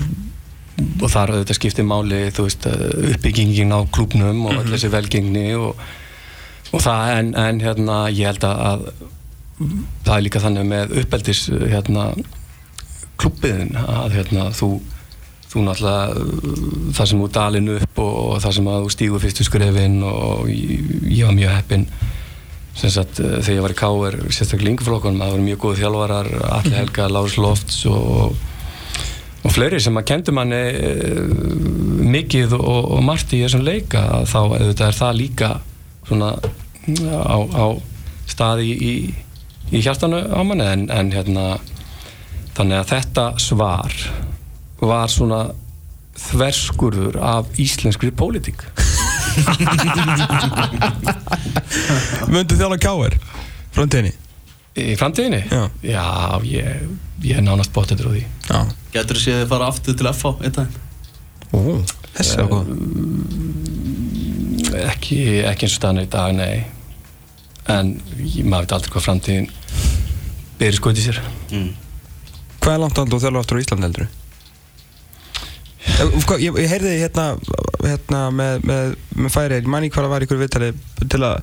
og 0.81 1.11
þar 1.13 1.35
auðvitað 1.35 1.59
skiptir 1.59 1.85
máli 1.85 2.23
þú 2.33 2.47
veist, 2.47 2.67
uh, 2.71 3.11
uppbyggingin 3.15 3.75
á 3.75 3.81
klúbnum 3.93 4.47
og 4.49 4.63
öll 4.63 4.71
þessi 4.73 4.89
velgengni 4.93 5.51
og, 5.59 5.75
og 5.77 6.00
það 6.79 7.15
en, 7.17 7.33
en 7.35 7.65
hérna 7.65 7.97
ég 8.15 8.31
held 8.31 8.47
að, 8.47 8.61
að 8.71 8.87
það 10.07 10.15
er 10.17 10.25
líka 10.27 10.45
þannig 10.45 10.71
með 10.71 10.97
uppeldis 11.03 11.43
hérna 11.51 12.13
klubbiðin 13.21 13.75
að 13.81 14.17
hérna 14.17 14.49
þú 14.57 14.71
þú 15.51 15.65
náttúrulega 15.67 16.93
það 16.95 17.09
sem 17.11 17.23
þú 17.23 17.29
dalinn 17.35 17.73
upp 17.75 17.99
og, 17.99 18.13
og 18.23 18.43
það 18.45 18.57
sem 18.57 18.71
að 18.71 18.85
þú 18.85 18.93
stígur 18.95 19.23
fyrstu 19.25 19.47
skrefin 19.47 19.97
og 20.07 20.51
ég, 20.53 21.25
var 21.27 21.35
mjög 21.35 21.57
heppinn 21.57 21.87
sem 22.79 22.93
sagt 22.95 23.19
uh, 23.19 23.41
þegar 23.43 23.57
ég 23.57 23.65
var 23.65 23.75
í 23.75 23.79
K.R. 23.81 24.19
sérstaklega 24.31 24.77
yngflokkunum 24.77 25.25
það 25.25 25.35
voru 25.35 25.49
mjög 25.49 25.65
góð 25.65 25.81
þjálfarar 25.81 26.31
Alli 26.61 26.77
Helga, 26.77 27.09
Lárus 27.11 27.37
Lofts 27.43 27.81
og, 27.91 28.39
og 29.43 29.57
fleiri 29.57 29.83
sem 29.83 29.99
að 29.99 30.07
kendu 30.13 30.37
manni 30.39 30.63
uh, 30.79 31.35
mikið 32.15 32.55
og, 32.61 32.95
og 32.95 33.03
margt 33.11 33.35
í 33.35 33.43
þessum 33.43 33.67
leika 33.67 34.07
þá 34.31 34.39
auðvitað 34.45 34.87
er 34.87 35.01
það 35.03 35.19
líka 35.19 35.53
svona 36.07 36.35
á, 36.89 37.37
á 37.37 37.67
staði 38.31 38.71
í, 38.73 39.15
í 39.71 39.81
hjartanu 39.85 40.21
á 40.31 40.43
manni 40.47 40.65
en, 40.67 40.91
en 40.93 41.13
hérna 41.15 41.45
þannig 42.57 42.77
að 42.81 42.91
þetta 42.95 43.25
svar 43.41 43.93
var 44.81 45.09
svona 45.13 45.41
þverskurður 46.21 47.17
af 47.25 47.47
íslenskri 47.61 48.11
pólitík 48.17 48.61
Möndu 52.33 52.55
þjála 52.59 52.79
K.R. 52.83 53.15
framtíðinni 53.77 54.13
í 54.81 54.83
framtíðinni? 54.99 55.43
Já. 55.51 55.63
Já, 55.85 56.07
ég, 56.47 56.67
ég 57.27 57.35
er 57.39 57.45
nánast 57.47 57.73
bótið 57.75 58.05
á 58.07 58.09
því 58.11 58.23
Já 58.51 58.61
Getur 58.91 59.17
þú 59.19 59.23
séð 59.23 59.37
þið 59.43 59.51
fara 59.53 59.67
aftur 59.71 59.95
til 59.99 60.09
FH 60.11 60.25
einn 60.41 60.55
daginn? 60.57 60.77
Ó, 61.51 61.53
þessi 62.17 62.35
góð 62.51 62.67
ekki, 64.79 65.21
ekki 65.49 65.67
eins 65.67 65.75
og 65.75 65.81
staðan 65.81 66.03
er 66.03 66.09
í 66.09 66.13
dag, 66.13 66.37
nei. 66.37 66.65
En 67.71 67.93
ég, 68.19 68.45
maður 68.45 68.67
veit 68.67 68.77
aldrei 68.77 68.95
hvað 68.95 69.07
framtíðin 69.07 69.51
byrði 70.61 70.79
skoðið 70.79 71.07
sér. 71.09 71.21
Mm. 71.51 71.69
Hvað 72.61 72.73
er 72.75 72.83
langt 72.85 73.01
að 73.01 73.13
þú 73.13 73.21
þjálfa 73.25 73.45
aftur 73.45 73.61
á 73.61 73.63
Íslandi 73.65 73.89
heldur? 73.89 74.09
Ég, 75.81 76.17
ég, 76.45 76.57
ég 76.61 76.71
heyrði 76.71 76.95
hérna, 77.01 77.27
hérna 77.81 78.23
með, 78.37 78.65
með, 78.69 78.97
með 79.17 79.35
færi, 79.35 79.61
ég 79.61 79.69
man 79.71 79.85
ekki 79.87 79.97
hvað 79.97 80.07
það 80.07 80.15
var 80.15 80.25
í 80.25 80.29
ykkur 80.29 80.43
viðtali 80.43 80.73
til 81.07 81.23
að 81.25 81.39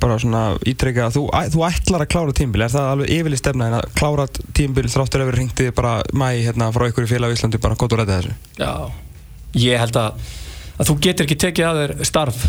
bara 0.00 0.16
svona 0.18 0.42
ítrekka 0.66 1.06
að 1.06 1.18
þú, 1.18 1.22
þú 1.54 1.62
ætlar 1.68 2.02
að 2.02 2.10
klára 2.10 2.34
tímbil, 2.34 2.62
er 2.64 2.72
það 2.72 2.88
alveg 2.92 3.12
yfirlið 3.16 3.40
stefna 3.40 3.68
en 3.68 3.76
að 3.78 3.84
klára 3.98 4.24
tímbil 4.56 4.88
þráttur 4.90 5.22
ef 5.22 5.30
við 5.30 5.38
ringtið 5.38 5.70
bara 5.76 5.92
mæ 6.16 6.26
hérna 6.32 6.72
frá 6.74 6.88
ykkur 6.88 7.06
í 7.06 7.10
félag 7.10 7.30
á 7.30 7.36
Íslandi 7.36 7.60
bara 7.62 7.78
gott 7.78 7.94
og 7.94 8.00
rætta 8.00 8.18
þessu? 8.18 8.34
Já, 8.58 8.72
ég 9.62 9.82
held 9.84 10.00
að, 10.00 10.32
að 10.76 10.90
þú 10.90 10.96
getur 11.06 11.26
ekki 11.26 11.38
tekið 11.46 11.68
að 11.68 11.80
þér 11.82 11.94
starf 12.08 12.44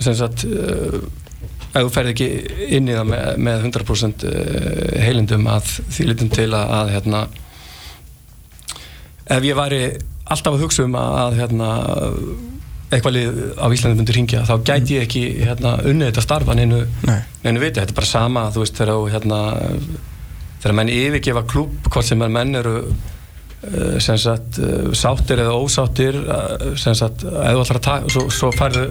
sem 0.00 0.16
sagt 0.16 0.44
uh, 0.48 1.00
ef 1.70 1.84
þú 1.84 1.90
ferð 1.94 2.12
ekki 2.14 2.28
inn 2.76 2.88
í 2.90 2.96
það 2.96 3.10
með, 3.12 3.26
með 3.48 3.66
100% 3.68 4.26
uh, 4.28 4.38
heilindum 5.04 5.48
að 5.50 5.74
því 5.92 6.08
litum 6.10 6.32
til 6.34 6.48
að, 6.50 6.76
að 6.78 6.94
hérna 6.96 7.24
ef 9.30 9.46
ég 9.46 9.58
væri 9.58 9.82
alltaf 10.30 10.54
að 10.56 10.64
hugsa 10.64 10.86
um 10.86 10.96
að, 10.98 11.18
að 11.24 11.38
hérna 11.40 11.70
eitthvað 12.90 13.14
lið 13.14 13.40
á 13.54 13.66
Íslandi 13.70 13.98
myndi 14.00 14.14
ringja 14.16 14.42
þá 14.48 14.54
gæti 14.66 14.96
ég 14.96 15.06
ekki 15.06 15.22
hérna 15.44 15.76
unnið 15.86 16.10
þetta 16.10 16.24
starfa 16.24 16.56
neinu, 16.58 16.80
Nei. 17.06 17.20
neinu 17.44 17.62
viti, 17.62 17.78
þetta 17.78 17.94
er 17.94 17.98
bara 18.00 18.10
sama 18.10 18.48
þú 18.50 18.64
veist 18.64 18.80
þegar 18.80 18.96
þú 18.96 19.12
hérna 19.14 19.40
þegar 20.60 20.76
menn 20.80 20.92
yfirgefa 20.94 21.44
klúb 21.50 21.76
hvort 21.86 22.08
sem 22.08 22.24
er 22.26 22.32
menn 22.34 22.58
eru 22.58 22.74
sem 24.00 24.16
sagt 24.16 24.56
uh, 24.64 24.88
sáttir 24.96 25.42
eða 25.42 25.58
ósáttir 25.60 26.16
uh, 26.22 26.70
sem 26.80 26.94
sagt 26.96 27.26
ætlar 27.28 27.76
að 27.76 27.84
taka 27.84 28.12
svo, 28.12 28.22
svo 28.32 28.48
færðu 28.56 28.86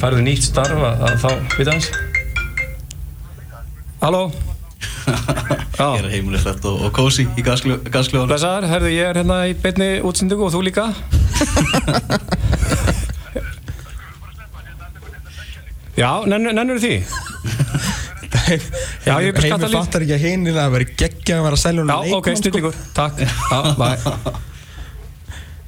færðu 0.00 0.20
nýtt 0.26 0.44
starf 0.50 0.76
að, 0.76 1.04
að 1.08 1.14
þá 1.24 1.30
við 1.56 1.72
hans 1.72 1.88
Halló? 4.00 4.30
Ég 5.80 6.00
er 6.00 6.08
heimilegt 6.12 6.64
og, 6.68 6.76
og 6.86 6.92
kósi 6.96 7.24
í 7.36 7.42
gaskljóðan 7.44 8.28
blessaður, 8.28 8.66
herðu 8.70 8.90
ég 8.94 9.04
er 9.10 9.16
hérna 9.20 9.36
í 9.48 9.50
beinni 9.56 10.00
útsendingu 10.04 10.44
og 10.46 10.52
þú 10.54 10.60
líka. 10.64 10.84
Já, 16.00 16.10
nennur, 16.24 16.52
nennur 16.56 16.78
því? 16.80 17.04
Heimir 18.50 19.74
fattar 19.74 20.04
ekki 20.06 20.16
að 20.16 20.24
hinina 20.26 20.66
að 20.66 20.76
vera 20.76 20.88
geggjað 21.04 21.40
að 21.40 21.46
vera 21.48 21.58
að 21.58 21.62
selja 21.64 21.84
hún 21.84 21.92
Já, 21.94 22.16
ok, 22.20 22.30
stillingur, 22.42 22.78
takk. 22.96 23.24
Já, 23.24 23.58
bæ 23.80 23.88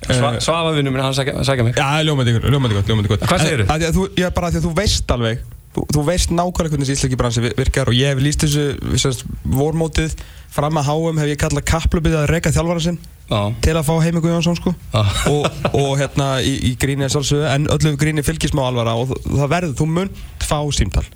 Sva, 0.03 0.33
Svafa 0.43 0.73
vinnum 0.75 0.97
minn, 0.97 1.03
hann 1.05 1.15
sækja, 1.15 1.63
mig. 1.63 1.77
Já, 1.79 2.03
ljómandi 2.03 2.33
ykkur, 2.35 2.51
ljómandi 2.51 2.75
gott, 2.75 2.89
ljómandi 2.91 3.11
gott. 3.13 3.23
Hvað? 3.31 3.45
Að, 3.71 3.85
að, 3.87 3.93
þú, 3.95 4.07
ég 4.19 4.33
bara 4.35 4.49
að 4.49 4.57
því 4.57 4.59
að 4.59 4.65
þú 4.67 4.73
veist 4.81 5.13
alveg 5.15 5.45
þú, 5.77 5.85
þú 5.95 6.03
veist 6.09 6.33
nákvæmlega 6.35 6.73
hvernig 6.73 6.89
þessi 6.89 6.97
íslenski 6.99 7.19
bransi 7.21 7.45
vi- 7.45 7.53
virkar 7.61 7.91
og 7.93 7.95
ég 7.97 8.11
hef 8.11 8.23
líst 8.25 8.43
þessu 8.43 9.31
vormótið. 9.55 10.17
Fram 10.53 10.77
að 10.83 10.89
HM 10.91 11.21
hef 11.23 11.31
ég 11.31 11.39
kallað 11.41 11.65
kaplubið 11.71 12.17
að 12.19 12.27
reyka 12.29 12.51
þjálfara 12.53 12.83
sinn 12.85 12.99
Já, 13.31 13.39
til 13.65 13.73
að 13.79 13.87
fá 13.87 13.95
Heimi 14.05 14.21
Guðjónsson 14.21 14.59
sko. 14.59 14.75
Já. 14.93 15.01
og, 15.31 15.47
og 15.71 15.95
hérna 16.03 16.27
í, 16.45 16.53
í 16.69 16.75
gríni 16.77 17.07
en 17.07 17.71
öllu 17.73 17.95
gríni 17.97 18.27
fylgir 18.27 18.51
smá 18.53 18.67
alvara 18.67 18.93
og 18.99 19.15
það- 19.15 19.31
það 19.39 19.53
verður, 19.55 19.77
þú 19.79 19.87
munt 19.95 20.45
fá 20.45 20.59
símtal 20.77 21.07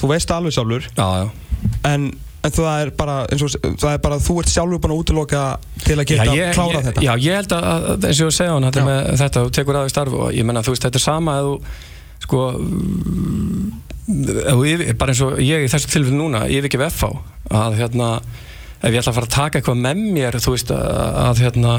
þú 0.00 0.10
veist 0.14 0.34
alveg 0.34 0.56
sjálfur. 0.56 0.90
Já, 0.96 1.06
já. 1.20 1.26
En, 1.90 2.08
en 2.40 2.54
það 2.56 2.70
er 2.86 2.92
bara 2.96 3.16
og 3.28 3.54
það 3.60 3.92
er 3.92 4.02
bara 4.04 4.18
þú 4.24 4.38
ert 4.42 4.52
sjálfur 4.54 4.80
búin 4.80 4.94
að 4.94 5.02
útiloka 5.04 5.44
til 5.84 5.98
að 5.98 6.06
geta 6.08 6.34
ég, 6.36 6.54
klárað 6.56 6.78
ég, 6.80 6.88
þetta. 6.88 7.04
Já, 7.04 7.12
ég 7.26 7.38
held 7.40 7.54
að, 7.56 7.68
að 7.92 8.08
eins 8.10 8.22
og 8.24 8.30
ég 8.30 8.36
segja 8.38 8.56
hann 8.56 8.68
þetta 8.70 8.84
Já. 9.20 9.30
þú 9.36 9.46
tekur 9.58 9.80
aðeins 9.80 9.96
starf 9.96 10.16
og 10.16 10.32
ég 10.36 10.48
menna, 10.48 10.64
þú 10.64 10.74
veist, 10.74 10.86
þetta 10.88 11.00
er 11.00 11.06
sama 11.06 11.36
að 11.36 11.50
þú 11.50 11.56
sko 12.20 12.40
yfir, 14.10 14.96
bara 14.98 15.12
eins 15.12 15.22
og 15.24 15.38
ég 15.44 15.66
í 15.66 15.70
þessu 15.70 15.92
tilfellu 15.92 16.16
núna 16.18 16.46
yfirgef 16.50 16.88
FH 16.88 17.12
að 17.60 17.78
hérna, 17.80 18.10
ef 18.80 18.90
ég 18.90 18.98
ætla 19.00 19.12
að 19.12 19.20
fara 19.20 19.28
að 19.28 19.36
taka 19.36 19.60
eitthvað 19.60 19.84
með 19.84 20.02
mér, 20.16 20.40
þú 20.42 20.56
veist, 20.56 20.72
að, 20.74 20.90
að 21.26 21.44
hérna 21.44 21.76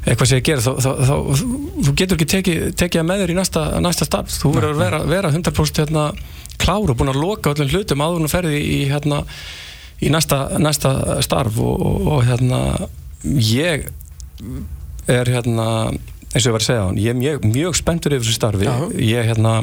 eitthvað 0.00 0.30
sem 0.30 0.40
ég 0.40 0.46
gera, 0.48 0.62
þá, 0.64 0.70
þá, 0.80 0.90
þá, 1.04 1.42
þú 1.84 1.94
getur 2.00 2.16
ekki 2.16 2.28
tekið 2.34 2.60
teki 2.80 3.00
það 3.00 3.08
með 3.10 3.22
þér 3.22 3.32
í 3.32 3.36
næsta, 3.36 3.64
næsta 3.84 4.06
starf. 4.08 4.36
Þú 4.40 4.52
verður 4.56 4.72
að 4.72 4.80
vera, 4.84 5.00
vera 5.10 5.32
100% 5.34 5.82
hérna, 5.82 6.04
klár 6.60 6.92
og 6.92 6.98
búin 6.98 7.12
að 7.12 7.20
loka 7.22 7.54
öllum 7.54 7.72
hlutum 7.72 8.04
áður 8.04 8.26
þú 8.26 8.32
ferði 8.34 8.60
í, 8.60 8.78
hérna, 8.90 9.22
í 10.00 10.12
næsta, 10.12 10.42
næsta 10.60 10.94
starf 11.24 11.58
og, 11.60 11.84
og, 11.86 12.08
og 12.14 12.24
hérna 12.28 12.62
ég 13.24 13.88
er 15.10 15.32
hérna 15.34 15.68
eins 16.30 16.44
og 16.44 16.50
ég 16.50 16.54
var 16.54 16.62
að 16.62 16.68
segja 16.68 16.82
á 16.82 16.88
hann, 16.88 17.00
ég 17.00 17.12
er 17.12 17.18
mjög, 17.18 17.46
mjög 17.50 17.78
spenntur 17.80 18.14
yfir 18.14 18.26
þessu 18.26 18.36
starfi, 18.38 18.68
Já. 18.68 18.76
ég 19.02 19.22
er 19.22 19.32
hérna 19.32 19.54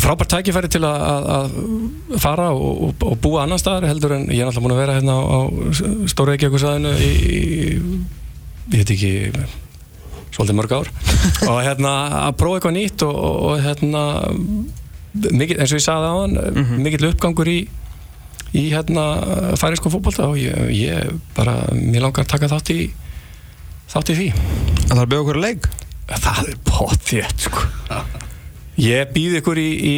frábært 0.00 0.32
tækifæri 0.32 0.70
til 0.72 0.82
að, 0.88 1.02
að, 1.06 1.28
að 1.36 2.22
fara 2.22 2.48
og, 2.56 2.84
og, 2.88 3.04
og 3.12 3.18
búa 3.22 3.44
annar 3.44 3.60
staðar 3.60 3.88
heldur 3.90 4.16
en 4.16 4.26
ég 4.32 4.40
er 4.40 4.48
náttúrulega 4.48 4.64
búin 4.64 4.74
að 4.76 4.82
vera 4.82 4.96
hérna 4.96 5.16
á, 5.20 5.22
á 5.22 5.40
stóra 6.10 6.34
Reykjavíkusæðinu 6.34 6.92
í, 6.96 7.10
í 7.10 7.70
ég 8.70 8.80
veit 8.80 8.92
ekki 8.96 9.12
svolítið 10.30 10.58
mörg 10.60 10.76
ár 10.78 10.90
og 11.50 11.60
hérna 11.66 11.94
að 12.24 12.36
prófa 12.40 12.60
eitthvað 12.60 12.76
nýtt 12.78 13.06
og, 13.06 13.18
og, 13.18 13.40
og 13.50 13.64
hérna 13.66 14.04
mikið, 15.14 15.58
eins 15.58 15.72
og 15.72 15.80
ég 15.80 15.84
sagði 15.84 16.10
á 16.10 16.14
hann 16.20 16.80
mikill 16.84 17.10
uppgangur 17.10 17.50
í 17.50 17.60
í 18.56 18.64
hérna 18.72 19.04
færiðskum 19.58 19.92
fótbolta 19.94 20.26
og 20.30 20.38
ég, 20.40 20.56
ég 20.74 21.12
bara, 21.36 21.60
mér 21.74 22.06
langar 22.06 22.24
að 22.24 22.32
taka 22.32 22.50
þátt 22.50 22.72
í 22.74 22.80
þátt 23.90 24.10
í 24.12 24.16
því. 24.18 24.28
Það 24.86 24.96
er 24.96 25.02
að 25.02 25.10
byggja 25.10 25.24
okkur 25.24 25.38
að 25.38 25.44
leik? 25.46 25.68
Það 26.10 26.40
er 26.42 26.56
potþétt 26.66 27.44
sko. 27.46 27.66
Ég 28.80 29.12
býð 29.14 29.36
ykkur 29.40 29.60
í, 29.60 29.68
í 29.70 29.94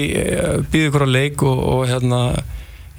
býð 0.72 0.88
ykkur 0.88 1.06
á 1.06 1.14
leik 1.14 1.44
og, 1.48 1.62
og 1.72 1.82
hérna 1.88 2.20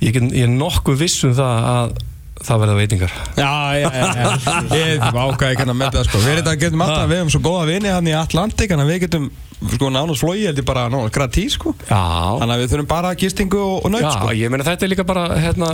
ég, 0.02 0.14
get, 0.16 0.26
ég 0.32 0.48
er 0.48 0.54
nokkuð 0.54 1.02
viss 1.04 1.26
um 1.28 1.36
það 1.38 1.70
að 1.74 1.96
það 2.44 2.62
verða 2.64 2.76
veitingar. 2.78 3.14
Já, 3.40 3.52
já, 3.80 3.90
já. 3.94 4.58
Ég 4.78 5.04
ákvæði 5.08 5.58
kannan 5.60 5.80
með 5.80 5.96
það 5.98 6.08
sko. 6.10 6.22
Við 6.24 6.32
erum 6.34 6.44
þetta 6.44 6.56
getum 6.64 6.84
alltaf, 6.86 7.08
við 7.10 7.22
hefum 7.22 7.34
svo 7.34 7.42
góða 7.48 7.66
vini 7.72 7.92
hann 7.94 8.10
í 8.12 8.16
Atlantik 8.20 8.76
að 8.76 8.86
við 8.92 9.02
getum 9.06 9.30
sko 9.74 9.90
nánast 9.96 10.20
flói 10.24 10.44
held 10.44 10.60
ég 10.60 10.68
bara 10.68 10.86
nánast 10.92 11.16
gratís 11.16 11.56
sko. 11.58 11.74
Já, 11.88 12.02
Þannig 12.42 12.56
að 12.58 12.64
við 12.64 12.72
þurfum 12.74 12.90
bara 12.92 13.14
gistingu 13.20 13.62
og, 13.64 13.76
og 13.88 13.94
naut 13.94 14.04
já 14.04 14.12
sko. 14.18 14.34
ég 14.36 14.52
meina 14.52 14.68
þetta 14.68 14.88
er 14.88 14.92
líka 14.92 15.06
bara 15.08 15.26
hérna, 15.40 15.70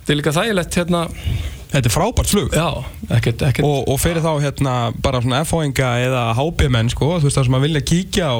þetta 0.00 0.14
er 0.14 0.20
líka 0.22 0.36
þægilegt 0.40 0.80
hérna, 0.80 1.06
Þetta 1.70 1.86
er 1.86 1.92
frábært 1.94 2.30
flug. 2.32 2.48
Já, 2.50 2.82
ekkert, 3.14 3.42
ekkert. 3.46 3.62
Og, 3.62 3.84
og 3.92 4.00
fyrir 4.02 4.24
þá 4.24 4.32
hérna 4.42 4.72
bara 5.04 5.20
svona 5.22 5.44
FH-inga 5.46 5.90
eða 6.02 6.22
HB-menn 6.34 6.90
sko 6.90 7.12
Þú 7.20 7.28
veist 7.28 7.38
það 7.38 7.46
sem 7.46 7.56
að 7.60 7.66
vilja 7.68 7.82
kíkja 7.92 8.30
á, 8.34 8.38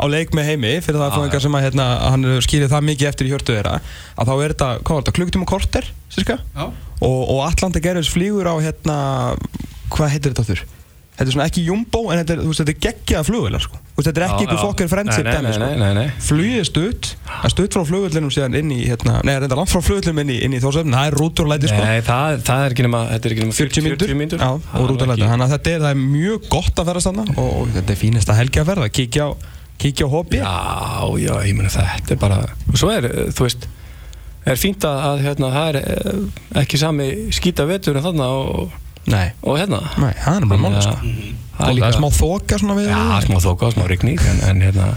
á 0.00 0.06
leik 0.10 0.34
með 0.36 0.50
heimi 0.50 0.72
Fyrir 0.84 1.00
það 1.02 1.14
FH-inga 1.14 1.42
sem 1.44 1.58
að 1.58 1.66
hérna, 1.68 1.88
hann 2.08 2.28
skýrið 2.46 2.74
það 2.74 2.88
mikið 2.88 3.12
eftir 3.12 3.28
í 3.28 3.32
hjörtu 3.34 3.56
þeirra 3.58 3.76
Að 4.16 4.32
þá 4.32 4.34
er 4.34 4.54
þetta, 4.54 4.72
hvað 4.80 4.96
var 4.96 5.04
þetta, 5.04 5.16
klukktum 5.20 5.46
og 5.46 5.52
korter, 5.52 5.88
sirka 6.10 6.40
Já. 6.40 6.66
og, 6.66 7.20
og 7.20 7.40
Atlantik 7.46 7.88
Airways 7.90 8.12
flýgur 8.12 8.50
á 8.50 8.54
hérna 8.60 8.98
hvað 9.90 10.14
heitir 10.16 10.34
þetta 10.34 10.48
þurr? 10.50 10.68
Þetta 11.20 11.28
er 11.28 11.34
svona 11.34 11.46
ekki 11.50 11.62
jumbo 11.66 12.00
en 12.08 12.20
þetta 12.22 12.32
er, 12.32 12.38
þú 12.40 12.48
veist, 12.48 12.60
þetta 12.62 12.72
er 12.72 12.84
geggjaða 12.86 13.24
flugvilar 13.28 13.60
sko. 13.60 13.76
Þú 13.76 13.98
veist, 13.98 14.06
þetta 14.06 14.20
er 14.20 14.24
ekki 14.24 14.38
eitthvað 14.40 14.56
já. 14.56 14.62
fokkar 14.64 14.88
friendship 14.88 15.26
Nei, 15.26 15.34
nei, 15.44 15.50
sko. 15.52 15.66
nei, 15.66 15.74
nei, 15.82 15.90
nei. 15.98 16.22
flugið 16.24 16.60
er 16.62 16.68
stutt 16.70 17.08
það 17.26 17.44
er 17.44 17.52
stutt 17.52 17.76
frá 17.76 17.82
flugvillinum 17.90 18.32
síðan 18.32 18.56
inn 18.56 18.70
í 18.72 18.78
hérna, 18.86 19.18
nei, 19.28 19.32
reynda 19.42 19.58
langt 19.58 19.68
frá 19.68 19.82
flugvillinum 19.84 20.22
inn 20.22 20.32
í, 20.32 20.38
inn 20.46 20.56
í 20.56 20.62
þórsöfn 20.64 20.96
það 20.96 21.10
er 21.10 21.16
rúturlæti 21.20 21.68
sko. 21.68 21.82
Nei, 21.84 22.00
það, 22.06 22.40
það 22.48 22.64
er 22.64 22.76
ekki 22.76 22.86
nema, 22.86 23.02
þetta 23.10 23.28
er 23.28 23.34
ekki 23.36 23.44
nema 23.44 23.58
40 23.58 23.84
mínútur, 23.84 24.08
40 24.08 24.20
mínútur. 24.22 24.46
Já, 24.46 24.80
og 24.80 24.88
rúturlæti 24.94 25.28
þannig 25.28 25.44
að 25.44 25.54
þetta 25.58 25.74
er, 25.74 25.84
það 25.84 25.92
er 25.92 26.02
mjög 26.06 26.48
gott 26.56 26.80
að 26.80 26.88
ferðast 26.94 27.10
þarna 27.10 27.26
og, 27.34 27.50
og 27.50 27.74
þetta 27.76 27.96
er 27.96 28.00
fínasta 28.06 28.38
helgi 28.40 28.64
að 28.64 28.70
ferða 28.72 28.90
kíkja 28.96 29.28
á, 29.28 29.30
kíkja 29.80 30.08
á 30.08 30.10
hobby 30.12 30.40
Já, 30.40 30.54
já, 31.20 31.34
ég 31.48 31.56
meina 31.56 31.72
þetta 31.72 32.16
er 32.16 32.20
bara 32.20 32.40
og 32.46 32.78
svo 32.78 32.90
er, 32.94 33.08
þú 33.34 33.46
veist 33.46 33.68
er 34.48 34.60
fínt 34.60 34.86
að, 34.88 35.24
hérna, 35.26 35.50
það 35.52 35.68
er 35.70 35.78
eh, 35.80 36.24
ekki 36.62 36.80
sami 36.80 37.10
skýta 37.34 37.66
vetur 37.68 37.98
en 37.98 38.06
þarna 38.06 38.30
og, 38.36 38.72
og 39.10 39.60
hérna 39.60 39.82
nei, 40.00 40.12
það 40.22 40.38
er 40.38 40.48
bara 40.50 40.64
máli 40.64 40.82
sko. 40.84 40.96
það 41.58 41.70
það 41.76 41.86
er 41.90 41.98
smá 41.98 42.08
þoka 42.16 42.60
svona 42.62 42.78
við 42.78 42.90
Já, 42.90 43.04
smá 43.26 43.38
þóka 43.44 43.68
og 43.68 43.76
smá 43.76 43.86
rigning 43.90 44.22
en, 44.32 44.42
en 44.48 44.64
hérna, 44.64 44.88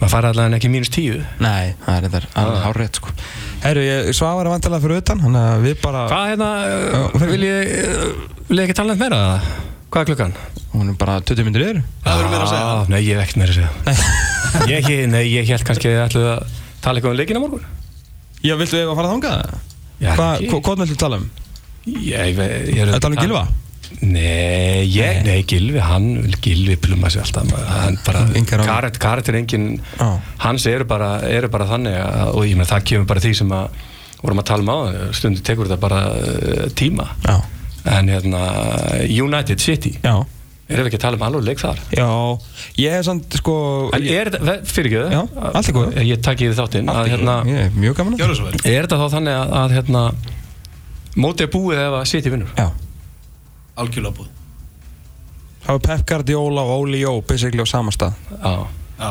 maður 0.00 0.12
fara 0.14 0.32
allavega 0.34 0.60
ekki 0.60 0.72
mínus 0.72 0.92
tíu 0.92 1.22
nei, 1.40 1.72
það 1.86 1.96
er 1.96 2.06
þetta 2.08 2.42
alveg 2.42 2.62
hárrétt 2.66 3.00
sko. 3.00 3.16
herru, 3.64 3.86
ég 3.86 4.12
svavar 4.16 4.48
er 4.48 4.54
vantilega 4.56 4.84
fyrir 4.84 5.02
utan 5.04 5.24
þannig 5.24 5.48
að 5.54 5.66
við 5.68 5.80
bara 5.86 6.04
Hvað 6.12 6.30
hérna, 6.34 6.52
uh, 7.00 7.26
vil 7.32 7.42
ég 7.48 7.74
uh, 7.80 8.06
vil 8.50 8.60
ég 8.62 8.68
ekki 8.68 8.78
tala 8.80 8.94
neitt 8.94 9.04
meira 9.04 9.24
eða? 9.24 9.68
Hvað 9.90 10.02
er 10.02 10.08
klukkan? 10.12 10.34
hún 10.70 10.92
er 10.92 10.96
bara 11.00 11.16
20 11.26 11.46
minnir 11.48 11.64
yfir 11.66 11.78
Það 12.04 12.20
verður 12.20 12.30
meira 12.30 12.44
að 12.44 12.50
segja. 12.52 12.66
Ah, 12.70 12.84
Nei, 12.92 13.00
ég 13.02 13.16
hef 13.18 13.22
ekkert 13.24 13.40
meira 13.40 13.52
að 13.52 13.58
segja 13.58 13.70
ég, 14.70 14.90
ég, 14.92 15.00
Nei, 15.10 15.22
ég 15.32 15.48
held 15.50 15.64
kannski 15.66 15.90
að 15.90 16.04
ætlu 16.04 16.22
að 16.30 16.44
tala 16.84 17.00
eitthvað 17.00 17.14
um 17.16 17.18
leikina 17.18 17.42
morgun 17.42 17.64
já, 18.40 18.54
viltu 18.60 18.78
við 18.78 18.86
að 18.92 19.00
fara 19.00 19.10
þangað? 19.10 19.56
Já, 20.00 20.12
Hva, 20.14 20.28
ekki. 20.38 20.50
hva, 20.52 20.60
hvað 20.68 20.84
viltu 20.84 21.00
tala 21.02 21.18
um? 21.20 21.26
Ég, 21.90 22.30
ég, 22.30 22.38
ég 22.70 22.78
er 22.84 22.92
Er 22.94 23.02
það 23.02 23.10
um 23.10 23.18
Gylfa? 23.18 23.42
Nei, 24.06 24.86
ég, 24.94 25.18
nei, 25.26 25.40
Gylfi, 25.50 25.80
hann 25.82 26.06
Gylfi 26.40 26.76
pluma 26.80 27.10
sig 27.10 27.20
alltaf 27.24 27.50
hann 27.66 27.98
bara, 28.06 28.22
karat, 28.64 28.98
karat 29.02 29.28
er 29.32 29.40
engin 29.40 29.64
Já. 29.98 30.06
hans 30.44 30.66
eru 30.70 30.86
bara, 30.88 31.16
eru 31.26 31.50
bara 31.52 31.66
þannig 31.72 31.96
að, 31.98 32.30
og 32.38 32.46
ég 32.46 32.54
meina 32.54 32.68
það 32.70 32.86
kemur 32.92 33.08
bara 33.10 33.24
því 33.24 33.32
sem 33.42 33.50
að 33.58 33.80
vorum 34.22 34.40
að 34.44 34.48
tala 34.52 34.62
um 34.62 34.70
á, 34.70 34.78
stundu 35.18 35.42
tekur 35.44 35.66
þetta 35.68 35.80
bara 35.82 36.00
uh, 36.14 36.64
tíma 36.78 37.08
Já, 37.26 37.34
en 37.84 38.08
hérna, 38.12 38.40
United 39.08 39.60
City. 39.62 39.94
Já. 40.04 40.18
Erum 40.70 40.86
við 40.86 40.90
ekki 40.92 40.98
að 41.00 41.02
tala 41.02 41.18
um 41.18 41.22
alveg 41.26 41.46
leik 41.48 41.58
þar? 41.58 41.78
Já, 41.96 42.06
ég 42.78 42.92
hef 42.94 43.06
samt 43.08 43.34
sko 43.40 43.54
en 43.96 44.04
er 44.06 44.28
þetta, 44.30 44.52
fyrir 44.70 44.92
ekki 45.00 45.16
Já, 45.16 45.22
allt 45.50 45.70
í 45.70 45.72
góðu. 45.74 46.04
ég 46.06 46.20
takk 46.22 46.44
í 46.44 46.50
því 46.50 46.58
þáttinn 46.60 46.92
að 46.92 47.08
hérna, 47.10 47.34
Ég 47.50 47.62
er 47.64 47.72
mjög 47.74 47.96
gaman 47.98 48.14
að 48.14 48.20
Gjörðu 48.22 48.36
svo 48.38 48.44
vel. 48.46 48.60
Er 48.70 48.86
þetta 48.86 48.98
þá 49.00 49.06
þannig 49.16 49.38
að, 49.40 49.54
að 49.62 49.74
hérna, 49.74 50.02
mótið 51.24 51.46
er 51.48 51.50
búið 51.56 51.80
ef 51.82 51.96
að 51.98 52.04
City 52.12 52.30
vinnur? 52.36 52.52
Já, 52.54 52.68
Algjörlega 53.82 54.14
búið. 54.20 54.36
Það 55.64 55.72
var 55.74 55.82
Pep 55.88 56.04
Guardiola 56.12 56.62
og 56.68 56.84
Oli 56.84 57.00
Jó 57.02 57.16
basically 57.26 57.64
á 57.64 57.68
sama 57.68 57.90
stað. 57.96 58.14
Já, 58.30 58.54
Já, 59.00 59.10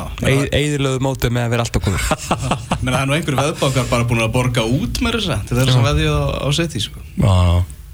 Eðilöðu 0.53 1.01
mótið 1.01 1.32
með 1.34 1.43
að 1.47 1.53
vera 1.55 1.63
alltaf 1.65 1.84
góður. 1.84 2.07
Menn 2.86 2.93
það 2.93 3.01
er 3.01 3.07
nú 3.09 3.15
einhverju 3.17 3.39
veðbákar 3.41 3.88
bara 3.89 4.07
búin 4.07 4.22
að 4.24 4.32
borga 4.36 4.63
út 4.63 4.99
með 5.03 5.17
þess 5.20 5.32
að 5.36 5.45
til 5.49 5.57
þess 5.59 5.76
að 5.80 5.88
veðja 5.89 6.13
á, 6.13 6.24
á 6.45 6.47
seti 6.55 6.82
sko. 6.84 7.01
Já, 7.17 7.36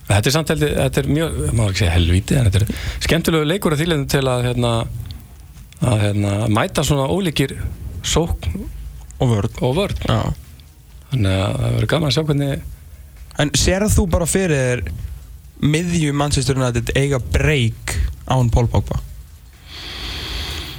þetta 0.10 0.30
er 0.30 0.36
samt 0.36 0.53
heldur, 0.53 0.76
þetta 0.78 1.01
er 1.01 1.10
mjög, 1.10 1.41
maður 1.51 1.74
ekki 1.74 1.82
segja 1.84 1.95
helvíti, 1.95 2.38
en 2.38 2.49
þetta 2.49 2.62
er 2.62 2.88
skemmtilegu 3.08 3.49
leikur 3.49 3.76
að 3.76 3.84
þýlendum 3.84 4.12
til 4.14 4.24
að, 4.30 4.45
hérna, 4.49 4.74
að 5.82 6.06
hérna, 6.06 6.34
mæta 6.53 6.86
svona 6.86 7.10
ólíkir 7.12 7.58
sókn 8.06 8.66
Og 9.16 9.30
vörð 9.32 9.62
og 9.64 9.78
vörn. 9.78 10.01
Já 10.03 10.34
Þannig 11.12 11.36
að 11.39 11.53
það 11.56 11.76
verður 11.76 11.89
gaman 11.93 12.10
að 12.10 12.16
sjá 12.16 12.24
hvernig, 12.28 12.64
En 13.39 13.51
sérð 13.56 13.93
þú 13.93 14.06
bara 14.12 14.28
fyrir 14.28 14.56
þér 14.60 14.82
miðju 15.66 16.14
Manchester 16.16 16.58
United 16.60 16.91
eiga 16.99 17.20
breyk 17.20 17.95
án 18.28 18.49
Paul 18.51 18.68
Pogba? 18.72 18.99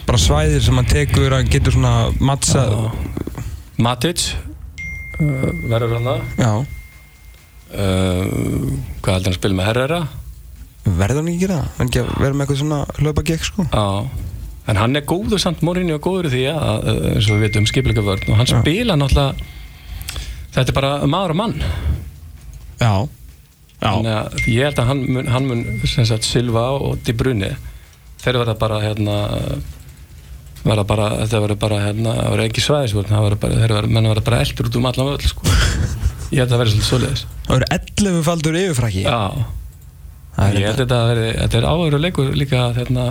Bara 0.06 0.20
svæðir 0.20 0.62
sem 0.64 0.76
hann 0.76 0.88
tekur, 0.88 1.32
hann 1.34 1.48
getur 1.50 1.74
svona 1.74 2.10
mattsa 2.20 2.66
Matic 3.82 4.28
uh, 5.20 5.48
verður 5.68 5.96
hann 5.98 6.08
það. 6.08 6.22
Já, 6.40 6.52
Uh, 7.66 8.76
hvað 9.02 9.16
heldur 9.16 9.26
hann 9.26 9.34
að 9.34 9.40
spila 9.40 9.58
með 9.58 9.68
Herrera? 9.72 10.00
verður 10.86 11.20
hann 11.20 11.28
ekki 11.32 11.42
gera 11.42 11.58
það? 11.58 11.74
Hann 11.80 11.90
vera 12.20 12.32
með 12.32 12.44
eitthvað 12.44 12.60
svona 12.60 12.80
hlaupa 13.00 13.24
gekk 13.26 13.46
sko 13.46 13.66
Já. 13.66 13.86
En 14.66 14.78
hann 14.80 14.98
er 14.98 15.04
góður 15.06 15.38
samt, 15.42 15.62
Morinni 15.66 15.94
og 15.94 16.02
góður 16.02 16.30
því 16.32 16.42
að, 16.50 16.88
eins 17.12 17.28
og 17.30 17.36
við 17.36 17.44
veitum, 17.46 17.68
skipleika 17.70 18.02
vörn 18.06 18.32
og 18.32 18.40
hann 18.40 18.48
Já. 18.50 18.56
spila 18.58 18.96
náttúrulega, 18.98 19.46
þetta 20.56 20.72
er 20.72 20.76
bara 20.78 20.90
maður 21.06 21.34
og 21.36 21.38
mann. 21.38 21.54
Já 22.80 22.94
Þannig 23.76 24.12
að 24.16 24.48
ég 24.50 24.66
held 24.66 24.80
að 24.80 24.88
hann 24.90 25.02
mun, 25.04 25.30
hann 25.30 25.46
mun 25.46 25.64
sagt, 25.86 26.26
Silva 26.26 26.64
og 26.80 26.98
Di 27.06 27.14
Bruyne 27.14 27.52
þeir 28.22 28.40
verða 28.40 28.56
bara 28.58 28.80
hérna 28.82 29.16
verða 30.66 30.86
bara, 30.88 31.10
þetta 31.20 31.42
verður 31.44 31.60
bara 31.62 31.82
hérna, 31.84 32.14
það 32.16 32.32
verður 32.32 32.46
ekki 32.48 32.64
svæðisvörn 32.64 33.12
það 33.12 33.26
verður 33.28 33.42
bara, 33.44 33.60
þeir 33.60 33.76
eldur 34.40 34.70
út 34.70 34.80
um 34.80 34.88
allan 34.90 35.10
völl 35.12 35.30
sko. 35.30 35.46
ég 36.30 36.40
held 36.40 36.48
að 36.48 36.54
það 36.54 36.62
verður 36.62 36.74
svolítið 36.74 36.88
svoleiðis 36.90 37.24
Það 37.46 37.56
eru 37.56 37.68
11 37.76 38.26
faldur 38.26 38.58
yfirfrakki 38.60 39.04
já, 39.06 39.20
ég 40.56 40.66
held 40.66 40.72
að 40.72 40.80
þetta 40.82 41.00
verði 41.10 41.28
þetta 41.40 41.58
er 41.60 41.68
áhverju 41.70 42.02
leikur 42.02 42.32
líka 42.36 42.62
að 42.66 42.80
hérna 42.82 43.06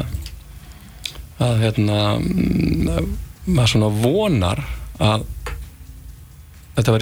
að 1.45 1.63
hérna 1.63 1.99
mm, 2.19 3.09
maður 3.45 3.73
svona 3.73 3.89
vonar 4.03 4.61
að 5.03 5.25
þetta 6.75 6.95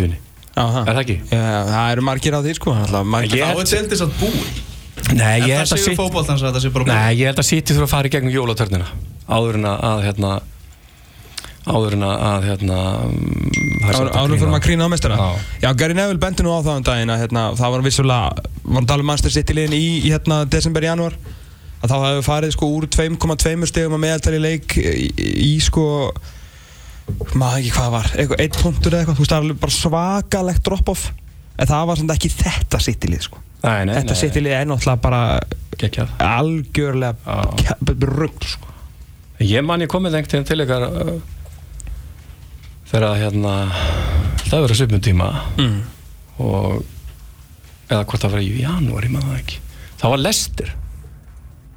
í 0.00 0.06
vinni 0.06 0.22
Já, 0.56 0.62
það. 0.72 0.78
Er 0.80 0.86
það 0.96 1.02
ekki? 1.02 1.14
Já, 1.28 1.40
það 1.68 1.90
eru 1.92 2.04
margir 2.06 2.32
á 2.32 2.40
því 2.40 2.52
sko 2.56 2.72
alltaf, 2.72 3.02
margir. 3.12 3.42
Þá 3.42 3.58
er 3.60 3.70
deildið 3.74 3.98
satt 4.00 4.14
búið 4.22 4.62
Nei, 5.12 5.34
En 5.36 5.44
ég 5.44 5.58
held 5.60 5.74
að 5.76 5.82
að 6.48 6.62
búið 6.86 6.88
Nei, 6.88 7.10
ég 7.20 7.28
held 7.28 7.42
að 7.42 7.48
City 7.50 7.74
þurfa 7.76 7.84
að 7.84 7.92
fara 7.92 8.08
í 8.08 8.12
gegnum 8.14 8.32
jólatörnina 8.32 8.86
áður 9.26 9.58
en 9.58 9.68
að, 9.68 9.82
að 9.90 10.04
hérna 10.06 10.30
áður 11.66 11.96
en 11.96 12.04
að, 12.06 12.44
hérna 12.46 12.76
mm, 13.10 13.86
Árum 13.86 14.36
fyrir 14.36 14.50
maður 14.50 14.60
að 14.60 14.66
grína 14.68 14.86
á 14.86 14.90
mestara 14.92 15.16
Já. 15.62 15.70
Gary 15.78 15.96
Neville 15.98 16.22
bendi 16.22 16.46
nú 16.46 16.54
á 16.54 16.60
það 16.62 16.78
um 16.78 16.86
daginn 16.86 17.12
að 17.14 17.24
hérna, 17.24 17.42
það 17.58 17.74
var 17.74 17.84
vissulega, 17.86 18.46
var 18.62 18.84
að 18.84 18.88
tala 18.92 19.04
um 19.04 19.10
Manchester 19.10 19.34
City 19.34 19.56
liðin 19.56 19.76
í, 19.76 19.82
í 20.06 20.12
hérna, 20.14 20.40
desember, 20.50 20.86
janúar 20.86 21.16
að 21.82 21.92
þá 21.92 21.96
hefur 22.06 22.26
farið 22.26 22.54
sko 22.54 22.70
úr 22.72 22.88
2,2 22.88 23.70
stegum 23.70 23.96
að 23.98 24.02
meðaltali 24.06 24.40
leik 24.42 24.76
í, 24.80 25.10
í 25.50 25.52
sko 25.62 25.86
maður 27.36 27.60
ekki 27.60 27.74
hvað 27.76 27.92
var, 27.94 28.10
eitthvað, 28.14 28.42
einn 28.42 28.56
punktur 28.60 28.94
eða 28.94 29.02
eitthvað 29.02 29.18
þú 29.18 29.24
veist, 29.24 29.34
það 29.34 29.44
alveg 29.44 29.60
bara 29.62 29.76
svakalegt 29.76 30.64
drop-off 30.66 31.04
en 31.56 31.70
það 31.70 31.84
var 31.90 32.00
samt 32.00 32.14
ekki 32.16 32.32
þetta 32.32 32.80
City 32.82 33.10
lið 33.12 33.26
sko. 33.28 33.42
Nei, 33.62 33.86
nei, 33.88 33.94
þetta 33.98 34.16
City 34.18 34.42
lið 34.42 34.56
er 34.56 34.66
náttúrulega 34.68 35.02
bara 35.02 35.22
Gekjað 35.76 36.12
algjörlega 36.24 37.36
rugg 38.16 38.46
sko. 38.48 38.74
Ég 39.44 39.64
man 39.66 39.82
ég 39.84 39.90
komið 39.92 40.16
lengt 40.16 40.32
til 40.48 40.62
ykkar 40.64 40.86
uh, 40.88 41.16
þegar 42.90 43.06
að 43.10 43.20
hérna 43.24 43.54
það 44.46 44.64
verið 44.66 44.80
svipnum 44.80 45.02
tíma. 45.04 45.30
Mm. 45.58 45.78
og 46.38 46.84
eða 47.90 48.04
hvort 48.04 48.22
það 48.26 48.34
var 48.36 48.42
í 48.44 48.52
janúar, 48.62 49.04
ég 49.06 49.10
man 49.14 49.22
það 49.26 49.40
ekki. 49.40 49.58
Það 50.00 50.12
var 50.14 50.22
Lester 50.26 50.72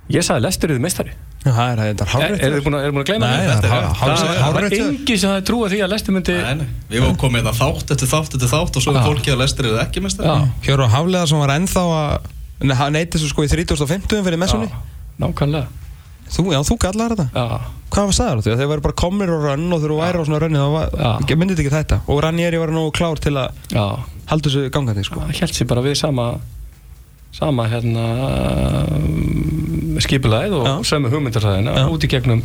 ég 0.10 0.26
sagði 0.26 0.42
Lester 0.48 0.70
er 0.72 0.78
þið 0.80 0.86
meistari. 0.88 1.12
Já, 1.40 1.52
það 1.56 1.70
er 1.72 1.80
þetta 1.80 2.04
Er, 2.04 2.10
hárrétt 2.12 2.42
er 2.44 2.54
þið 2.58 2.64
búin 2.66 2.76
að, 2.76 2.82
er 2.84 2.90
að 3.00 3.06
gleyma 3.08 3.28
Nei, 3.30 3.30
því? 3.32 3.40
það 3.40 3.50
er 3.50 3.56
Þetta 3.56 3.68
er 3.68 3.72
hár- 3.72 3.86
rétt. 3.86 4.00
hár- 4.00 4.10
Það 4.10 4.40
það 4.40 4.54
var 4.58 4.66
engi 4.80 5.16
sem 5.22 5.30
það 5.30 5.44
trúið 5.48 5.70
því 5.72 5.78
að 5.86 5.92
Lester 5.94 6.12
myndi 6.18 6.34
Nei, 6.36 6.56
nei. 6.60 6.68
Við 6.90 7.00
varum 7.06 7.20
komið 7.22 7.40
þetta 7.46 7.54
þátt 7.60 7.94
eftir 7.96 8.10
þátt 8.12 8.34
eftir 8.36 8.50
þátt 8.52 8.76
og 8.76 8.84
svo 8.84 8.92
er 8.92 9.06
fólki 9.08 9.32
að 9.32 9.40
lestir 9.40 9.70
eða 9.70 9.86
ekki 9.86 10.04
mestar 10.04 10.26
Já, 10.28 10.36
Hjóru 10.68 10.88
Hafleðar 10.92 11.30
sem 11.32 11.40
var 11.40 11.54
ennþá 11.56 11.84
að 11.96 12.92
Nei, 12.92 13.06
svo 13.16 13.30
sko 13.32 13.46
í 13.48 13.48
3050 13.48 14.24
fyrir 14.28 14.42
messunni. 14.42 14.68
Já, 14.68 14.76
nákvæmlega 15.24 15.68
Þú, 16.30 16.46
já, 16.54 16.60
þú 16.62 16.76
kallar 16.82 17.16
þetta 17.16 17.28
Já, 17.34 17.60
Hvað 17.90 18.06
var 18.06 18.16
sagður 18.20 18.44
þú? 18.46 18.56
Þeir 18.60 18.70
væri 18.70 18.86
bara 18.86 18.98
komnir 19.02 19.32
og 19.34 19.46
rönn 19.48 19.74
og 19.74 19.82
þeir 19.82 19.94
væri 19.98 20.22
á 20.22 20.24
svona 20.28 20.42
rönni 20.44 20.62
þá 20.62 21.36
myndið 21.42 21.64
ekki 21.64 21.74
þetta 21.74 22.00
og 22.06 22.22
Ranieri 22.22 22.62
var 22.62 22.74
nú 22.76 22.84
klár 22.94 23.22
til 23.24 23.34
að 23.34 23.50
halda 24.30 24.46
þessu 24.46 24.70
gangandi 24.74 25.04
sko. 25.08 25.24
það 25.26 25.40
held 25.42 25.56
sér 25.58 25.70
bara 25.72 25.84
við 25.86 25.96
sama 25.98 26.26
sama 27.34 27.66
hérna 27.70 28.06
skipulæð 30.02 30.56
og 30.60 30.66
Já. 30.68 30.74
sömu 30.92 31.12
hugmyndarsæðina 31.14 31.76
Já. 31.78 31.86
út 31.90 32.06
í 32.06 32.10
gegnum 32.10 32.42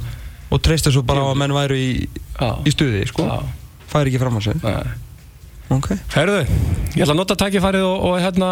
og 0.50 0.62
treysta 0.62 0.92
svo 0.92 1.02
bara 1.02 1.24
á 1.24 1.26
að 1.32 1.40
menn 1.40 1.54
væru 1.56 1.76
í, 1.78 1.88
í 2.64 2.72
stuði 2.72 3.04
sko. 3.08 3.24
já, 3.26 3.40
færi 3.90 4.12
ekki 4.12 4.20
fram 4.22 4.36
á 4.38 4.40
sig 4.44 4.60
nei. 4.62 4.92
okay. 5.76 5.98
Herðu, 6.14 6.44
ég 6.94 7.02
ætla 7.02 7.14
að 7.14 7.20
nota 7.20 7.38
tækifærið 7.40 7.86
og, 7.88 8.04
og 8.10 8.20
hérna 8.22 8.50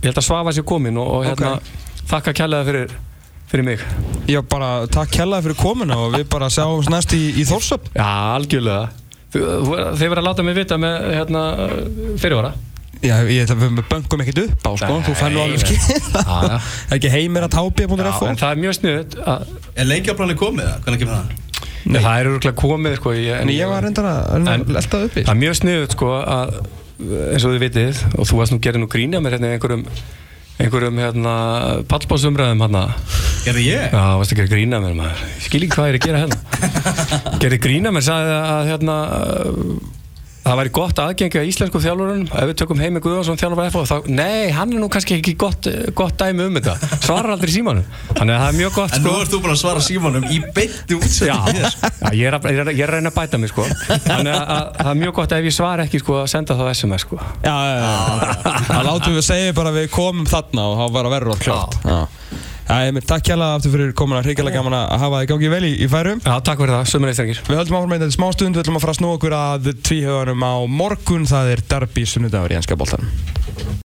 ég 0.00 0.08
held 0.08 0.20
að 0.20 0.26
Svafa 0.26 0.54
sér 0.56 0.66
komin 0.68 0.98
og, 1.00 1.12
og 1.18 1.28
hérna 1.28 1.58
þakka 2.10 2.34
kærlega 2.40 2.68
fyrir, 2.70 2.96
fyrir 3.50 3.66
mig 3.66 3.82
Já, 4.30 4.40
bara 4.46 4.70
takk 4.92 5.10
kjallaði 5.16 5.48
fyrir 5.50 5.58
komuna 5.60 5.96
og 6.04 6.14
við 6.16 6.26
bara 6.32 6.48
sjáum 6.52 6.82
næst 6.92 7.14
í, 7.16 7.22
í 7.40 7.44
Þórsöp 7.48 7.90
Já, 7.96 8.08
algjörlega 8.38 8.88
Þú- 9.30 9.46
þú- 9.66 9.84
Þeir 10.00 10.10
verða 10.10 10.22
að 10.22 10.28
láta 10.30 10.44
mig 10.46 10.56
vita 10.58 10.78
með 10.82 10.96
hérna, 11.18 11.42
fyrirvara 12.22 12.52
Já, 13.00 13.14
ég 13.24 13.46
ætla 13.46 13.54
að 13.56 13.62
við 13.64 13.78
böngum 13.88 14.20
ekkert 14.20 14.38
upp 14.42 14.66
á 14.68 14.70
sko. 14.76 14.96
Þú 15.06 15.12
fær 15.16 15.30
nú 15.32 15.40
alveg 15.40 15.62
skil 15.62 15.76
Já, 15.78 15.94
já. 15.96 16.56
Það 16.90 16.90
er 16.90 16.96
ekki 16.98 17.12
heimir 17.14 17.46
að 17.46 17.54
tápja.fo 17.54 18.26
En 18.28 18.40
það 18.42 18.50
er 18.50 18.58
mjög 18.64 18.74
sniðut 18.76 19.14
að, 19.24 19.46
Er 19.80 19.88
leikjaplanið 19.88 20.38
komið 20.42 20.66
það? 20.68 20.82
Hvernig 20.84 21.00
kemur 21.04 21.14
það? 21.16 21.38
Nei. 21.80 22.00
Það 22.04 22.10
er 22.20 22.28
örgulega 22.28 22.58
komið 22.60 22.96
sko, 23.00 23.14
ég, 23.16 23.38
En 23.40 23.52
ég 23.54 23.70
var 23.72 23.86
reyndar 23.86 24.08
að, 24.10 24.20
að 24.36 24.74
elta 24.82 25.00
uppi 25.06 25.24
Það 25.24 25.32
er 25.32 25.40
mjög 25.40 25.56
sniðut 25.62 25.96
sko 25.96 26.10
að 26.20 26.52
eins 27.00 27.46
og 27.48 27.54
þið 27.54 27.62
vitið 27.64 28.02
og 28.20 28.28
þú 28.28 28.40
varst 28.42 28.52
nú 28.52 28.58
gerðið 28.60 28.82
nú 28.84 28.90
grína 28.92 29.22
mér 29.24 29.38
hérna 29.38 29.48
í 29.48 29.56
einhverjum 29.56 29.86
einhverjum 30.60 31.00
hérna 31.00 31.34
pallbásumræðum 31.90 32.64
hérna. 32.64 32.82
Gerði 33.46 33.64
ég? 33.70 33.86
Já, 33.94 34.02
varst 34.20 34.34
að 34.34 34.42
gera 34.42 34.52
grína 34.52 34.80
mér 34.84 34.98
maður? 34.98 35.22
Skil 35.40 35.62
ekki 35.64 35.76
hvað 35.78 35.88
ég 35.88 35.94
er 35.94 36.00
að 36.00 36.06
gera 36.06 36.22
hérna. 36.24 36.38
Gerði 37.42 37.60
grína 37.64 37.92
mér, 37.94 38.04
sagði 38.04 38.36
að 38.40 38.70
hérna 38.74 38.96
það 40.50 40.60
væri 40.60 40.72
gott 40.74 41.00
aðgengi 41.04 41.38
að 41.40 41.48
íslensku 41.50 41.80
þjálfurunum. 41.84 42.26
Ef 42.34 42.48
við 42.50 42.56
tökum 42.60 42.80
Heimi 42.82 43.02
Guðvarsson 43.04 43.38
þjálfur 43.40 43.68
FH 43.70 43.84
þá, 43.86 44.08
nei, 44.10 44.50
hann 44.56 44.74
er 44.74 44.82
nú 44.82 44.88
kannski 44.92 45.16
ekki 45.20 45.36
gott, 45.38 45.68
gott 45.96 46.16
dæmi 46.18 46.46
um 46.48 46.58
þetta, 46.58 46.74
svarar 47.04 47.34
aldrei 47.36 47.52
símanum 47.54 47.86
þannig 48.16 48.34
að 48.34 48.42
það 48.42 48.48
er 48.50 48.58
mjög 48.58 48.76
gott 48.80 48.96
En 48.96 49.04
nú 49.04 49.12
sko. 49.12 49.22
ert 49.22 49.34
þú 49.34 49.40
búin 49.44 49.54
að 49.54 49.60
svara 49.62 49.84
símanum 49.86 50.26
í 50.26 50.40
beinti 50.56 50.98
Já, 51.30 51.36
já 51.54 51.68
ég, 52.16 52.26
er 52.26 52.36
að, 52.36 52.48
ég, 52.50 52.60
er 52.60 52.64
að, 52.64 52.72
ég 52.74 52.84
er 52.84 52.90
að 52.90 52.96
reyna 52.98 53.12
að 53.12 53.18
bæta 53.20 53.40
mig 53.40 53.52
sko. 53.52 53.66
Þannig 54.06 54.34
að, 54.34 54.44
að 54.56 54.70
það 54.80 54.92
er 54.92 55.00
mjög 55.04 55.16
gott 55.20 55.34
ef 55.36 55.48
ég 55.48 55.56
svara 55.56 55.86
ekki 55.86 56.02
sko 56.02 56.18
að 56.20 56.30
senda 56.34 56.56
þá 56.58 56.64
SMS 56.74 57.06
sko. 57.06 57.20
Já, 57.44 57.56
já, 57.70 57.76
já. 57.80 58.54
Það 58.70 58.86
látum 58.88 59.18
við 59.18 59.26
segja 59.26 59.56
bara 59.60 59.74
við 59.76 59.90
komum 59.94 60.28
þarna 60.30 60.66
og 60.70 60.80
þá 60.80 60.96
var 60.96 61.10
að 61.10 61.16
verður 61.16 61.34
allt 61.36 61.44
klart. 61.46 61.78
Já, 61.84 62.00
mynd 62.94 63.06
takk 63.10 63.26
kjalla 63.26 63.48
aftur 63.56 63.74
fyrir 63.74 63.94
komuna. 63.98 64.22
Ríkilega 64.26 64.60
gaman 64.60 64.76
að 64.78 64.94
hafa 65.02 65.22
þið 65.22 65.30
gangið 65.32 65.54
vel 65.56 65.62
í, 65.66 65.72
í 65.84 65.90
færum. 65.90 66.22
Já, 66.22 66.34
takk 66.46 66.62
fyrir 66.62 66.76
það, 66.76 66.86
sömur 66.92 67.12
eistrengir 67.12 67.42
Við 67.48 67.60
höldum 67.60 67.78
áfram 67.80 67.94
með 67.94 68.04
þetta 68.04 68.18
smá 68.18 68.28
stund. 68.36 68.56
Við 68.56 68.64
ætlum 68.64 68.78
að 68.78 68.86
fara 68.86 68.94
að 68.94 69.00
snúa 69.00 69.18
okkur 69.18 69.36
að 69.40 69.70
tvíhauðanum 69.90 70.46
á 70.46 70.54
morgun. 70.80 71.28
Það 71.30 71.54
er 71.56 71.64
derby 71.74 72.06
sunnudagur 72.06 72.54
í 72.54 72.60
enska 72.60 72.78
boltanum 72.78 73.78